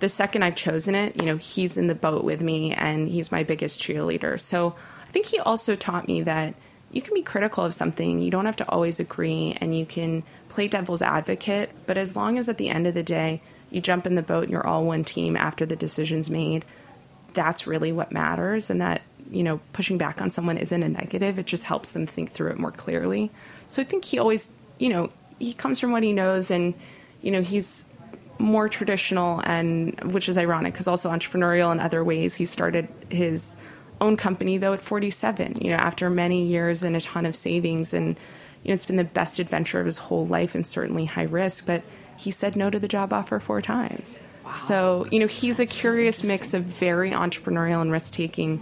the 0.00 0.08
second 0.08 0.42
I've 0.42 0.56
chosen 0.56 0.94
it, 0.94 1.16
you 1.16 1.26
know, 1.26 1.36
he's 1.36 1.76
in 1.76 1.86
the 1.86 1.94
boat 1.94 2.24
with 2.24 2.42
me 2.42 2.72
and 2.72 3.08
he's 3.08 3.32
my 3.32 3.44
biggest 3.44 3.80
cheerleader. 3.80 4.38
So 4.38 4.74
I 5.06 5.10
think 5.10 5.26
he 5.26 5.38
also 5.38 5.76
taught 5.76 6.06
me 6.06 6.22
that 6.22 6.54
you 6.90 7.00
can 7.00 7.14
be 7.14 7.22
critical 7.22 7.64
of 7.64 7.72
something, 7.72 8.18
you 8.18 8.30
don't 8.30 8.44
have 8.44 8.56
to 8.56 8.68
always 8.68 9.00
agree, 9.00 9.56
and 9.60 9.78
you 9.78 9.86
can 9.86 10.24
play 10.50 10.68
devil's 10.68 11.00
advocate. 11.00 11.70
But 11.86 11.96
as 11.96 12.14
long 12.14 12.36
as 12.36 12.48
at 12.48 12.58
the 12.58 12.68
end 12.68 12.86
of 12.86 12.94
the 12.94 13.02
day, 13.02 13.40
you 13.72 13.80
jump 13.80 14.06
in 14.06 14.14
the 14.14 14.22
boat 14.22 14.44
and 14.44 14.52
you're 14.52 14.66
all 14.66 14.84
one 14.84 15.02
team 15.02 15.36
after 15.36 15.66
the 15.66 15.76
decision's 15.76 16.30
made, 16.30 16.64
that's 17.32 17.66
really 17.66 17.90
what 17.90 18.12
matters. 18.12 18.70
And 18.70 18.80
that, 18.80 19.02
you 19.30 19.42
know, 19.42 19.60
pushing 19.72 19.98
back 19.98 20.20
on 20.20 20.30
someone 20.30 20.58
isn't 20.58 20.82
a 20.82 20.88
negative, 20.88 21.38
it 21.38 21.46
just 21.46 21.64
helps 21.64 21.92
them 21.92 22.06
think 22.06 22.32
through 22.32 22.50
it 22.50 22.58
more 22.58 22.70
clearly. 22.70 23.30
So 23.68 23.80
I 23.82 23.84
think 23.84 24.04
he 24.04 24.18
always, 24.18 24.50
you 24.78 24.90
know, 24.90 25.10
he 25.38 25.54
comes 25.54 25.80
from 25.80 25.90
what 25.90 26.02
he 26.02 26.12
knows 26.12 26.50
and, 26.50 26.74
you 27.22 27.30
know, 27.30 27.42
he's 27.42 27.86
more 28.38 28.68
traditional 28.68 29.40
and 29.44 29.98
which 30.12 30.28
is 30.28 30.36
ironic 30.36 30.74
because 30.74 30.86
also 30.86 31.10
entrepreneurial 31.10 31.72
in 31.72 31.80
other 31.80 32.04
ways. 32.04 32.36
He 32.36 32.44
started 32.44 32.88
his 33.08 33.56
own 34.00 34.16
company 34.16 34.58
though 34.58 34.74
at 34.74 34.82
47, 34.82 35.58
you 35.62 35.70
know, 35.70 35.76
after 35.76 36.10
many 36.10 36.46
years 36.46 36.82
and 36.82 36.96
a 36.96 37.00
ton 37.00 37.24
of 37.24 37.34
savings 37.34 37.94
and 37.94 38.18
you 38.62 38.68
know, 38.68 38.74
it's 38.74 38.84
been 38.84 38.96
the 38.96 39.04
best 39.04 39.38
adventure 39.38 39.80
of 39.80 39.86
his 39.86 39.98
whole 39.98 40.26
life 40.26 40.54
and 40.54 40.66
certainly 40.66 41.04
high 41.04 41.22
risk, 41.22 41.66
but 41.66 41.82
he 42.18 42.30
said 42.30 42.56
no 42.56 42.70
to 42.70 42.78
the 42.78 42.88
job 42.88 43.12
offer 43.12 43.38
four 43.40 43.60
times. 43.62 44.18
Wow. 44.44 44.54
So, 44.54 45.06
you 45.10 45.18
know, 45.18 45.26
he's 45.26 45.58
a 45.60 45.66
curious 45.66 46.22
mix 46.24 46.52
of 46.54 46.64
very 46.64 47.10
entrepreneurial 47.12 47.80
and 47.80 47.92
risk 47.92 48.12
taking, 48.14 48.60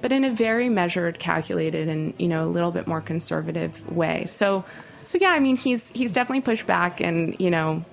but 0.00 0.12
in 0.12 0.24
a 0.24 0.30
very 0.30 0.68
measured, 0.68 1.18
calculated, 1.18 1.88
and 1.88 2.14
you 2.18 2.28
know 2.28 2.44
a 2.44 2.50
little 2.50 2.70
bit 2.70 2.86
more 2.86 3.00
conservative 3.00 3.90
way. 3.90 4.26
So, 4.26 4.64
so 5.02 5.18
yeah, 5.20 5.30
I 5.30 5.40
mean 5.40 5.56
he's 5.56 5.88
he's 5.90 6.12
definitely 6.12 6.42
pushed 6.42 6.66
back 6.66 7.00
and 7.00 7.34
you 7.40 7.50
know 7.50 7.84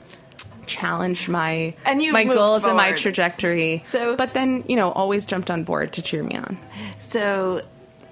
challenged 0.65 1.27
my 1.29 1.73
And 1.85 2.01
you 2.01 2.13
my 2.13 2.23
goals 2.25 2.65
and 2.65 2.77
my 2.77 2.91
trajectory. 2.91 3.83
So- 3.85 4.15
but 4.15 4.33
then 4.33 4.63
you 4.67 4.75
know 4.75 4.91
always 4.91 5.25
jumped 5.25 5.49
on 5.49 5.63
board 5.63 5.93
to 5.93 6.01
cheer 6.01 6.23
me 6.23 6.35
on. 6.35 6.57
So 6.99 7.61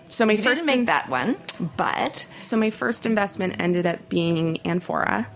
So 0.09 0.25
my 0.25 0.33
you 0.33 0.37
first 0.39 0.61
didn't 0.61 0.65
make 0.65 0.79
in- 0.79 0.85
that 0.85 1.09
one, 1.09 1.37
but 1.75 2.25
So 2.41 2.57
my 2.57 2.69
first 2.71 3.05
investment 3.05 3.57
ended 3.59 3.85
up 3.85 4.09
being 4.09 4.57
Anfora 4.65 5.27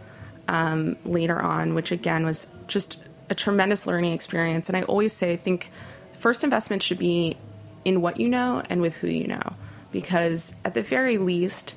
um, 0.47 0.95
later 1.05 1.41
on, 1.41 1.75
which 1.75 1.91
again 1.91 2.25
was 2.25 2.47
just 2.67 2.97
a 3.29 3.35
tremendous 3.35 3.87
learning 3.87 4.13
experience. 4.13 4.69
And 4.69 4.77
I 4.77 4.83
always 4.83 5.13
say, 5.13 5.33
I 5.33 5.37
think 5.37 5.69
first 6.13 6.43
investment 6.43 6.83
should 6.83 6.99
be 6.99 7.37
in 7.85 8.01
what 8.01 8.19
you 8.19 8.29
know 8.29 8.61
and 8.69 8.81
with 8.81 8.97
who 8.97 9.07
you 9.07 9.27
know, 9.27 9.55
because 9.91 10.53
at 10.63 10.73
the 10.73 10.81
very 10.81 11.17
least, 11.17 11.75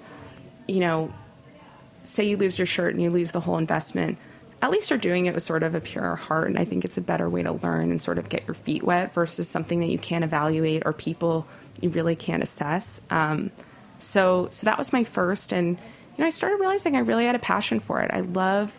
you 0.66 0.80
know, 0.80 1.12
say 2.02 2.24
you 2.24 2.36
lose 2.36 2.58
your 2.58 2.66
shirt 2.66 2.94
and 2.94 3.02
you 3.02 3.10
lose 3.10 3.30
the 3.30 3.40
whole 3.40 3.56
investment. 3.56 4.18
At 4.60 4.70
least 4.70 4.90
you're 4.90 4.98
doing 4.98 5.26
it 5.26 5.34
with 5.34 5.42
sort 5.42 5.62
of 5.62 5.74
a 5.74 5.80
pure 5.80 6.16
heart, 6.16 6.48
and 6.48 6.58
I 6.58 6.64
think 6.64 6.84
it's 6.84 6.96
a 6.96 7.02
better 7.02 7.28
way 7.28 7.42
to 7.42 7.52
learn 7.52 7.90
and 7.90 8.00
sort 8.00 8.18
of 8.18 8.28
get 8.28 8.46
your 8.46 8.54
feet 8.54 8.82
wet 8.82 9.12
versus 9.12 9.48
something 9.48 9.80
that 9.80 9.88
you 9.88 9.98
can't 9.98 10.24
evaluate 10.24 10.82
or 10.86 10.92
people 10.92 11.46
you 11.80 11.90
really 11.90 12.16
can't 12.16 12.42
assess. 12.42 13.00
Um, 13.10 13.50
so, 13.98 14.48
so 14.50 14.64
that 14.64 14.78
was 14.78 14.92
my 14.92 15.04
first, 15.04 15.52
and 15.52 15.78
you 16.16 16.22
know, 16.22 16.26
I 16.26 16.30
started 16.30 16.56
realizing 16.60 16.96
I 16.96 17.00
really 17.00 17.26
had 17.26 17.34
a 17.34 17.40
passion 17.40 17.80
for 17.80 18.00
it. 18.00 18.10
I 18.12 18.20
love 18.20 18.72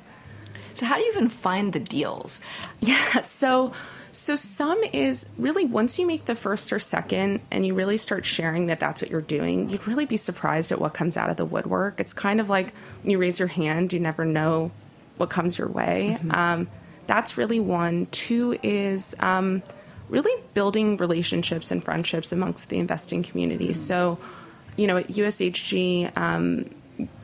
so 0.76 0.86
how 0.86 0.98
do 0.98 1.04
you 1.04 1.12
even 1.12 1.30
find 1.30 1.72
the 1.72 1.80
deals? 1.80 2.42
yeah. 2.82 3.22
So, 3.22 3.72
so 4.12 4.36
some 4.36 4.82
is 4.94 5.28
really 5.38 5.66
once 5.66 5.98
you 5.98 6.06
make 6.06 6.26
the 6.26 6.36
first 6.36 6.72
or 6.72 6.80
second 6.80 7.40
and 7.50 7.66
you 7.66 7.74
really 7.74 7.98
start 7.98 8.26
sharing 8.26 8.68
that 8.68 8.80
that's 8.80 9.02
what 9.02 9.10
you're 9.10 9.22
doing, 9.22 9.70
you'd 9.70 9.88
really 9.88 10.06
be 10.06 10.18
surprised 10.18 10.72
at 10.72 10.80
what 10.80 10.94
comes 10.94 11.18
out 11.18 11.30
of 11.30 11.38
the 11.38 11.46
woodwork. 11.46 12.00
It's 12.00 12.14
kind 12.14 12.40
of 12.42 12.50
like 12.50 12.74
when 13.02 13.12
you 13.12 13.18
raise 13.18 13.40
your 13.40 13.48
hand, 13.48 13.94
you 13.94 14.00
never 14.00 14.26
know 14.26 14.72
what 15.18 15.30
comes 15.30 15.58
your 15.58 15.70
way. 15.70 16.18
Um, 16.30 16.68
that's 17.08 17.38
really 17.38 17.60
one. 17.60 18.08
Two 18.08 18.58
is 18.62 19.16
um, 19.20 19.64
really 20.10 20.44
building 20.54 20.98
relationships 20.98 21.72
and 21.72 21.84
friendships 21.84 22.32
amongst 22.32 22.70
the 22.70 22.78
investing 22.80 23.24
community. 23.24 23.72
So, 23.74 24.18
you 24.76 24.88
know, 24.88 24.98
at 24.98 25.08
USHG, 25.08 26.18
um, 26.18 26.70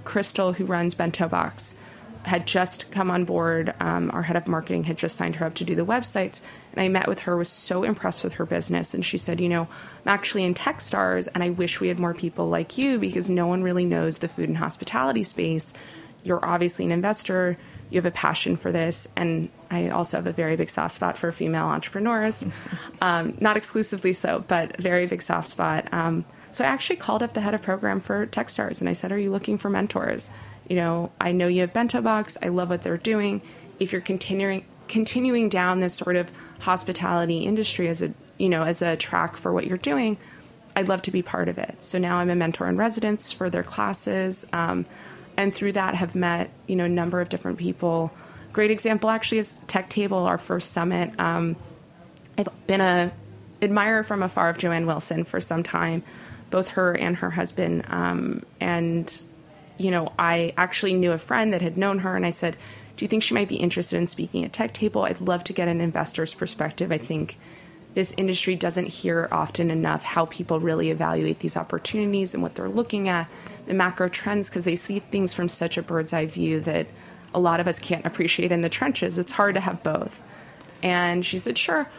Krystle, 0.06 0.56
who 0.56 0.66
runs 0.66 0.96
Bento 0.96 1.28
Box, 1.28 1.76
had 2.24 2.46
just 2.46 2.92
come 2.92 3.10
on 3.10 3.26
board. 3.26 3.74
Um, 3.80 4.12
our 4.12 4.24
head 4.24 4.36
of 4.36 4.48
marketing 4.48 4.84
had 4.84 4.98
just 4.98 5.16
signed 5.16 5.38
her 5.38 5.46
up 5.46 5.56
to 5.56 5.64
do 5.64 5.76
the 5.76 5.86
websites. 5.86 6.42
And 6.74 6.82
I 6.82 6.88
met 6.88 7.08
with 7.08 7.22
her, 7.22 7.36
was 7.36 7.50
so 7.50 7.84
impressed 7.84 8.24
with 8.24 8.34
her 8.34 8.46
business. 8.46 8.94
And 8.94 9.04
she 9.04 9.18
said, 9.18 9.42
You 9.42 9.50
know, 9.50 9.68
I'm 10.06 10.14
actually 10.14 10.44
in 10.44 10.54
Techstars, 10.54 11.28
and 11.34 11.44
I 11.44 11.50
wish 11.50 11.80
we 11.80 11.88
had 11.88 12.00
more 12.00 12.14
people 12.14 12.48
like 12.50 12.78
you 12.78 13.00
because 13.00 13.30
no 13.30 13.48
one 13.48 13.64
really 13.64 13.86
knows 13.86 14.20
the 14.20 14.28
food 14.28 14.50
and 14.50 14.58
hospitality 14.58 15.24
space. 15.24 15.74
You're 16.24 16.46
obviously 16.46 16.86
an 16.86 16.92
investor, 16.92 17.58
you 17.90 17.98
have 17.98 18.06
a 18.06 18.12
passion 18.12 18.56
for 18.56 18.72
this. 18.72 19.08
And 19.16 19.50
I 19.70 19.90
also 19.90 20.18
have 20.18 20.28
a 20.28 20.32
very 20.32 20.56
big 20.56 20.70
soft 20.70 20.94
spot 20.94 21.18
for 21.18 21.32
female 21.32 21.66
entrepreneurs. 21.66 22.44
um, 23.02 23.38
not 23.40 23.58
exclusively 23.58 24.14
so, 24.14 24.44
but 24.48 24.78
a 24.80 24.82
very 24.82 25.08
big 25.08 25.22
soft 25.22 25.48
spot. 25.48 25.92
Um, 25.92 26.26
so 26.52 26.64
I 26.64 26.68
actually 26.68 26.98
called 26.98 27.24
up 27.24 27.34
the 27.34 27.42
head 27.42 27.54
of 27.54 27.62
program 27.62 28.00
for 28.00 28.26
Techstars 28.28 28.80
and 28.80 28.90
I 28.90 28.94
said, 28.94 29.12
Are 29.12 29.18
you 29.18 29.32
looking 29.32 29.58
for 29.58 29.70
mentors? 29.70 30.30
You 30.68 30.76
know, 30.76 31.12
I 31.20 31.32
know 31.32 31.48
you 31.48 31.62
have 31.62 31.74
Bento 31.74 32.02
Box. 32.02 32.38
I 32.42 32.48
love 32.48 32.70
what 32.70 32.82
they're 32.82 32.98
doing. 32.98 33.42
If 33.80 33.92
you're 33.92 34.02
continuing 34.02 34.66
continuing 34.88 35.48
down 35.48 35.80
this 35.80 35.94
sort 35.94 36.18
of 36.18 36.30
hospitality 36.60 37.40
industry 37.40 37.88
as 37.88 38.02
a 38.02 38.14
you 38.38 38.50
know 38.50 38.64
as 38.64 38.82
a 38.82 38.96
track 38.96 39.38
for 39.38 39.52
what 39.52 39.66
you're 39.66 39.78
doing, 39.78 40.18
I'd 40.76 40.90
love 40.90 41.02
to 41.04 41.12
be 41.12 41.22
part 41.22 41.50
of 41.50 41.58
it. 41.58 41.84
So 41.84 41.98
now 41.98 42.18
I'm 42.18 42.30
a 42.30 42.36
mentor 42.36 42.68
in 42.68 42.78
residence 42.78 43.32
for 43.32 43.50
their 43.50 43.64
classes, 43.64 44.46
um, 44.54 44.86
and 45.38 45.54
through 45.54 45.74
that 45.74 45.96
have 45.96 46.16
met 46.16 46.52
you 46.68 46.76
know 46.76 46.86
a 46.86 46.90
number 46.90 47.22
of 47.22 47.30
different 47.30 47.58
people. 47.58 48.12
Great 48.54 48.70
example 48.70 49.10
actually 49.10 49.38
is 49.38 49.62
Tech 49.68 49.90
Table, 49.90 50.18
our 50.18 50.38
first 50.38 50.72
summit. 50.72 51.18
Um, 51.20 51.56
I've 52.38 52.50
been 52.68 52.82
a 52.82 53.12
admirer 53.62 54.04
from 54.04 54.24
afar 54.24 54.50
of 54.50 54.58
Joanne 54.58 54.86
Wilson 54.86 55.24
for 55.24 55.40
some 55.40 55.64
time, 55.64 56.04
both 56.52 56.70
her 56.70 56.96
and 56.96 57.18
her 57.18 57.32
husband. 57.32 57.86
Um, 57.88 58.44
and 58.60 59.24
you 59.78 59.90
know, 59.90 60.14
I 60.20 60.54
actually 60.58 60.94
knew 60.94 61.12
a 61.12 61.18
friend 61.18 61.52
that 61.54 61.62
had 61.62 61.78
known 61.78 62.00
her, 62.00 62.16
and 62.16 62.26
I 62.26 62.30
said, 62.30 62.56
"Do 62.96 63.04
you 63.04 63.10
think 63.10 63.24
she 63.24 63.34
might 63.34 63.50
be 63.50 63.56
interested 63.56 63.98
in 63.98 64.06
speaking 64.06 64.46
at 64.46 64.54
Tech 64.54 64.74
Table? 64.74 65.04
I'd 65.04 65.22
love 65.22 65.44
to 65.46 65.54
get 65.54 65.68
an 65.68 65.82
investor's 65.82 66.34
perspective. 66.34 66.92
I 66.92 66.98
think." 66.98 67.38
This 67.94 68.14
industry 68.16 68.56
doesn't 68.56 68.88
hear 68.88 69.28
often 69.34 69.70
enough 69.70 70.04
how 70.04 70.26
people 70.28 70.62
really 70.62 70.92
evaluate 70.92 71.40
these 71.40 71.58
opportunities 71.58 72.34
and 72.34 72.42
what 72.42 72.56
they're 72.56 72.70
looking 72.70 73.10
at, 73.10 73.28
the 73.66 73.74
macro 73.74 74.08
trends, 74.08 74.48
because 74.48 74.64
they 74.64 74.76
see 74.76 75.00
things 75.00 75.34
from 75.34 75.50
such 75.50 75.78
a 75.78 75.82
bird's 75.82 76.14
eye 76.14 76.26
view 76.26 76.62
that 76.62 76.88
a 77.34 77.40
lot 77.40 77.60
of 77.60 77.68
us 77.68 77.80
can't 77.80 78.06
appreciate 78.06 78.52
in 78.52 78.62
the 78.62 78.70
trenches. 78.70 79.20
It's 79.20 79.34
hard 79.34 79.56
to 79.56 79.62
have 79.62 79.84
both. 79.84 80.24
And 80.84 81.26
she 81.26 81.38
said, 81.38 81.58
Sure, 81.58 81.90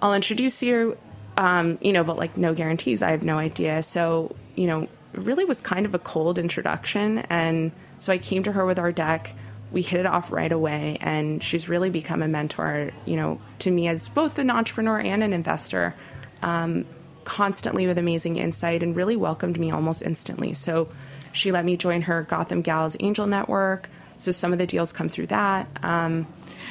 I'll 0.00 0.14
introduce 0.14 0.62
you, 0.62 0.96
um, 1.36 1.78
you 1.80 1.92
know, 1.92 2.04
but 2.04 2.16
like 2.16 2.36
no 2.36 2.54
guarantees. 2.54 3.02
I 3.02 3.10
have 3.10 3.22
no 3.22 3.38
idea. 3.38 3.82
So, 3.82 4.34
you 4.54 4.66
know, 4.66 4.88
really 5.12 5.44
was 5.44 5.60
kind 5.60 5.86
of 5.86 5.94
a 5.94 5.98
cold 5.98 6.38
introduction. 6.38 7.18
And 7.18 7.72
so 7.98 8.12
I 8.12 8.18
came 8.18 8.42
to 8.44 8.52
her 8.52 8.64
with 8.64 8.78
our 8.78 8.92
deck. 8.92 9.34
We 9.72 9.82
hit 9.82 10.00
it 10.00 10.06
off 10.06 10.32
right 10.32 10.52
away. 10.52 10.98
And 11.00 11.42
she's 11.42 11.68
really 11.68 11.90
become 11.90 12.22
a 12.22 12.28
mentor, 12.28 12.90
you 13.04 13.16
know, 13.16 13.40
to 13.60 13.70
me 13.70 13.88
as 13.88 14.08
both 14.08 14.38
an 14.38 14.50
entrepreneur 14.50 14.98
and 14.98 15.22
an 15.22 15.32
investor, 15.32 15.94
um, 16.42 16.84
constantly 17.24 17.86
with 17.86 17.98
amazing 17.98 18.36
insight 18.36 18.82
and 18.82 18.94
really 18.94 19.16
welcomed 19.16 19.58
me 19.58 19.70
almost 19.70 20.02
instantly. 20.02 20.54
So 20.54 20.88
she 21.32 21.52
let 21.52 21.64
me 21.64 21.76
join 21.76 22.02
her 22.02 22.22
Gotham 22.22 22.62
Gals 22.62 22.96
Angel 23.00 23.26
Network. 23.26 23.90
So 24.16 24.30
some 24.32 24.52
of 24.52 24.58
the 24.58 24.66
deals 24.66 24.92
come 24.92 25.08
through 25.08 25.26
that. 25.26 25.68
Um, 25.82 26.26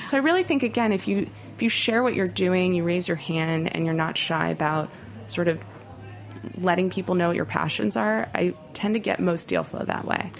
so 0.06 0.18
I 0.18 0.22
really 0.22 0.44
think 0.44 0.64
again, 0.64 0.92
if 0.92 1.08
you 1.08 1.30
if 1.56 1.62
you 1.62 1.70
share 1.70 2.04
what 2.04 2.16
you're 2.16 2.28
doing, 2.28 2.74
you 2.74 2.84
raise 2.84 3.08
your 3.08 3.18
hand, 3.18 3.74
and 3.74 3.86
you're 3.86 3.94
not 3.94 4.18
shy 4.18 4.50
about 4.50 4.90
sort 5.26 5.48
of 5.48 5.62
letting 6.58 6.90
people 6.90 7.16
know 7.16 7.28
what 7.28 7.36
your 7.36 7.46
passions 7.46 7.96
are, 7.96 8.30
I 8.36 8.54
tend 8.74 8.94
to 8.96 9.00
get 9.00 9.20
most 9.20 9.48
deal 9.48 9.64
flow 9.64 9.84
that 9.84 10.06
way. 10.06 10.32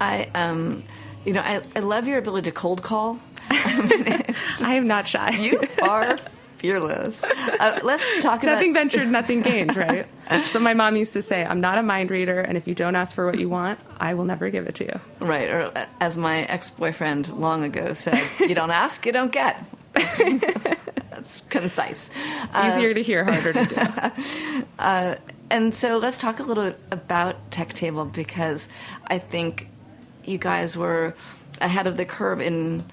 I 0.00 0.24
um, 0.34 0.82
you 1.24 1.32
know, 1.32 1.40
I, 1.40 1.62
I 1.76 1.80
love 1.80 2.08
your 2.08 2.18
ability 2.18 2.50
to 2.50 2.52
cold 2.52 2.82
call. 2.82 3.20
I 3.50 4.74
am 4.74 4.86
not 4.86 5.06
shy. 5.06 5.30
You 5.30 5.60
are 5.82 6.18
fearless. 6.56 7.24
Uh, 7.24 7.80
let's 7.82 8.22
talk 8.22 8.42
about 8.42 8.54
nothing 8.54 8.72
ventured, 8.72 9.08
nothing 9.08 9.42
gained, 9.42 9.76
right? 9.76 10.06
so 10.44 10.58
my 10.58 10.74
mom 10.74 10.96
used 10.96 11.12
to 11.12 11.22
say, 11.22 11.44
"I'm 11.44 11.60
not 11.60 11.76
a 11.76 11.82
mind 11.82 12.10
reader, 12.10 12.40
and 12.40 12.56
if 12.56 12.66
you 12.66 12.74
don't 12.74 12.96
ask 12.96 13.14
for 13.14 13.26
what 13.26 13.38
you 13.38 13.48
want, 13.48 13.78
I 14.00 14.14
will 14.14 14.24
never 14.24 14.48
give 14.48 14.66
it 14.66 14.76
to 14.76 14.84
you." 14.84 15.00
Right, 15.20 15.50
or 15.50 15.76
uh, 15.76 15.86
as 16.00 16.16
my 16.16 16.44
ex-boyfriend 16.44 17.28
long 17.34 17.64
ago 17.64 17.92
said, 17.92 18.22
"You 18.40 18.54
don't 18.54 18.70
ask, 18.70 19.04
you 19.04 19.12
don't 19.12 19.32
get." 19.32 19.62
That's 21.10 21.40
concise. 21.50 22.10
Uh, 22.52 22.70
Easier 22.72 22.94
to 22.94 23.02
hear, 23.02 23.24
harder 23.24 23.52
to 23.52 23.66
do. 23.66 25.16
and 25.50 25.74
so 25.74 25.98
let's 25.98 26.18
talk 26.18 26.40
a 26.40 26.42
little 26.42 26.64
bit 26.64 26.78
about 26.90 27.50
Tech 27.50 27.74
Table 27.74 28.04
because 28.04 28.68
I 29.06 29.18
think 29.18 29.68
you 30.24 30.38
guys 30.38 30.76
were 30.76 31.14
ahead 31.60 31.86
of 31.86 31.96
the 31.96 32.04
curve 32.04 32.40
in 32.40 32.84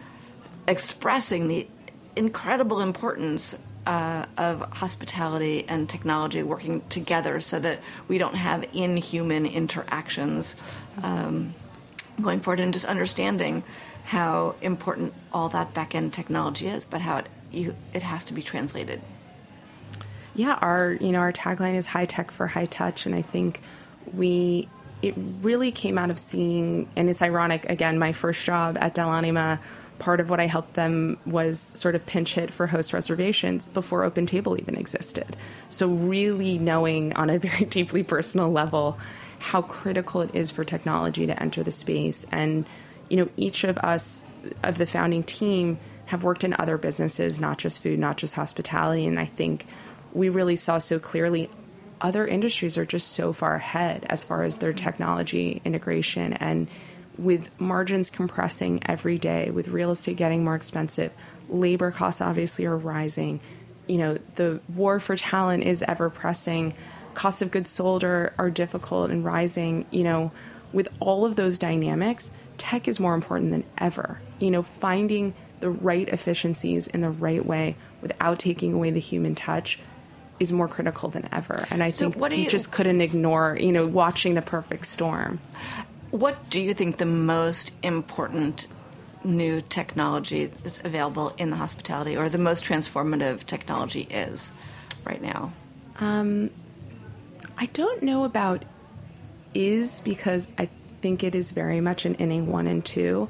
expressing 0.67 1.47
the 1.47 1.67
incredible 2.15 2.81
importance 2.81 3.55
uh, 3.87 4.25
of 4.37 4.61
hospitality 4.73 5.65
and 5.67 5.89
technology 5.89 6.43
working 6.43 6.81
together 6.89 7.39
so 7.39 7.59
that 7.59 7.79
we 8.07 8.17
don't 8.17 8.35
have 8.35 8.65
inhuman 8.73 9.45
interactions 9.45 10.55
um, 11.01 11.55
going 12.21 12.39
forward 12.39 12.59
and 12.59 12.73
just 12.73 12.85
understanding 12.85 13.63
how 14.09 14.55
important 14.59 15.13
all 15.31 15.49
that 15.49 15.71
back 15.75 15.93
end 15.93 16.11
technology 16.11 16.67
is, 16.67 16.83
but 16.83 16.99
how 16.99 17.17
it, 17.17 17.27
you, 17.51 17.75
it 17.93 18.01
has 18.01 18.25
to 18.25 18.33
be 18.33 18.41
translated. 18.41 18.99
yeah, 20.33 20.57
our 20.61 20.93
you 20.93 21.11
know 21.11 21.19
our 21.19 21.31
tagline 21.31 21.75
is 21.75 21.85
high 21.85 22.05
tech 22.05 22.31
for 22.31 22.47
high 22.47 22.65
touch, 22.65 23.05
and 23.05 23.13
I 23.13 23.21
think 23.21 23.61
we 24.11 24.67
it 25.03 25.13
really 25.43 25.71
came 25.71 25.99
out 25.99 26.09
of 26.09 26.17
seeing, 26.17 26.89
and 26.95 27.07
it's 27.07 27.21
ironic 27.21 27.69
again. 27.69 27.99
My 27.99 28.11
first 28.11 28.43
job 28.43 28.79
at 28.81 28.95
Dell'Anima, 28.95 29.59
part 29.99 30.19
of 30.19 30.27
what 30.27 30.39
I 30.39 30.47
helped 30.47 30.73
them 30.73 31.19
was 31.27 31.59
sort 31.59 31.93
of 31.93 32.03
pinch 32.07 32.33
hit 32.33 32.49
for 32.49 32.65
host 32.65 32.93
reservations 32.93 33.69
before 33.69 34.03
Open 34.03 34.25
Table 34.25 34.59
even 34.59 34.75
existed. 34.75 35.37
So 35.69 35.87
really 35.87 36.57
knowing 36.57 37.15
on 37.15 37.29
a 37.29 37.37
very 37.47 37.65
deeply 37.65 38.01
personal 38.01 38.51
level 38.51 38.97
how 39.37 39.61
critical 39.61 40.21
it 40.21 40.31
is 40.33 40.49
for 40.49 40.63
technology 40.63 41.27
to 41.27 41.39
enter 41.39 41.61
the 41.61 41.71
space, 41.71 42.25
and 42.31 42.65
you 43.09 43.17
know 43.17 43.29
each 43.37 43.63
of 43.63 43.77
us 43.79 44.25
of 44.63 44.77
the 44.77 44.85
founding 44.85 45.23
team 45.23 45.79
have 46.07 46.23
worked 46.23 46.43
in 46.43 46.55
other 46.57 46.77
businesses, 46.77 47.39
not 47.39 47.57
just 47.57 47.83
food, 47.83 47.99
not 47.99 48.17
just 48.17 48.35
hospitality, 48.35 49.05
and 49.05 49.19
I 49.19 49.25
think 49.25 49.67
we 50.13 50.29
really 50.29 50.55
saw 50.55 50.77
so 50.77 50.99
clearly 50.99 51.49
other 52.01 52.25
industries 52.25 52.77
are 52.77 52.85
just 52.85 53.09
so 53.09 53.33
far 53.33 53.55
ahead 53.55 54.05
as 54.09 54.23
far 54.23 54.43
as 54.43 54.57
their 54.57 54.73
technology 54.73 55.61
integration 55.65 56.33
and 56.33 56.69
with 57.17 57.49
margins 57.59 58.09
compressing 58.09 58.81
every 58.85 59.17
day 59.17 59.51
with 59.51 59.67
real 59.67 59.91
estate 59.91 60.15
getting 60.15 60.41
more 60.43 60.55
expensive 60.55 61.11
labor 61.49 61.91
costs 61.91 62.21
obviously 62.21 62.65
are 62.65 62.77
rising. 62.77 63.39
You 63.87 63.97
know 63.97 64.17
the 64.35 64.61
war 64.73 64.99
for 64.99 65.15
talent 65.15 65.63
is 65.63 65.83
ever 65.83 66.09
pressing. 66.09 66.73
Costs 67.15 67.41
of 67.41 67.51
goods 67.51 67.69
sold 67.69 68.03
are, 68.03 68.33
are 68.37 68.49
difficult 68.49 69.09
and 69.09 69.25
rising, 69.25 69.85
you 69.91 70.03
know, 70.03 70.31
with 70.71 70.87
all 70.99 71.25
of 71.25 71.35
those 71.35 71.57
dynamics, 71.57 72.29
tech 72.59 72.87
is 72.87 72.99
more 72.99 73.13
important 73.15 73.51
than 73.51 73.63
ever. 73.77 74.19
You 74.39 74.51
know, 74.51 74.61
finding 74.61 75.33
the 75.59 75.69
right 75.69 76.07
efficiencies 76.07 76.87
in 76.87 77.01
the 77.01 77.09
right 77.09 77.45
way 77.45 77.75
without 78.01 78.39
taking 78.39 78.73
away 78.73 78.91
the 78.91 78.99
human 78.99 79.35
touch 79.35 79.79
is 80.39 80.53
more 80.53 80.67
critical 80.69 81.09
than 81.09 81.27
ever. 81.33 81.65
And 81.69 81.83
I 81.83 81.91
So 81.91 82.11
think 82.11 82.31
you 82.33 82.43
you- 82.43 82.49
just 82.49 82.71
couldn't 82.71 83.01
ignore, 83.01 83.57
you 83.59 83.71
know, 83.71 83.85
watching 83.87 84.35
the 84.35 84.41
perfect 84.41 84.85
storm. 84.85 85.39
What 86.11 86.49
do 86.49 86.61
you 86.61 86.73
think 86.73 86.97
the 86.97 87.05
most 87.05 87.71
important 87.83 88.67
new 89.23 89.59
technology 89.59 90.45
that's 90.63 90.79
available 90.85 91.33
in 91.37 91.49
the 91.49 91.57
hospitality 91.57 92.15
or 92.15 92.29
the 92.29 92.37
most 92.37 92.63
transformative 92.63 93.45
technology 93.45 94.07
is 94.09 94.53
right 95.03 95.21
now? 95.21 95.51
Um, 95.99 96.49
I 97.57 97.65
don't 97.67 98.01
know 98.01 98.23
about 98.23 98.63
is 99.53 99.99
because 99.99 100.47
I 100.57 100.69
think 101.01 101.23
it 101.23 101.35
is 101.35 101.51
very 101.51 101.81
much 101.81 102.05
an 102.05 102.15
inning 102.15 102.47
one 102.47 102.67
and 102.67 102.83
two. 102.83 103.29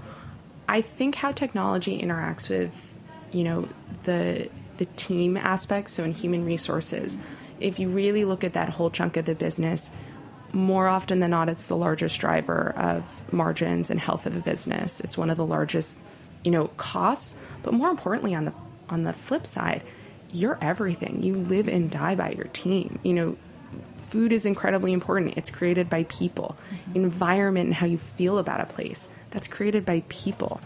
I 0.68 0.82
think 0.82 1.16
how 1.16 1.32
technology 1.32 2.00
interacts 2.00 2.50
with, 2.50 2.94
you 3.32 3.44
know, 3.44 3.68
the 4.04 4.50
the 4.78 4.86
team 4.86 5.36
aspect, 5.36 5.90
so 5.90 6.04
in 6.04 6.14
human 6.14 6.46
resources, 6.46 7.18
if 7.60 7.80
you 7.80 7.90
really 7.90 8.24
look 8.24 8.44
at 8.44 8.54
that 8.54 8.70
whole 8.70 8.90
chunk 8.90 9.18
of 9.18 9.26
the 9.26 9.36
business, 9.36 9.92
more 10.54 10.88
often 10.88 11.20
than 11.20 11.32
not 11.32 11.50
it's 11.50 11.68
the 11.68 11.76
largest 11.76 12.20
driver 12.20 12.74
of 12.78 13.32
margins 13.34 13.90
and 13.90 14.00
health 14.00 14.26
of 14.26 14.36
a 14.36 14.40
business. 14.40 15.02
It's 15.02 15.18
one 15.18 15.30
of 15.30 15.38
the 15.38 15.46
largest, 15.46 16.06
you 16.44 16.52
know, 16.52 16.68
costs, 16.78 17.38
but 17.62 17.74
more 17.74 17.90
importantly 17.90 18.34
on 18.34 18.46
the 18.46 18.54
on 18.90 19.04
the 19.04 19.14
flip 19.14 19.46
side, 19.46 19.84
you're 20.32 20.58
everything. 20.62 21.22
You 21.22 21.36
live 21.36 21.68
and 21.68 21.92
die 21.92 22.16
by 22.16 22.32
your 22.32 22.48
team. 22.48 23.00
You 23.04 23.14
know, 23.14 23.38
food 24.10 24.34
is 24.34 24.46
incredibly 24.46 24.94
important. 24.94 25.38
It's 25.38 25.50
created 25.52 25.90
by 25.90 26.04
people. 26.04 26.58
Environment 26.96 27.68
and 27.68 27.76
how 27.76 27.86
you 27.86 27.98
feel 27.98 28.38
about 28.38 28.62
a 28.62 28.66
place, 28.66 29.08
that's 29.32 29.48
created 29.48 29.86
by 29.86 30.04
people. 30.10 30.62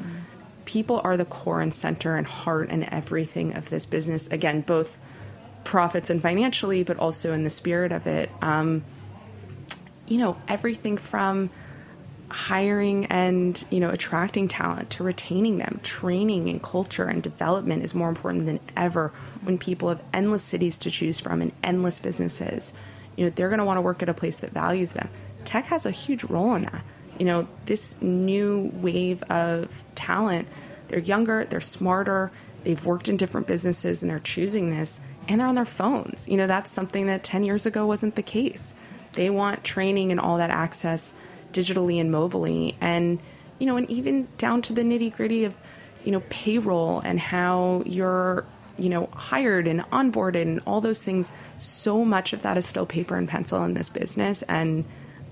People 0.66 1.02
are 1.04 1.18
the 1.18 1.26
core 1.26 1.62
and 1.62 1.74
center 1.74 2.16
and 2.16 2.26
heart 2.26 2.70
and 2.70 2.84
everything 2.86 3.54
of 3.56 3.70
this 3.70 3.86
business. 3.86 4.28
Again, 4.28 4.62
both 4.62 4.98
profits 5.64 6.10
and 6.10 6.22
financially, 6.22 6.84
but 6.84 6.98
also 6.98 7.34
in 7.34 7.44
the 7.44 7.50
spirit 7.50 7.92
of 7.92 8.08
it. 8.08 8.30
Um, 8.42 8.84
you 10.08 10.18
know, 10.18 10.38
everything 10.48 10.98
from 10.98 11.50
hiring 12.34 13.06
and 13.08 13.64
you 13.70 13.80
know 13.80 13.92
attracting 13.92 14.48
talent 14.48 14.90
to 14.90 15.04
retaining 15.04 15.60
them 15.60 15.80
training 15.84 16.50
and 16.50 16.64
culture 16.64 17.06
and 17.06 17.22
development 17.22 17.84
is 17.84 17.94
more 17.94 18.10
important 18.10 18.48
than 18.48 18.60
ever 18.76 19.10
when 19.44 19.58
people 19.58 19.90
have 19.90 20.02
endless 20.12 20.44
cities 20.44 20.80
to 20.80 20.90
choose 20.90 21.20
from 21.20 21.44
and 21.44 21.52
endless 21.64 22.00
businesses 22.00 22.74
you 23.16 23.26
know 23.26 23.32
they're 23.36 23.50
going 23.50 23.60
to 23.60 23.66
want 23.66 23.78
to 23.78 23.82
work 23.82 24.02
at 24.02 24.10
a 24.10 24.14
place 24.14 24.38
that 24.38 24.52
values 24.52 24.94
them. 24.94 25.10
Tech 25.46 25.66
has 25.66 25.86
a 25.86 25.92
huge 25.92 26.24
role 26.24 26.56
in 26.56 26.64
that. 26.64 26.84
You 27.20 27.26
know 27.26 27.48
this 27.66 28.02
new 28.02 28.72
wave 28.74 29.24
of 29.24 29.84
talent 29.96 30.48
they're 30.88 31.00
younger 31.00 31.46
they're 31.46 31.62
smarter 31.62 32.32
they've 32.64 32.84
worked 32.86 33.10
in 33.10 33.18
different 33.18 33.48
businesses 33.48 34.02
and 34.02 34.10
they're 34.10 34.20
choosing 34.20 34.70
this 34.70 35.00
and 35.28 35.40
they're 35.40 35.48
on 35.48 35.56
their 35.56 35.66
phones. 35.66 36.28
You 36.28 36.38
know 36.38 36.48
that's 36.48 36.72
something 36.72 37.08
that 37.08 37.24
10 37.24 37.44
years 37.44 37.66
ago 37.66 37.86
wasn't 37.86 38.16
the 38.16 38.24
case. 38.24 38.74
They 39.14 39.30
want 39.30 39.64
training 39.64 40.12
and 40.12 40.20
all 40.20 40.38
that 40.38 40.50
access 40.50 41.14
digitally 41.52 42.02
and 42.02 42.12
mobily 42.12 42.76
and 42.82 43.20
you 43.60 43.68
know 43.68 43.78
and 43.78 43.90
even 43.90 44.28
down 44.38 44.62
to 44.64 44.74
the 44.74 44.82
nitty 44.82 45.16
gritty 45.16 45.44
of 45.44 45.54
you 46.04 46.12
know 46.12 46.24
payroll 46.30 47.00
and 47.00 47.20
how 47.20 47.84
you're 47.86 48.46
you 48.78 48.90
know 48.90 49.08
hired 49.14 49.68
and 49.68 49.82
onboarded 49.92 50.42
and 50.42 50.62
all 50.66 50.82
those 50.82 51.04
things 51.04 51.32
so 51.58 52.04
much 52.04 52.34
of 52.34 52.42
that 52.42 52.58
is 52.58 52.66
still 52.66 52.86
paper 52.86 53.16
and 53.16 53.30
pencil 53.30 53.64
in 53.64 53.74
this 53.74 53.90
business 53.90 54.42
and 54.44 54.84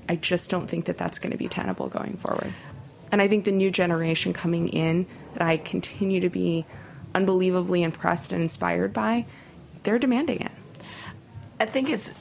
i 0.08 0.16
just 0.16 0.50
don't 0.50 0.68
think 0.68 0.86
that 0.86 0.98
that's 0.98 1.20
going 1.20 1.32
to 1.32 1.38
be 1.38 1.48
tenable 1.48 1.88
going 1.88 2.18
forward. 2.18 2.54
And 3.12 3.22
i 3.22 3.28
think 3.28 3.46
the 3.46 3.52
new 3.52 3.72
generation 3.72 4.34
coming 4.34 4.68
in 4.70 5.06
that 5.34 5.42
i 5.42 5.58
continue 5.58 6.20
to 6.20 6.30
be 6.30 6.66
unbelievably 7.14 7.84
impressed 7.84 8.32
and 8.32 8.42
inspired 8.42 8.94
by 8.94 9.26
they're 9.84 10.00
demanding 10.00 10.42
it. 10.42 10.52
I 11.60 11.66
think 11.66 11.90
it's 11.90 12.14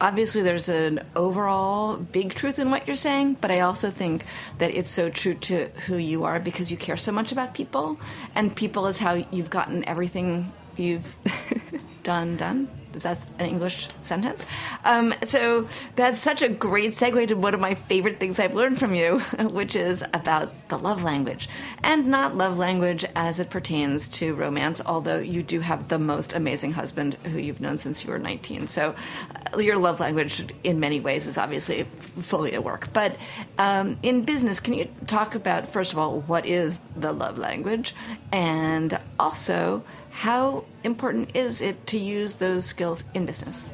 obviously 0.00 0.42
there's 0.42 0.68
an 0.68 1.00
overall 1.16 1.96
big 1.96 2.34
truth 2.34 2.58
in 2.58 2.70
what 2.70 2.86
you're 2.86 2.96
saying, 2.96 3.36
but 3.40 3.50
I 3.50 3.60
also 3.60 3.90
think 3.90 4.24
that 4.58 4.74
it's 4.74 4.90
so 4.90 5.10
true 5.10 5.34
to 5.34 5.68
who 5.86 5.96
you 5.96 6.24
are 6.24 6.40
because 6.40 6.70
you 6.70 6.76
care 6.76 6.96
so 6.96 7.12
much 7.12 7.32
about 7.32 7.54
people, 7.54 7.98
and 8.34 8.54
people 8.54 8.86
is 8.86 8.98
how 8.98 9.14
you've 9.30 9.50
gotten 9.50 9.84
everything 9.84 10.52
you've 10.76 11.16
done 12.02 12.36
done. 12.36 12.68
Is 12.94 13.02
that 13.04 13.18
an 13.38 13.46
English 13.46 13.88
sentence? 14.02 14.46
Um, 14.84 15.14
so 15.22 15.68
that's 15.96 16.20
such 16.20 16.42
a 16.42 16.48
great 16.48 16.92
segue 16.92 17.28
to 17.28 17.34
one 17.34 17.54
of 17.54 17.60
my 17.60 17.74
favorite 17.74 18.18
things 18.18 18.40
I've 18.40 18.54
learned 18.54 18.78
from 18.78 18.94
you, 18.94 19.18
which 19.38 19.76
is 19.76 20.04
about 20.12 20.52
the 20.68 20.78
love 20.78 21.02
language. 21.02 21.48
And 21.82 22.08
not 22.08 22.36
love 22.36 22.58
language 22.58 23.04
as 23.14 23.40
it 23.40 23.50
pertains 23.50 24.08
to 24.08 24.34
romance, 24.34 24.80
although 24.84 25.18
you 25.18 25.42
do 25.42 25.60
have 25.60 25.88
the 25.88 25.98
most 25.98 26.32
amazing 26.32 26.72
husband 26.72 27.14
who 27.24 27.38
you've 27.38 27.60
known 27.60 27.78
since 27.78 28.04
you 28.04 28.10
were 28.10 28.18
19. 28.18 28.66
So 28.66 28.94
uh, 29.54 29.58
your 29.58 29.76
love 29.76 30.00
language, 30.00 30.44
in 30.64 30.80
many 30.80 31.00
ways, 31.00 31.26
is 31.26 31.38
obviously 31.38 31.86
fully 32.22 32.54
at 32.54 32.64
work. 32.64 32.92
But 32.92 33.16
um, 33.58 33.98
in 34.02 34.24
business, 34.24 34.60
can 34.60 34.74
you 34.74 34.88
talk 35.06 35.34
about, 35.34 35.68
first 35.72 35.92
of 35.92 35.98
all, 35.98 36.20
what 36.22 36.46
is 36.46 36.78
the 36.96 37.12
love 37.12 37.38
language? 37.38 37.94
And 38.32 38.98
also, 39.18 39.82
how 40.18 40.64
important 40.82 41.36
is 41.36 41.60
it 41.60 41.86
to 41.86 41.98
use 41.98 42.34
those 42.34 42.64
skills 42.66 43.04
in 43.14 43.24
business? 43.26 43.66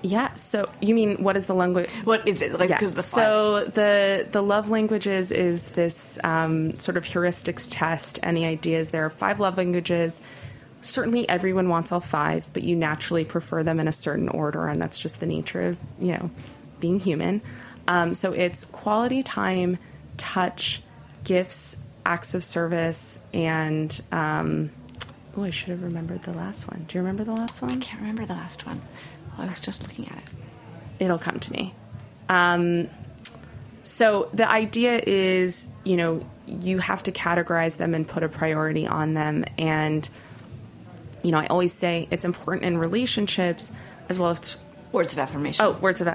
yeah 0.00 0.32
so 0.34 0.70
you 0.80 0.94
mean 0.94 1.16
what 1.24 1.36
is 1.36 1.46
the 1.46 1.54
language 1.54 1.90
What 2.04 2.26
is 2.28 2.40
it 2.40 2.52
like? 2.56 2.70
Yeah. 2.70 2.78
The 2.78 2.86
five- 2.94 3.02
So 3.02 3.64
the 3.64 4.26
the 4.30 4.40
love 4.42 4.70
languages 4.70 5.32
is 5.32 5.70
this 5.70 6.20
um, 6.22 6.78
sort 6.78 6.96
of 6.96 7.04
heuristics 7.04 7.68
test, 7.68 8.20
and 8.22 8.36
the 8.36 8.44
idea 8.44 8.78
is 8.78 8.90
there 8.92 9.04
are 9.04 9.10
five 9.10 9.40
love 9.40 9.56
languages. 9.58 10.20
Certainly, 10.82 11.28
everyone 11.28 11.68
wants 11.68 11.90
all 11.90 11.98
five, 12.00 12.48
but 12.52 12.62
you 12.62 12.76
naturally 12.76 13.24
prefer 13.24 13.64
them 13.64 13.80
in 13.80 13.88
a 13.88 13.92
certain 13.92 14.28
order, 14.28 14.68
and 14.68 14.80
that's 14.80 15.00
just 15.00 15.18
the 15.18 15.26
nature 15.26 15.62
of 15.70 15.76
you 16.00 16.12
know 16.12 16.30
being 16.78 17.00
human. 17.00 17.42
Um, 17.88 18.14
so 18.14 18.30
it's 18.32 18.64
quality 18.66 19.24
time, 19.24 19.78
touch, 20.16 20.80
gifts, 21.24 21.74
acts 22.06 22.34
of 22.36 22.44
service, 22.44 23.18
and 23.34 23.90
um, 24.12 24.70
oh, 25.38 25.44
I 25.44 25.50
should 25.50 25.68
have 25.68 25.82
remembered 25.82 26.22
the 26.24 26.32
last 26.32 26.68
one. 26.68 26.84
Do 26.88 26.98
you 26.98 27.02
remember 27.02 27.24
the 27.24 27.32
last 27.32 27.62
one? 27.62 27.70
I 27.70 27.76
can't 27.76 28.00
remember 28.00 28.26
the 28.26 28.34
last 28.34 28.66
one. 28.66 28.82
I 29.36 29.46
was 29.46 29.60
just 29.60 29.82
looking 29.82 30.08
at 30.08 30.16
it. 30.18 30.24
it'll 30.98 31.18
come 31.18 31.38
to 31.38 31.52
me. 31.52 31.74
Um, 32.28 32.88
so 33.84 34.28
the 34.34 34.50
idea 34.50 35.00
is, 35.06 35.68
you 35.84 35.96
know, 35.96 36.26
you 36.46 36.78
have 36.78 37.04
to 37.04 37.12
categorize 37.12 37.76
them 37.76 37.94
and 37.94 38.06
put 38.06 38.22
a 38.22 38.28
priority 38.28 38.86
on 38.86 39.14
them. 39.14 39.44
And, 39.56 40.08
you 41.22 41.30
know, 41.30 41.38
I 41.38 41.46
always 41.46 41.72
say 41.72 42.08
it's 42.10 42.24
important 42.24 42.64
in 42.64 42.78
relationships 42.78 43.70
as 44.08 44.18
well 44.18 44.30
as. 44.30 44.58
Words 44.90 45.12
of 45.12 45.18
affirmation. 45.18 45.64
Oh, 45.64 45.72
words 45.72 46.00
of. 46.00 46.08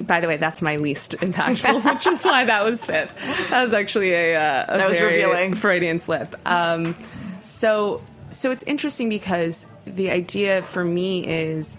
By 0.06 0.20
the 0.20 0.26
way, 0.26 0.38
that's 0.38 0.62
my 0.62 0.76
least 0.76 1.12
impactful, 1.18 1.84
which 1.84 2.06
is 2.06 2.24
why 2.24 2.46
that 2.46 2.64
was 2.64 2.84
fifth. 2.84 3.14
That 3.50 3.60
was 3.62 3.74
actually 3.74 4.12
a, 4.14 4.34
uh, 4.34 4.64
a 4.68 4.78
That 4.78 4.88
was 4.88 4.98
very 4.98 5.16
revealing. 5.16 5.54
Freudian 5.54 5.98
slip. 5.98 6.34
Um, 6.46 6.96
so, 7.40 8.02
so 8.34 8.50
it's 8.50 8.64
interesting 8.64 9.08
because 9.08 9.66
the 9.84 10.10
idea 10.10 10.62
for 10.62 10.84
me 10.84 11.26
is 11.26 11.76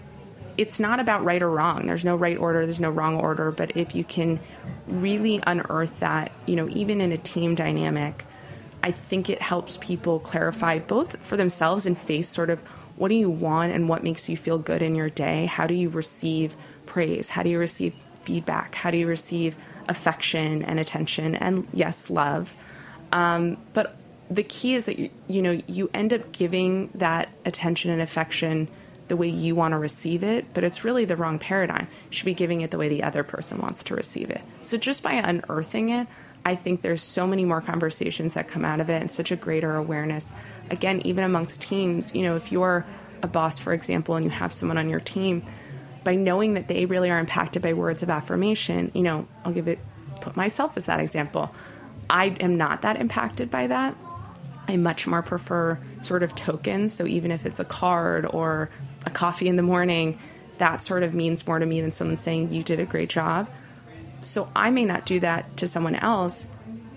it's 0.56 0.80
not 0.80 1.00
about 1.00 1.24
right 1.24 1.42
or 1.42 1.50
wrong. 1.50 1.86
There's 1.86 2.04
no 2.04 2.16
right 2.16 2.36
order, 2.38 2.64
there's 2.64 2.80
no 2.80 2.90
wrong 2.90 3.16
order. 3.16 3.50
But 3.50 3.76
if 3.76 3.94
you 3.94 4.04
can 4.04 4.40
really 4.86 5.42
unearth 5.46 6.00
that, 6.00 6.32
you 6.46 6.56
know, 6.56 6.68
even 6.70 7.00
in 7.00 7.12
a 7.12 7.18
team 7.18 7.54
dynamic, 7.54 8.24
I 8.82 8.90
think 8.90 9.28
it 9.28 9.42
helps 9.42 9.76
people 9.76 10.18
clarify 10.20 10.78
both 10.78 11.18
for 11.18 11.36
themselves 11.36 11.86
and 11.86 11.98
face 11.98 12.28
sort 12.28 12.50
of 12.50 12.60
what 12.96 13.08
do 13.08 13.14
you 13.14 13.28
want 13.28 13.72
and 13.72 13.88
what 13.88 14.02
makes 14.02 14.28
you 14.28 14.36
feel 14.36 14.58
good 14.58 14.80
in 14.80 14.94
your 14.94 15.10
day? 15.10 15.44
How 15.46 15.66
do 15.66 15.74
you 15.74 15.90
receive 15.90 16.56
praise? 16.86 17.28
How 17.28 17.42
do 17.42 17.50
you 17.50 17.58
receive 17.58 17.94
feedback? 18.22 18.74
How 18.76 18.90
do 18.90 18.96
you 18.96 19.06
receive 19.06 19.56
affection 19.88 20.62
and 20.62 20.80
attention 20.80 21.34
and 21.34 21.68
yes, 21.74 22.08
love? 22.08 22.56
Um, 23.12 23.58
but 23.74 23.96
the 24.30 24.42
key 24.42 24.74
is 24.74 24.86
that 24.86 24.98
you, 24.98 25.10
you 25.28 25.42
know 25.42 25.60
you 25.66 25.90
end 25.94 26.12
up 26.12 26.32
giving 26.32 26.90
that 26.94 27.28
attention 27.44 27.90
and 27.90 28.02
affection 28.02 28.68
the 29.08 29.16
way 29.16 29.28
you 29.28 29.54
want 29.54 29.72
to 29.72 29.78
receive 29.78 30.24
it, 30.24 30.46
but 30.52 30.64
it's 30.64 30.84
really 30.84 31.04
the 31.04 31.16
wrong 31.16 31.38
paradigm. 31.38 31.86
You 32.10 32.16
should 32.16 32.26
be 32.26 32.34
giving 32.34 32.60
it 32.60 32.70
the 32.70 32.78
way 32.78 32.88
the 32.88 33.02
other 33.02 33.22
person 33.22 33.58
wants 33.58 33.84
to 33.84 33.94
receive 33.94 34.30
it. 34.30 34.42
So 34.62 34.76
just 34.76 35.02
by 35.02 35.12
unearthing 35.12 35.90
it, 35.90 36.08
I 36.44 36.54
think 36.54 36.82
there's 36.82 37.02
so 37.02 37.26
many 37.26 37.44
more 37.44 37.60
conversations 37.60 38.34
that 38.34 38.48
come 38.48 38.64
out 38.64 38.80
of 38.80 38.90
it 38.90 39.00
and 39.00 39.10
such 39.10 39.30
a 39.30 39.36
greater 39.36 39.74
awareness. 39.74 40.32
Again, 40.70 41.02
even 41.04 41.24
amongst 41.24 41.62
teams, 41.62 42.14
you 42.14 42.22
know, 42.22 42.36
if 42.36 42.50
you're 42.52 42.86
a 43.22 43.28
boss, 43.28 43.58
for 43.58 43.72
example, 43.72 44.16
and 44.16 44.24
you 44.24 44.30
have 44.30 44.52
someone 44.52 44.78
on 44.78 44.88
your 44.88 45.00
team, 45.00 45.44
by 46.04 46.14
knowing 46.14 46.54
that 46.54 46.68
they 46.68 46.86
really 46.86 47.10
are 47.10 47.18
impacted 47.18 47.62
by 47.62 47.72
words 47.72 48.02
of 48.02 48.10
affirmation, 48.10 48.92
you 48.94 49.02
know, 49.02 49.26
I'll 49.44 49.52
give 49.52 49.66
it, 49.66 49.80
put 50.20 50.36
myself 50.36 50.76
as 50.76 50.86
that 50.86 51.00
example. 51.00 51.52
I 52.08 52.26
am 52.38 52.56
not 52.56 52.82
that 52.82 53.00
impacted 53.00 53.50
by 53.50 53.66
that. 53.66 53.96
I 54.68 54.76
much 54.76 55.06
more 55.06 55.22
prefer 55.22 55.78
sort 56.00 56.22
of 56.22 56.34
tokens. 56.34 56.92
So 56.92 57.06
even 57.06 57.30
if 57.30 57.46
it's 57.46 57.60
a 57.60 57.64
card 57.64 58.26
or 58.26 58.70
a 59.04 59.10
coffee 59.10 59.48
in 59.48 59.56
the 59.56 59.62
morning, 59.62 60.18
that 60.58 60.80
sort 60.80 61.02
of 61.02 61.14
means 61.14 61.46
more 61.46 61.58
to 61.58 61.66
me 61.66 61.80
than 61.80 61.92
someone 61.92 62.16
saying 62.16 62.52
you 62.52 62.62
did 62.62 62.80
a 62.80 62.86
great 62.86 63.08
job. 63.08 63.48
So 64.22 64.50
I 64.56 64.70
may 64.70 64.84
not 64.84 65.06
do 65.06 65.20
that 65.20 65.56
to 65.58 65.68
someone 65.68 65.94
else, 65.94 66.46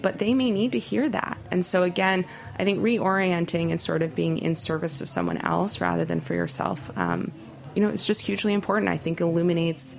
but 0.01 0.17
they 0.17 0.34
may 0.34 0.49
need 0.49 0.72
to 0.72 0.80
hear 0.80 1.07
that. 1.09 1.38
And 1.51 1.63
so 1.63 1.84
again, 1.84 2.26
I 2.57 2.63
think 2.63 2.80
reorienting 2.80 3.72
and 3.72 3.82
sort 3.82 4.01
of 4.01 4.15
being 4.15 4.38
in 4.38 4.55
service 4.55 5.01
of 5.01 5.09
someone 5.09 5.38
else 5.38 5.82
rather 5.82 6.05
than 6.05 6.22
for 6.22 6.34
yourself, 6.34 6.89
um, 6.97 7.32
you 7.76 7.84
know, 7.84 7.89
it's 7.89 8.07
just 8.07 8.26
hugely 8.26 8.53
important. 8.53 8.89
I 8.89 8.97
think 8.97 9.22
illuminates, 9.22 9.95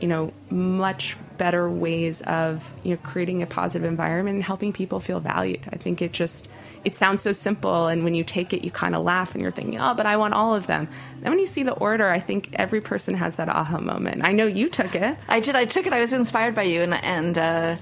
you 0.00 0.08
know, 0.08 0.32
much 0.50 1.16
better 1.40 1.70
ways 1.70 2.20
of 2.20 2.70
you 2.82 2.90
know 2.90 3.00
creating 3.02 3.40
a 3.40 3.46
positive 3.46 3.88
environment 3.88 4.34
and 4.34 4.44
helping 4.44 4.74
people 4.74 5.00
feel 5.00 5.20
valued. 5.20 5.62
I 5.72 5.76
think 5.76 6.02
it 6.02 6.12
just 6.12 6.50
it 6.84 6.96
sounds 6.96 7.22
so 7.22 7.32
simple 7.32 7.88
and 7.88 8.04
when 8.04 8.14
you 8.14 8.24
take 8.24 8.52
it 8.52 8.64
you 8.64 8.70
kind 8.70 8.94
of 8.94 9.02
laugh 9.04 9.34
and 9.34 9.42
you're 9.42 9.50
thinking 9.50 9.78
oh 9.80 9.94
but 9.94 10.06
i 10.06 10.16
want 10.16 10.32
all 10.34 10.54
of 10.54 10.66
them 10.66 10.88
then 11.20 11.30
when 11.30 11.38
you 11.38 11.46
see 11.46 11.62
the 11.62 11.72
order 11.74 12.08
i 12.08 12.18
think 12.18 12.48
every 12.54 12.80
person 12.80 13.14
has 13.14 13.36
that 13.36 13.48
aha 13.48 13.78
moment 13.78 14.24
i 14.24 14.32
know 14.32 14.46
you 14.46 14.68
took 14.68 14.94
it 14.94 15.16
I 15.28 15.40
did. 15.40 15.54
I 15.56 15.64
took 15.64 15.86
it. 15.86 15.92
I 15.92 16.00
was 16.00 16.12
inspired 16.12 16.54
by 16.54 16.62
you, 16.64 16.80
and 16.82 16.94
and 16.94 17.38
uh, 17.38 17.76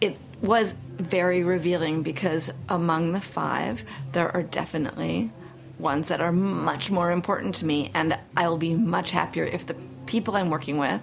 it 0.00 0.16
was 0.42 0.74
very 0.98 1.42
revealing 1.44 2.02
because 2.02 2.50
among 2.68 3.12
the 3.12 3.20
five, 3.20 3.84
there 4.12 4.30
are 4.34 4.42
definitely 4.42 5.30
ones 5.78 6.08
that 6.08 6.20
are 6.20 6.32
much 6.32 6.90
more 6.90 7.10
important 7.10 7.54
to 7.56 7.64
me, 7.66 7.90
and 7.94 8.18
I 8.36 8.48
will 8.48 8.58
be 8.58 8.74
much 8.74 9.10
happier 9.10 9.44
if 9.44 9.66
the 9.66 9.74
people 10.06 10.36
I'm 10.36 10.50
working 10.50 10.78
with 10.78 11.00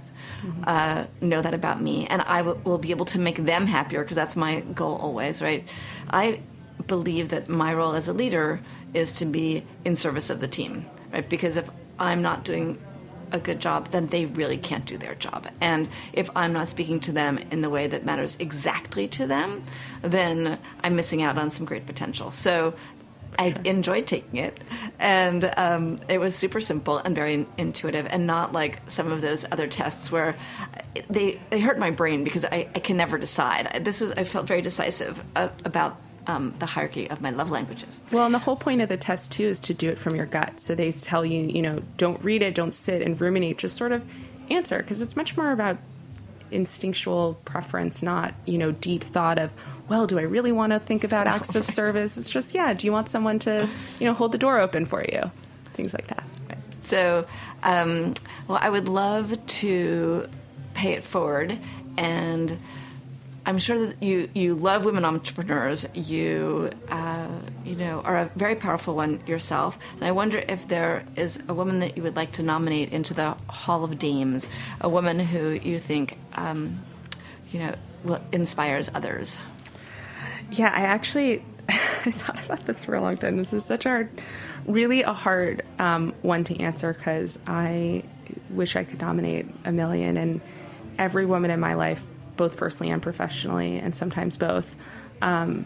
uh, 0.65 1.05
know 1.21 1.41
that 1.41 1.53
about 1.53 1.81
me, 1.81 2.05
and 2.07 2.21
I 2.21 2.39
w- 2.39 2.59
will 2.63 2.77
be 2.77 2.91
able 2.91 3.05
to 3.05 3.19
make 3.19 3.37
them 3.45 3.65
happier 3.67 4.03
because 4.03 4.15
that's 4.15 4.35
my 4.35 4.59
goal 4.61 4.95
always, 4.97 5.41
right? 5.41 5.65
I 6.09 6.41
believe 6.87 7.29
that 7.29 7.49
my 7.49 7.73
role 7.73 7.93
as 7.93 8.07
a 8.07 8.13
leader 8.13 8.59
is 8.93 9.11
to 9.13 9.25
be 9.25 9.63
in 9.85 9.95
service 9.95 10.29
of 10.29 10.39
the 10.39 10.47
team, 10.47 10.85
right? 11.11 11.27
Because 11.27 11.57
if 11.57 11.69
I'm 11.99 12.21
not 12.21 12.43
doing 12.43 12.79
a 13.31 13.39
good 13.39 13.59
job, 13.59 13.89
then 13.91 14.07
they 14.07 14.25
really 14.25 14.57
can't 14.57 14.85
do 14.85 14.97
their 14.97 15.15
job. 15.15 15.47
And 15.59 15.89
if 16.13 16.29
I'm 16.35 16.53
not 16.53 16.67
speaking 16.69 16.99
to 17.01 17.11
them 17.11 17.37
in 17.51 17.61
the 17.61 17.69
way 17.69 17.87
that 17.87 18.05
matters 18.05 18.37
exactly 18.39 19.07
to 19.09 19.27
them, 19.27 19.63
then 20.01 20.57
I'm 20.81 20.95
missing 20.95 21.21
out 21.21 21.37
on 21.37 21.49
some 21.49 21.65
great 21.65 21.85
potential. 21.85 22.31
So 22.31 22.73
I 23.39 23.55
enjoyed 23.65 24.07
taking 24.07 24.39
it, 24.39 24.59
and 24.97 25.51
um, 25.57 25.99
it 26.09 26.19
was 26.19 26.35
super 26.35 26.59
simple 26.59 26.97
and 26.97 27.13
very 27.13 27.45
intuitive, 27.57 28.07
and 28.09 28.25
not 28.25 28.53
like 28.53 28.79
some 28.87 29.11
of 29.11 29.21
those 29.21 29.45
other 29.51 29.67
tests 29.67 30.11
where 30.11 30.35
they 31.09 31.39
they 31.51 31.59
hurt 31.59 31.77
my 31.77 31.91
brain 31.91 32.23
because 32.23 32.45
I, 32.45 32.67
I 32.73 32.79
can 32.79 32.97
never 32.97 33.17
decide. 33.17 33.81
This 33.83 34.01
was 34.01 34.11
I 34.13 34.23
felt 34.23 34.47
very 34.47 34.61
decisive 34.61 35.23
about 35.35 35.99
um, 36.27 36.53
the 36.59 36.65
hierarchy 36.65 37.09
of 37.09 37.21
my 37.21 37.29
love 37.29 37.49
languages. 37.49 38.01
Well, 38.11 38.25
and 38.25 38.35
the 38.35 38.39
whole 38.39 38.57
point 38.57 38.81
of 38.81 38.89
the 38.89 38.97
test 38.97 39.31
too 39.31 39.45
is 39.45 39.59
to 39.61 39.73
do 39.73 39.89
it 39.89 39.97
from 39.97 40.15
your 40.15 40.25
gut. 40.25 40.59
So 40.59 40.75
they 40.75 40.91
tell 40.91 41.25
you, 41.25 41.47
you 41.47 41.61
know, 41.61 41.81
don't 41.97 42.21
read 42.23 42.41
it, 42.41 42.53
don't 42.53 42.71
sit 42.71 43.01
and 43.01 43.19
ruminate, 43.19 43.57
just 43.57 43.75
sort 43.75 43.91
of 43.93 44.05
answer 44.49 44.77
because 44.77 45.01
it's 45.01 45.15
much 45.15 45.37
more 45.37 45.51
about 45.51 45.77
instinctual 46.51 47.39
preference, 47.45 48.03
not, 48.03 48.33
you 48.45 48.57
know, 48.57 48.71
deep 48.71 49.03
thought 49.03 49.39
of, 49.39 49.51
well, 49.89 50.05
do 50.05 50.19
I 50.19 50.23
really 50.23 50.51
want 50.51 50.71
to 50.73 50.79
think 50.79 51.03
about 51.03 51.27
acts 51.27 51.55
of 51.55 51.65
service? 51.79 52.17
It's 52.17 52.29
just, 52.29 52.53
yeah, 52.53 52.73
do 52.73 52.85
you 52.85 52.91
want 52.91 53.09
someone 53.09 53.39
to, 53.39 53.69
you 53.99 54.05
know, 54.05 54.13
hold 54.13 54.31
the 54.33 54.37
door 54.37 54.59
open 54.59 54.85
for 54.85 55.03
you? 55.03 55.31
Things 55.73 55.93
like 55.93 56.07
that. 56.07 56.23
So, 56.83 57.25
um, 57.63 58.13
well, 58.47 58.59
I 58.61 58.69
would 58.69 58.87
love 58.87 59.45
to 59.45 60.29
pay 60.73 60.93
it 60.93 61.03
forward 61.03 61.57
and 61.97 62.57
I'm 63.47 63.59
sure 63.59 63.87
that 63.87 64.03
you, 64.03 64.29
you 64.33 64.55
love 64.55 64.83
women 64.83 65.05
entrepreneurs. 65.05 65.85
You 65.93 66.69
uh, 66.89 67.29
you 67.63 67.77
know 67.77 68.01
are 68.01 68.17
a 68.17 68.31
very 68.35 68.55
powerful 68.55 68.93
one 68.93 69.25
yourself, 69.25 69.79
and 69.95 70.03
I 70.03 70.11
wonder 70.11 70.43
if 70.49 70.67
there 70.67 71.05
is 71.15 71.39
a 71.47 71.53
woman 71.53 71.79
that 71.79 71.95
you 71.95 72.03
would 72.03 72.17
like 72.17 72.33
to 72.33 72.43
nominate 72.43 72.91
into 72.91 73.13
the 73.13 73.37
Hall 73.47 73.85
of 73.85 73.97
Dames, 73.97 74.49
a 74.81 74.89
woman 74.89 75.17
who 75.17 75.51
you 75.51 75.79
think 75.79 76.17
um, 76.33 76.83
you 77.49 77.59
know 77.59 77.75
will, 78.03 78.19
inspires 78.33 78.89
others. 78.93 79.37
Yeah, 80.51 80.67
I 80.67 80.81
actually 80.81 81.41
I 81.69 82.11
thought 82.11 82.45
about 82.45 82.65
this 82.65 82.83
for 82.83 82.95
a 82.95 83.01
long 83.01 83.15
time. 83.15 83.37
This 83.37 83.53
is 83.53 83.63
such 83.63 83.85
a 83.85 83.89
hard, 83.89 84.21
really 84.65 85.03
a 85.03 85.13
hard 85.13 85.63
um, 85.79 86.13
one 86.21 86.43
to 86.43 86.59
answer 86.59 86.91
because 86.91 87.39
I 87.47 88.03
wish 88.49 88.75
I 88.75 88.83
could 88.83 88.99
nominate 88.99 89.45
a 89.63 89.71
million, 89.71 90.17
and 90.17 90.41
every 90.97 91.25
woman 91.25 91.49
in 91.49 91.61
my 91.61 91.75
life 91.75 92.05
both 92.37 92.57
personally 92.57 92.91
and 92.91 93.01
professionally, 93.01 93.79
and 93.79 93.95
sometimes 93.95 94.37
both, 94.37 94.75
um, 95.21 95.65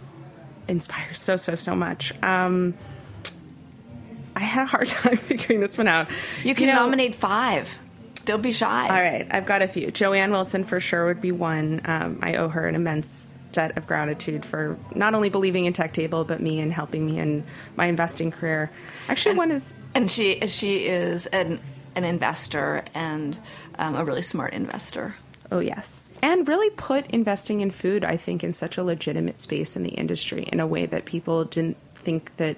inspires 0.67 1.19
so 1.19 1.35
so 1.37 1.55
so 1.55 1.75
much. 1.75 2.13
Um, 2.23 2.73
I 4.35 4.39
had 4.39 4.63
a 4.63 4.65
hard 4.65 4.87
time 4.87 5.17
figuring 5.17 5.59
this 5.59 5.77
one 5.77 5.87
out. 5.87 6.09
You 6.43 6.55
can 6.55 6.67
know- 6.67 6.75
nominate 6.75 7.15
five. 7.15 7.69
Don't 8.23 8.41
be 8.43 8.51
shy. 8.51 8.83
All 8.83 9.01
right, 9.01 9.27
I've 9.31 9.47
got 9.47 9.63
a 9.63 9.67
few. 9.67 9.89
Joanne 9.89 10.31
Wilson 10.31 10.63
for 10.63 10.79
sure 10.79 11.07
would 11.07 11.21
be 11.21 11.31
one. 11.31 11.81
Um, 11.85 12.19
I 12.21 12.35
owe 12.35 12.49
her 12.49 12.67
an 12.67 12.75
immense 12.75 13.33
debt 13.51 13.77
of 13.77 13.87
gratitude 13.87 14.45
for 14.45 14.77
not 14.95 15.15
only 15.15 15.29
believing 15.29 15.65
in 15.65 15.73
Tech 15.73 15.91
Table, 15.91 16.23
but 16.23 16.39
me 16.39 16.59
and 16.59 16.71
helping 16.71 17.05
me 17.05 17.19
in 17.19 17.43
my 17.75 17.87
investing 17.87 18.31
career. 18.31 18.71
Actually, 19.09 19.35
one 19.35 19.49
is 19.51 19.73
And 19.95 20.09
she 20.09 20.45
she 20.47 20.85
is 20.85 21.25
an 21.27 21.59
an 21.95 22.03
investor 22.03 22.83
and 22.93 23.37
um, 23.79 23.95
a 23.95 24.05
really 24.05 24.21
smart 24.21 24.53
investor. 24.53 25.15
Oh, 25.51 25.59
yes. 25.59 26.09
And 26.21 26.47
really 26.47 26.69
put 26.69 27.05
investing 27.07 27.59
in 27.59 27.71
food, 27.71 28.05
I 28.05 28.15
think, 28.15 28.41
in 28.43 28.53
such 28.53 28.77
a 28.77 28.83
legitimate 28.83 29.41
space 29.41 29.75
in 29.75 29.83
the 29.83 29.89
industry 29.89 30.43
in 30.43 30.61
a 30.61 30.67
way 30.67 30.85
that 30.85 31.03
people 31.03 31.43
didn't 31.43 31.77
think 31.93 32.35
that, 32.37 32.55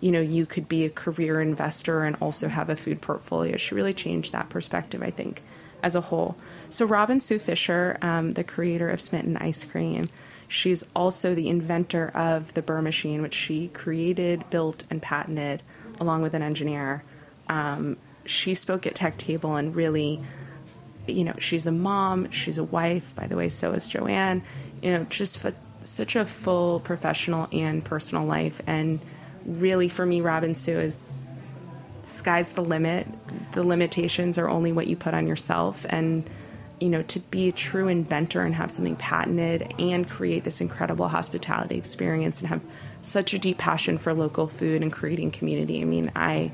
you 0.00 0.10
know, 0.10 0.20
you 0.20 0.44
could 0.44 0.68
be 0.68 0.84
a 0.84 0.90
career 0.90 1.40
investor 1.40 2.02
and 2.02 2.16
also 2.20 2.48
have 2.48 2.68
a 2.68 2.74
food 2.74 3.00
portfolio. 3.00 3.56
She 3.56 3.76
really 3.76 3.94
changed 3.94 4.32
that 4.32 4.48
perspective, 4.48 5.02
I 5.02 5.10
think, 5.10 5.42
as 5.84 5.94
a 5.94 6.00
whole. 6.00 6.36
So, 6.68 6.84
Robyn 6.84 7.20
Sue 7.20 7.38
Fisher, 7.38 7.96
um, 8.02 8.32
the 8.32 8.42
creator 8.42 8.90
of 8.90 9.00
Smitten 9.00 9.36
Ice 9.36 9.62
Cream, 9.62 10.08
she's 10.48 10.84
also 10.96 11.36
the 11.36 11.48
inventor 11.48 12.08
of 12.08 12.54
the 12.54 12.62
Brrr 12.62 12.82
machine, 12.82 13.22
which 13.22 13.34
she 13.34 13.68
created, 13.68 14.50
built, 14.50 14.82
and 14.90 15.00
patented 15.00 15.62
along 16.00 16.22
with 16.22 16.34
an 16.34 16.42
engineer. 16.42 17.04
Um, 17.48 17.98
she 18.24 18.54
spoke 18.54 18.84
at 18.84 18.96
Tech 18.96 19.16
Table 19.16 19.54
and 19.54 19.76
really 19.76 20.20
you 21.06 21.24
know, 21.24 21.34
she's 21.38 21.66
a 21.66 21.72
mom, 21.72 22.30
she's 22.30 22.58
a 22.58 22.64
wife, 22.64 23.14
by 23.16 23.26
the 23.26 23.36
way, 23.36 23.48
so 23.48 23.72
is 23.72 23.88
Joanne. 23.88 24.42
You 24.82 24.92
know, 24.92 25.04
just 25.04 25.44
f- 25.44 25.54
such 25.84 26.16
a 26.16 26.24
full 26.26 26.80
professional 26.80 27.48
and 27.52 27.84
personal 27.84 28.24
life. 28.24 28.60
And 28.66 29.00
really, 29.44 29.88
for 29.88 30.06
me, 30.06 30.20
Robyn 30.20 30.54
Sue 30.54 30.78
is 30.78 31.14
sky's 32.02 32.52
the 32.52 32.62
limit. 32.62 33.06
The 33.52 33.62
limitations 33.64 34.38
are 34.38 34.48
only 34.48 34.72
what 34.72 34.86
you 34.86 34.96
put 34.96 35.14
on 35.14 35.26
yourself. 35.26 35.86
And, 35.88 36.28
you 36.80 36.88
know, 36.88 37.02
to 37.02 37.20
be 37.20 37.48
a 37.48 37.52
true 37.52 37.88
inventor 37.88 38.42
and 38.42 38.54
have 38.54 38.70
something 38.70 38.96
patented 38.96 39.72
and 39.78 40.08
create 40.08 40.44
this 40.44 40.60
incredible 40.60 41.08
hospitality 41.08 41.76
experience 41.76 42.40
and 42.40 42.48
have 42.48 42.60
such 43.02 43.34
a 43.34 43.38
deep 43.38 43.58
passion 43.58 43.98
for 43.98 44.12
local 44.14 44.48
food 44.48 44.82
and 44.82 44.92
creating 44.92 45.30
community. 45.30 45.80
I 45.80 45.84
mean, 45.84 46.10
I 46.16 46.52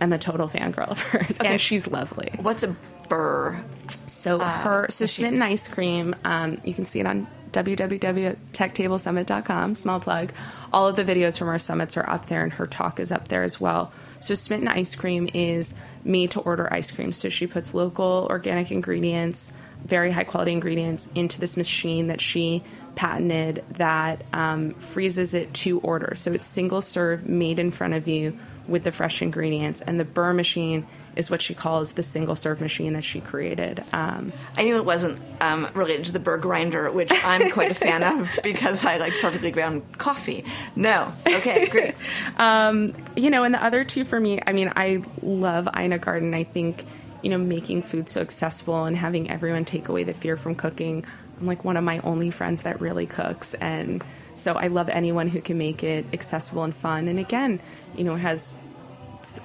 am 0.00 0.12
a 0.12 0.18
total 0.18 0.48
fangirl 0.48 0.88
of 0.88 1.00
hers, 1.00 1.36
Okay. 1.40 1.48
and 1.52 1.60
she's 1.60 1.86
lovely. 1.86 2.30
What's 2.40 2.62
a 2.62 2.74
burr? 3.08 3.64
So 4.06 4.38
her 4.38 4.86
so 4.90 5.06
Smitten 5.06 5.40
Ice 5.42 5.68
Cream, 5.68 6.14
um, 6.24 6.58
you 6.64 6.74
can 6.74 6.84
see 6.84 7.00
it 7.00 7.06
on 7.06 7.26
www.techtablesummit.com. 7.52 9.74
Small 9.74 10.00
plug. 10.00 10.32
All 10.72 10.88
of 10.88 10.96
the 10.96 11.04
videos 11.04 11.38
from 11.38 11.48
our 11.48 11.58
summits 11.58 11.96
are 11.96 12.08
up 12.08 12.26
there, 12.26 12.42
and 12.42 12.52
her 12.54 12.66
talk 12.66 13.00
is 13.00 13.10
up 13.10 13.28
there 13.28 13.42
as 13.42 13.60
well. 13.60 13.92
So 14.20 14.34
Smitten 14.34 14.68
Ice 14.68 14.94
Cream 14.94 15.28
is 15.32 15.74
made 16.04 16.30
to 16.32 16.40
order 16.40 16.72
ice 16.72 16.90
cream. 16.90 17.12
So 17.12 17.28
she 17.28 17.46
puts 17.46 17.74
local 17.74 18.26
organic 18.30 18.70
ingredients, 18.70 19.52
very 19.84 20.10
high 20.10 20.24
quality 20.24 20.52
ingredients, 20.52 21.08
into 21.14 21.40
this 21.40 21.56
machine 21.56 22.08
that 22.08 22.20
she 22.20 22.62
patented 22.94 23.64
that 23.72 24.24
um, 24.32 24.74
freezes 24.74 25.34
it 25.34 25.52
to 25.54 25.80
order. 25.80 26.14
So 26.14 26.32
it's 26.32 26.46
single 26.46 26.80
serve, 26.80 27.28
made 27.28 27.58
in 27.58 27.70
front 27.70 27.94
of 27.94 28.08
you 28.08 28.38
with 28.68 28.84
the 28.84 28.92
fresh 28.92 29.22
ingredients. 29.22 29.80
And 29.80 29.98
the 29.98 30.04
Brrr 30.04 30.34
machine 30.34 30.86
is 31.16 31.30
what 31.30 31.40
she 31.40 31.54
calls 31.54 31.92
the 31.92 32.02
single 32.02 32.34
serve 32.34 32.60
machine 32.60 32.92
that 32.92 33.04
she 33.04 33.20
created. 33.20 33.82
Um, 33.92 34.32
I 34.56 34.64
knew 34.64 34.76
it 34.76 34.84
wasn't 34.84 35.20
um, 35.40 35.68
related 35.74 36.06
to 36.06 36.12
the 36.12 36.18
burr 36.18 36.36
grinder, 36.36 36.90
which 36.90 37.10
I'm 37.24 37.50
quite 37.50 37.70
a 37.70 37.74
fan 37.74 38.02
of 38.02 38.28
because 38.42 38.84
I 38.84 38.98
like 38.98 39.14
perfectly 39.20 39.50
ground 39.50 39.82
coffee. 39.98 40.44
No, 40.76 41.12
okay, 41.26 41.66
great. 41.68 41.94
you 43.16 43.30
know, 43.30 43.44
and 43.44 43.54
the 43.54 43.62
other 43.62 43.84
two 43.84 44.04
for 44.04 44.20
me, 44.20 44.40
I 44.46 44.52
mean, 44.52 44.70
I 44.76 45.02
love 45.22 45.68
Ina 45.76 45.98
Garten. 45.98 46.34
I 46.34 46.44
think, 46.44 46.84
you 47.22 47.30
know, 47.30 47.38
making 47.38 47.82
food 47.82 48.08
so 48.08 48.20
accessible 48.20 48.84
and 48.84 48.96
having 48.96 49.30
everyone 49.30 49.64
take 49.64 49.88
away 49.88 50.04
the 50.04 50.14
fear 50.14 50.36
from 50.36 50.54
cooking. 50.54 51.04
I'm 51.40 51.46
like 51.46 51.64
one 51.64 51.76
of 51.76 51.84
my 51.84 51.98
only 52.00 52.30
friends 52.30 52.62
that 52.62 52.80
really 52.80 53.06
cooks. 53.06 53.54
And 53.54 54.02
so 54.36 54.54
I 54.54 54.68
love 54.68 54.88
anyone 54.88 55.28
who 55.28 55.40
can 55.40 55.58
make 55.58 55.82
it 55.82 56.06
accessible 56.12 56.62
and 56.62 56.74
fun. 56.74 57.08
And 57.08 57.18
again, 57.18 57.60
you 57.96 58.04
know, 58.04 58.16
has 58.16 58.56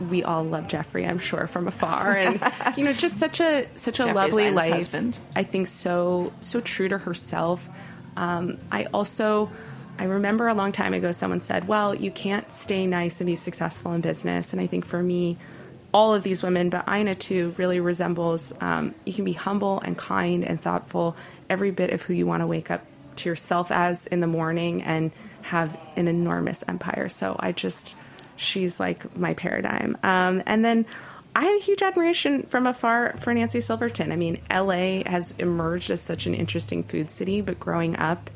we 0.09 0.23
all 0.23 0.43
love 0.43 0.67
Jeffrey, 0.67 1.07
I'm 1.07 1.17
sure, 1.17 1.47
from 1.47 1.67
afar, 1.67 2.11
and 2.17 2.39
you 2.77 2.83
know, 2.83 2.93
just 2.93 3.17
such 3.17 3.39
a 3.39 3.67
such 3.75 3.99
a 3.99 4.03
Jeffrey's 4.03 4.15
lovely 4.15 4.51
life. 4.51 4.73
husband. 4.73 5.19
I 5.35 5.43
think 5.43 5.67
so 5.67 6.31
so 6.41 6.59
true 6.59 6.89
to 6.89 6.97
herself. 6.97 7.67
Um, 8.15 8.59
I 8.71 8.85
also 8.85 9.49
I 9.97 10.03
remember 10.03 10.47
a 10.47 10.53
long 10.53 10.71
time 10.71 10.93
ago 10.93 11.11
someone 11.11 11.41
said, 11.41 11.67
"Well, 11.67 11.95
you 11.95 12.11
can't 12.11 12.51
stay 12.51 12.85
nice 12.85 13.19
and 13.21 13.27
be 13.27 13.35
successful 13.35 13.93
in 13.93 14.01
business." 14.01 14.53
And 14.53 14.61
I 14.61 14.67
think 14.67 14.85
for 14.85 15.01
me, 15.01 15.37
all 15.93 16.13
of 16.13 16.23
these 16.23 16.43
women, 16.43 16.69
but 16.69 16.87
Ina 16.87 17.15
too 17.15 17.55
really 17.57 17.79
resembles. 17.79 18.53
Um, 18.61 18.93
you 19.05 19.13
can 19.13 19.25
be 19.25 19.33
humble 19.33 19.79
and 19.79 19.97
kind 19.97 20.43
and 20.43 20.61
thoughtful, 20.61 21.15
every 21.49 21.71
bit 21.71 21.91
of 21.91 22.03
who 22.03 22.13
you 22.13 22.25
want 22.25 22.41
to 22.41 22.47
wake 22.47 22.69
up 22.69 22.85
to 23.18 23.30
yourself 23.30 23.72
as 23.72 24.07
in 24.07 24.20
the 24.20 24.28
morning, 24.28 24.84
and 24.84 25.12
have 25.43 25.78
an 25.95 26.07
enormous 26.07 26.64
empire. 26.68 27.09
So 27.09 27.36
I 27.39 27.51
just, 27.51 27.95
she's 28.36 28.80
like 28.80 29.16
my 29.18 29.34
paradigm. 29.34 29.97
Um, 30.03 30.43
and 30.45 30.64
then 30.64 30.86
I 31.36 31.45
have 31.45 31.62
a 31.62 31.64
huge 31.64 31.82
admiration 31.82 32.43
from 32.43 32.68
afar 32.68 33.16
for 33.18 33.34
Nancy 33.34 33.59
Silverton. 33.59 34.12
I 34.12 34.18
mean, 34.18 34.41
LA 34.51 35.03
has 35.05 35.34
emerged 35.39 35.89
as 35.89 36.01
such 36.01 36.26
an 36.26 36.34
interesting 36.34 36.84
food 36.84 37.09
city, 37.09 37.41
but 37.41 37.59
growing 37.59 37.95
up, 37.97 38.30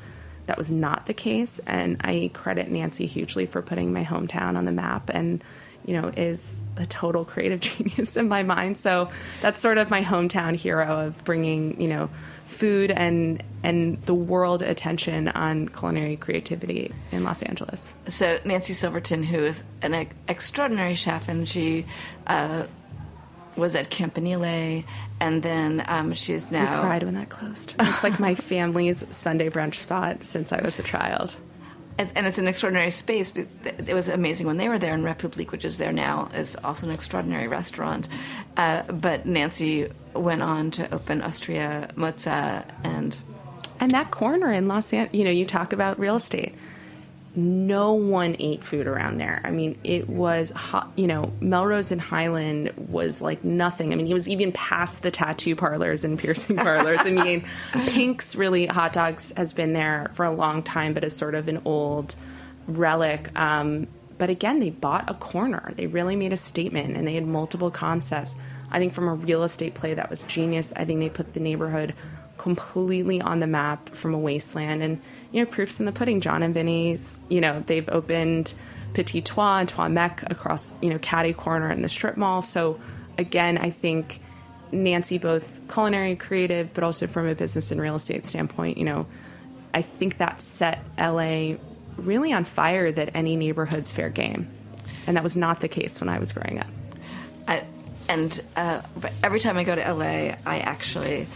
that 0.46 0.58
was 0.58 0.72
not 0.72 1.06
the 1.06 1.14
case. 1.14 1.60
And 1.66 1.98
I 2.02 2.32
credit 2.34 2.70
Nancy 2.70 3.06
hugely 3.06 3.46
for 3.46 3.62
putting 3.62 3.92
my 3.92 4.04
hometown 4.04 4.58
on 4.58 4.66
the 4.66 4.72
map 4.72 5.10
and, 5.14 5.44
you 5.86 6.00
know, 6.00 6.12
is 6.16 6.66
a 6.78 6.86
total 6.86 7.26
creative 7.26 7.60
genius 7.62 8.18
in 8.18 8.28
my 8.28 8.44
mind. 8.44 8.78
So 8.78 9.10
that's 9.42 9.62
sort 9.62 9.78
of 9.78 9.90
my 9.90 10.04
hometown 10.04 10.56
hero 10.56 11.08
of 11.08 11.24
bringing, 11.24 11.80
you 11.80 11.88
know, 11.88 12.10
food 12.46 12.92
and 12.92 13.44
and 13.64 14.02
the 14.04 14.14
world 14.14 14.62
attention 14.62 15.28
on 15.30 15.68
culinary 15.68 16.16
creativity 16.16 16.94
in 17.12 17.24
Los 17.24 17.42
Angeles. 17.42 17.94
So 18.08 18.40
Nancy 18.46 18.74
Silverton, 18.74 19.24
who 19.24 19.40
is 19.40 19.64
an 19.82 20.08
extraordinary 20.28 20.94
chef, 20.94 21.28
and 21.28 21.48
she 21.48 21.86
uh, 22.28 22.68
was 23.56 23.76
at 23.76 23.90
Campanile, 23.90 24.84
and 25.20 25.42
then 25.42 25.84
um, 25.88 26.14
she's 26.14 26.52
now. 26.52 26.66
I 26.66 26.82
cried 26.82 27.04
when 27.04 27.16
that 27.16 27.30
closed. 27.30 27.76
It's 27.80 28.04
like 28.04 28.20
my 28.20 28.36
family's 28.36 29.04
Sunday 29.10 29.50
brunch 29.50 29.76
spot 29.76 30.24
since 30.24 30.52
I 30.52 30.62
was 30.62 30.80
a 30.80 30.84
child. 30.84 31.36
And 31.98 32.28
it's 32.28 32.38
an 32.38 32.48
extraordinary 32.48 32.92
space. 32.92 33.32
It 33.64 33.94
was 33.94 34.10
amazing 34.10 34.48
when 34.48 34.58
they 34.58 34.68
were 34.68 34.78
there, 34.78 34.94
and 34.94 35.06
Republique, 35.06 35.52
which 35.52 35.64
is 35.64 35.78
there 35.78 35.94
now, 35.94 36.30
is 36.34 36.58
also 36.58 36.88
an 36.88 36.94
extraordinary 36.94 37.48
restaurant. 37.48 38.10
Uh, 38.58 38.84
but 38.92 39.26
Nancy 39.26 39.90
went 40.14 40.42
on 40.42 40.72
to 40.72 40.94
open 40.94 41.22
Osteria 41.22 41.90
Mozza 41.96 42.66
and 42.84 43.18
and 43.80 43.92
that 43.92 44.12
corner 44.12 44.52
in 44.52 44.68
Los 44.68 44.92
Angeles. 44.92 45.18
You 45.18 45.24
know, 45.24 45.32
you 45.32 45.46
talk 45.46 45.72
about 45.72 45.98
real 45.98 46.16
estate 46.16 46.54
no 47.36 47.94
one 47.94 48.36
ate 48.40 48.64
food 48.64 48.88
around 48.88 49.18
there. 49.18 49.42
I 49.44 49.52
mean, 49.52 49.78
it 49.84 50.10
was 50.10 50.52
hot, 50.52 50.92
you 50.96 51.08
know, 51.08 51.34
Melrose 51.40 51.92
and 51.92 52.00
Highland 52.00 52.72
was 52.90 53.22
like 53.22 53.44
nothing. 53.44 53.92
I 53.92 53.96
mean, 53.96 54.06
he 54.06 54.14
was 54.14 54.30
even 54.30 54.52
past 54.52 55.04
the 55.04 55.12
tattoo 55.12 55.56
parlors 55.56 56.06
and 56.06 56.18
piercing 56.18 56.58
parlors. 56.58 57.00
I 57.02 57.12
mean, 57.12 57.46
Pink's 57.74 58.36
really 58.36 58.66
hot 58.66 58.94
dogs 58.94 59.34
has 59.36 59.54
been 59.54 59.74
there 59.74 60.10
for 60.14 60.26
a 60.26 60.32
long 60.32 60.64
time, 60.64 60.94
but 60.94 61.04
is 61.04 61.16
sort 61.16 61.36
of 61.36 61.48
an 61.48 61.62
old 61.66 62.16
relic. 62.68 63.38
Um, 63.38 63.88
but 64.18 64.30
again, 64.30 64.60
they 64.60 64.70
bought 64.70 65.10
a 65.10 65.14
corner. 65.14 65.74
They 65.76 65.88
really 65.88 66.16
made 66.16 66.32
a 66.32 66.38
statement 66.38 66.96
and 66.96 67.08
they 67.08 67.16
had 67.16 67.26
multiple 67.26 67.70
concepts. 67.70 68.36
I 68.72 68.80
think 68.80 68.94
from 68.94 69.08
a 69.08 69.16
real 69.16 69.44
estate 69.44 69.74
play 69.74 69.94
that 69.94 70.10
was 70.10 70.24
genius. 70.24 70.74
I 70.76 70.86
think 70.86 71.00
they 71.00 71.10
put 71.10 71.34
the 71.34 71.40
neighborhood 71.40 71.94
completely 72.38 73.22
on 73.22 73.40
the 73.40 73.48
map 73.48 73.90
from 73.90 74.14
a 74.14 74.18
wasteland. 74.18 74.84
And, 74.84 75.02
you 75.32 75.44
know, 75.44 75.50
proofs 75.50 75.80
in 75.80 75.86
the 75.86 75.92
pudding. 75.92 76.22
Jon 76.22 76.44
and 76.44 76.54
Vinny's, 76.54 77.20
you 77.30 77.42
know, 77.42 77.64
they've 77.66 77.88
opened 77.90 78.54
Petit 78.94 79.22
Trois 79.22 79.60
and 79.60 79.70
Trois 79.70 79.90
Mec 79.90 80.24
across, 80.30 80.76
you 80.82 80.90
know, 80.90 81.00
Caddy 81.00 81.34
Corner 81.34 81.70
and 81.70 81.84
the 81.84 81.90
strip 81.90 82.18
mall. 82.18 82.42
So, 82.42 82.80
again, 83.18 83.58
I 83.58 83.70
think 83.70 84.22
Nancy, 84.72 85.18
both 85.18 85.62
culinary, 85.72 86.12
and 86.12 86.20
creative, 86.20 86.74
but 86.74 86.84
also 86.84 87.08
from 87.08 87.28
a 87.28 87.36
business 87.36 87.72
and 87.72 87.82
real 87.82 87.96
estate 87.96 88.26
standpoint, 88.26 88.78
you 88.78 88.86
know, 88.86 89.06
I 89.74 89.82
think 89.82 90.18
that 90.18 90.42
set 90.42 90.84
LA 90.98 91.56
really 91.98 92.34
on 92.34 92.46
fire 92.46 92.92
that 92.92 93.12
any 93.14 93.36
neighborhood's 93.36 93.92
fair 93.92 94.10
game. 94.10 94.50
And 95.08 95.18
that 95.18 95.24
was 95.24 95.38
not 95.38 95.62
the 95.62 95.68
case 95.68 96.00
when 96.00 96.10
I 96.10 96.20
was 96.20 96.32
growing 96.32 96.60
up. 96.60 96.68
I, 97.48 97.64
and 98.10 98.42
uh, 98.56 98.82
every 99.24 99.40
time 99.40 99.58
I 99.58 99.64
go 99.64 99.76
to 99.76 99.94
LA, 99.94 100.36
I 100.46 100.60
actually 100.60 101.28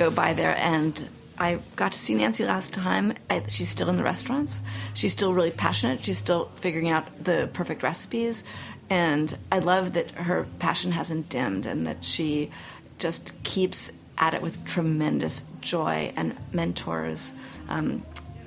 go 0.00 0.10
by 0.10 0.32
there 0.32 0.56
and 0.56 1.10
I 1.38 1.58
got 1.76 1.92
to 1.92 1.98
see 1.98 2.14
Nancy 2.14 2.46
last 2.46 2.72
time. 2.72 3.12
I, 3.28 3.42
she's 3.48 3.68
still 3.68 3.90
in 3.90 3.96
the 3.96 4.02
restaurants. 4.02 4.62
She's 4.94 5.12
still 5.12 5.34
really 5.34 5.50
passionate. 5.50 6.02
She's 6.02 6.16
still 6.16 6.46
figuring 6.56 6.88
out 6.88 7.04
the 7.22 7.50
perfect 7.52 7.82
recipes. 7.82 8.42
And 8.88 9.36
I 9.52 9.58
love 9.58 9.92
that 9.92 10.10
her 10.12 10.46
passion 10.58 10.92
hasn't 10.92 11.28
dimmed 11.28 11.66
and 11.66 11.86
that 11.86 12.02
she 12.02 12.50
just 12.98 13.34
keeps 13.42 13.92
at 14.16 14.32
it 14.32 14.40
with 14.40 14.64
tremendous 14.64 15.42
joy 15.60 16.14
and 16.16 16.34
mentors 16.50 17.34
um, 17.68 18.02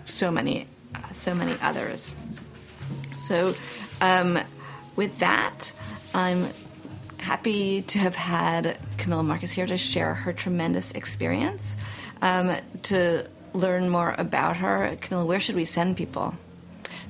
so 0.05 0.31
many, 0.31 0.67
so 1.11 1.35
many 1.35 1.55
others. 1.61 2.11
So, 3.15 3.53
um, 4.01 4.39
with 4.95 5.19
that, 5.19 5.71
I'm 6.15 6.49
happy 7.23 7.81
to 7.81 7.97
have 7.99 8.15
had 8.15 8.77
Camilla 8.97 9.23
Marcus 9.23 9.51
here 9.51 9.65
to 9.65 9.77
share 9.77 10.13
her 10.13 10.31
tremendous 10.33 10.91
experience. 10.91 11.75
Um, 12.21 12.57
to 12.83 13.27
learn 13.53 13.89
more 13.89 14.13
about 14.17 14.57
her, 14.57 14.97
Camilla, 15.01 15.25
where 15.25 15.39
should 15.39 15.55
we 15.55 15.65
send 15.65 15.97
people? 15.97 16.35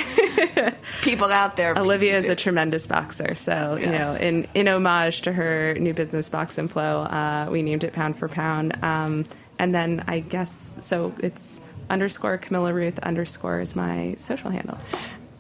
people 1.03 1.29
out 1.29 1.57
there. 1.57 1.77
Olivia 1.77 2.17
is 2.17 2.29
a 2.29 2.37
tremendous 2.37 2.87
boxer, 2.87 3.35
so 3.35 3.77
yes. 3.77 3.87
you 3.87 3.93
know, 3.93 4.15
in 4.15 4.49
in 4.55 4.69
homage 4.69 5.23
to 5.23 5.33
her 5.33 5.75
new 5.75 5.95
business, 5.95 6.29
Box 6.29 6.59
and 6.59 6.71
Flow, 6.71 7.03
uh, 7.03 7.49
we 7.51 7.63
named 7.63 7.85
it 7.85 7.93
Pound 7.93 8.19
for 8.19 8.29
Pound. 8.29 8.83
Um, 8.83 9.25
and 9.59 9.75
then 9.75 10.05
I 10.09 10.21
guess 10.21 10.77
so. 10.81 11.15
It's 11.19 11.61
underscore 11.91 12.39
Camilla 12.39 12.73
Ruth 12.73 12.99
underscore 13.01 13.61
is 13.61 13.77
my 13.77 14.15
social 14.17 14.51
handle. 14.51 14.79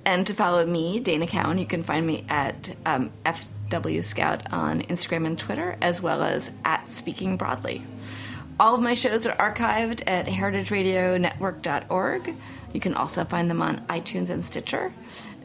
And 0.04 0.26
to 0.26 0.34
follow 0.34 0.64
me, 0.66 0.98
Dana 0.98 1.26
Cowan, 1.26 1.58
you 1.58 1.66
can 1.66 1.82
find 1.82 2.06
me 2.06 2.24
at 2.28 2.74
um, 2.86 3.12
FW 3.24 4.02
Scout 4.02 4.52
on 4.52 4.82
Instagram 4.82 5.26
and 5.26 5.38
Twitter, 5.38 5.76
as 5.80 6.00
well 6.00 6.22
as 6.22 6.50
at 6.64 6.88
Speaking 6.88 7.36
Broadly. 7.36 7.84
All 8.60 8.74
of 8.74 8.82
my 8.82 8.92
shows 8.92 9.26
are 9.26 9.34
archived 9.36 10.02
at 10.06 10.26
heritageradionetwork.org. 10.26 12.34
You 12.74 12.80
can 12.80 12.94
also 12.94 13.24
find 13.24 13.48
them 13.48 13.62
on 13.62 13.80
iTunes 13.86 14.28
and 14.28 14.44
Stitcher. 14.44 14.92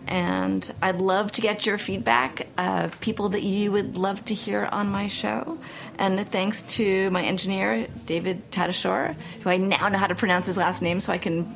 And 0.06 0.70
I'd 0.82 1.00
love 1.00 1.32
to 1.32 1.42
get 1.42 1.66
your 1.66 1.78
feedback, 1.78 2.50
uh, 2.58 2.90
people 3.00 3.30
that 3.30 3.44
you 3.44 3.72
would 3.72 3.96
love 3.96 4.26
to 4.26 4.34
hear 4.34 4.66
on 4.66 4.90
my 4.90 5.08
show. 5.08 5.58
And 5.98 6.30
thanks 6.30 6.64
to 6.64 7.10
my 7.10 7.24
engineer, 7.24 7.88
David 8.06 8.52
Tadashore, 8.52 9.16
who 9.42 9.50
I 9.50 9.56
now 9.56 9.88
know 9.88 9.98
how 9.98 10.08
to 10.08 10.16
pronounce 10.16 10.48
his 10.48 10.58
last 10.58 10.82
name 10.82 11.00
so 11.00 11.14
I 11.14 11.18
can 11.18 11.56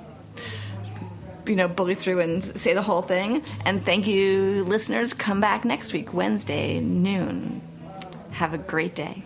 you 1.46 1.58
know, 1.58 1.68
bully 1.68 1.96
through 1.96 2.22
and 2.22 2.42
say 2.42 2.74
the 2.74 2.82
whole 2.82 3.02
thing. 3.02 3.44
And 3.66 3.86
thank 3.86 4.08
you, 4.08 4.64
listeners. 4.64 5.14
Come 5.14 5.42
back 5.42 5.66
next 5.66 5.92
week, 5.92 6.14
Wednesday, 6.14 6.80
noon. 6.80 7.62
Have 8.32 8.54
a 8.54 8.58
great 8.58 8.96
day. 8.96 9.26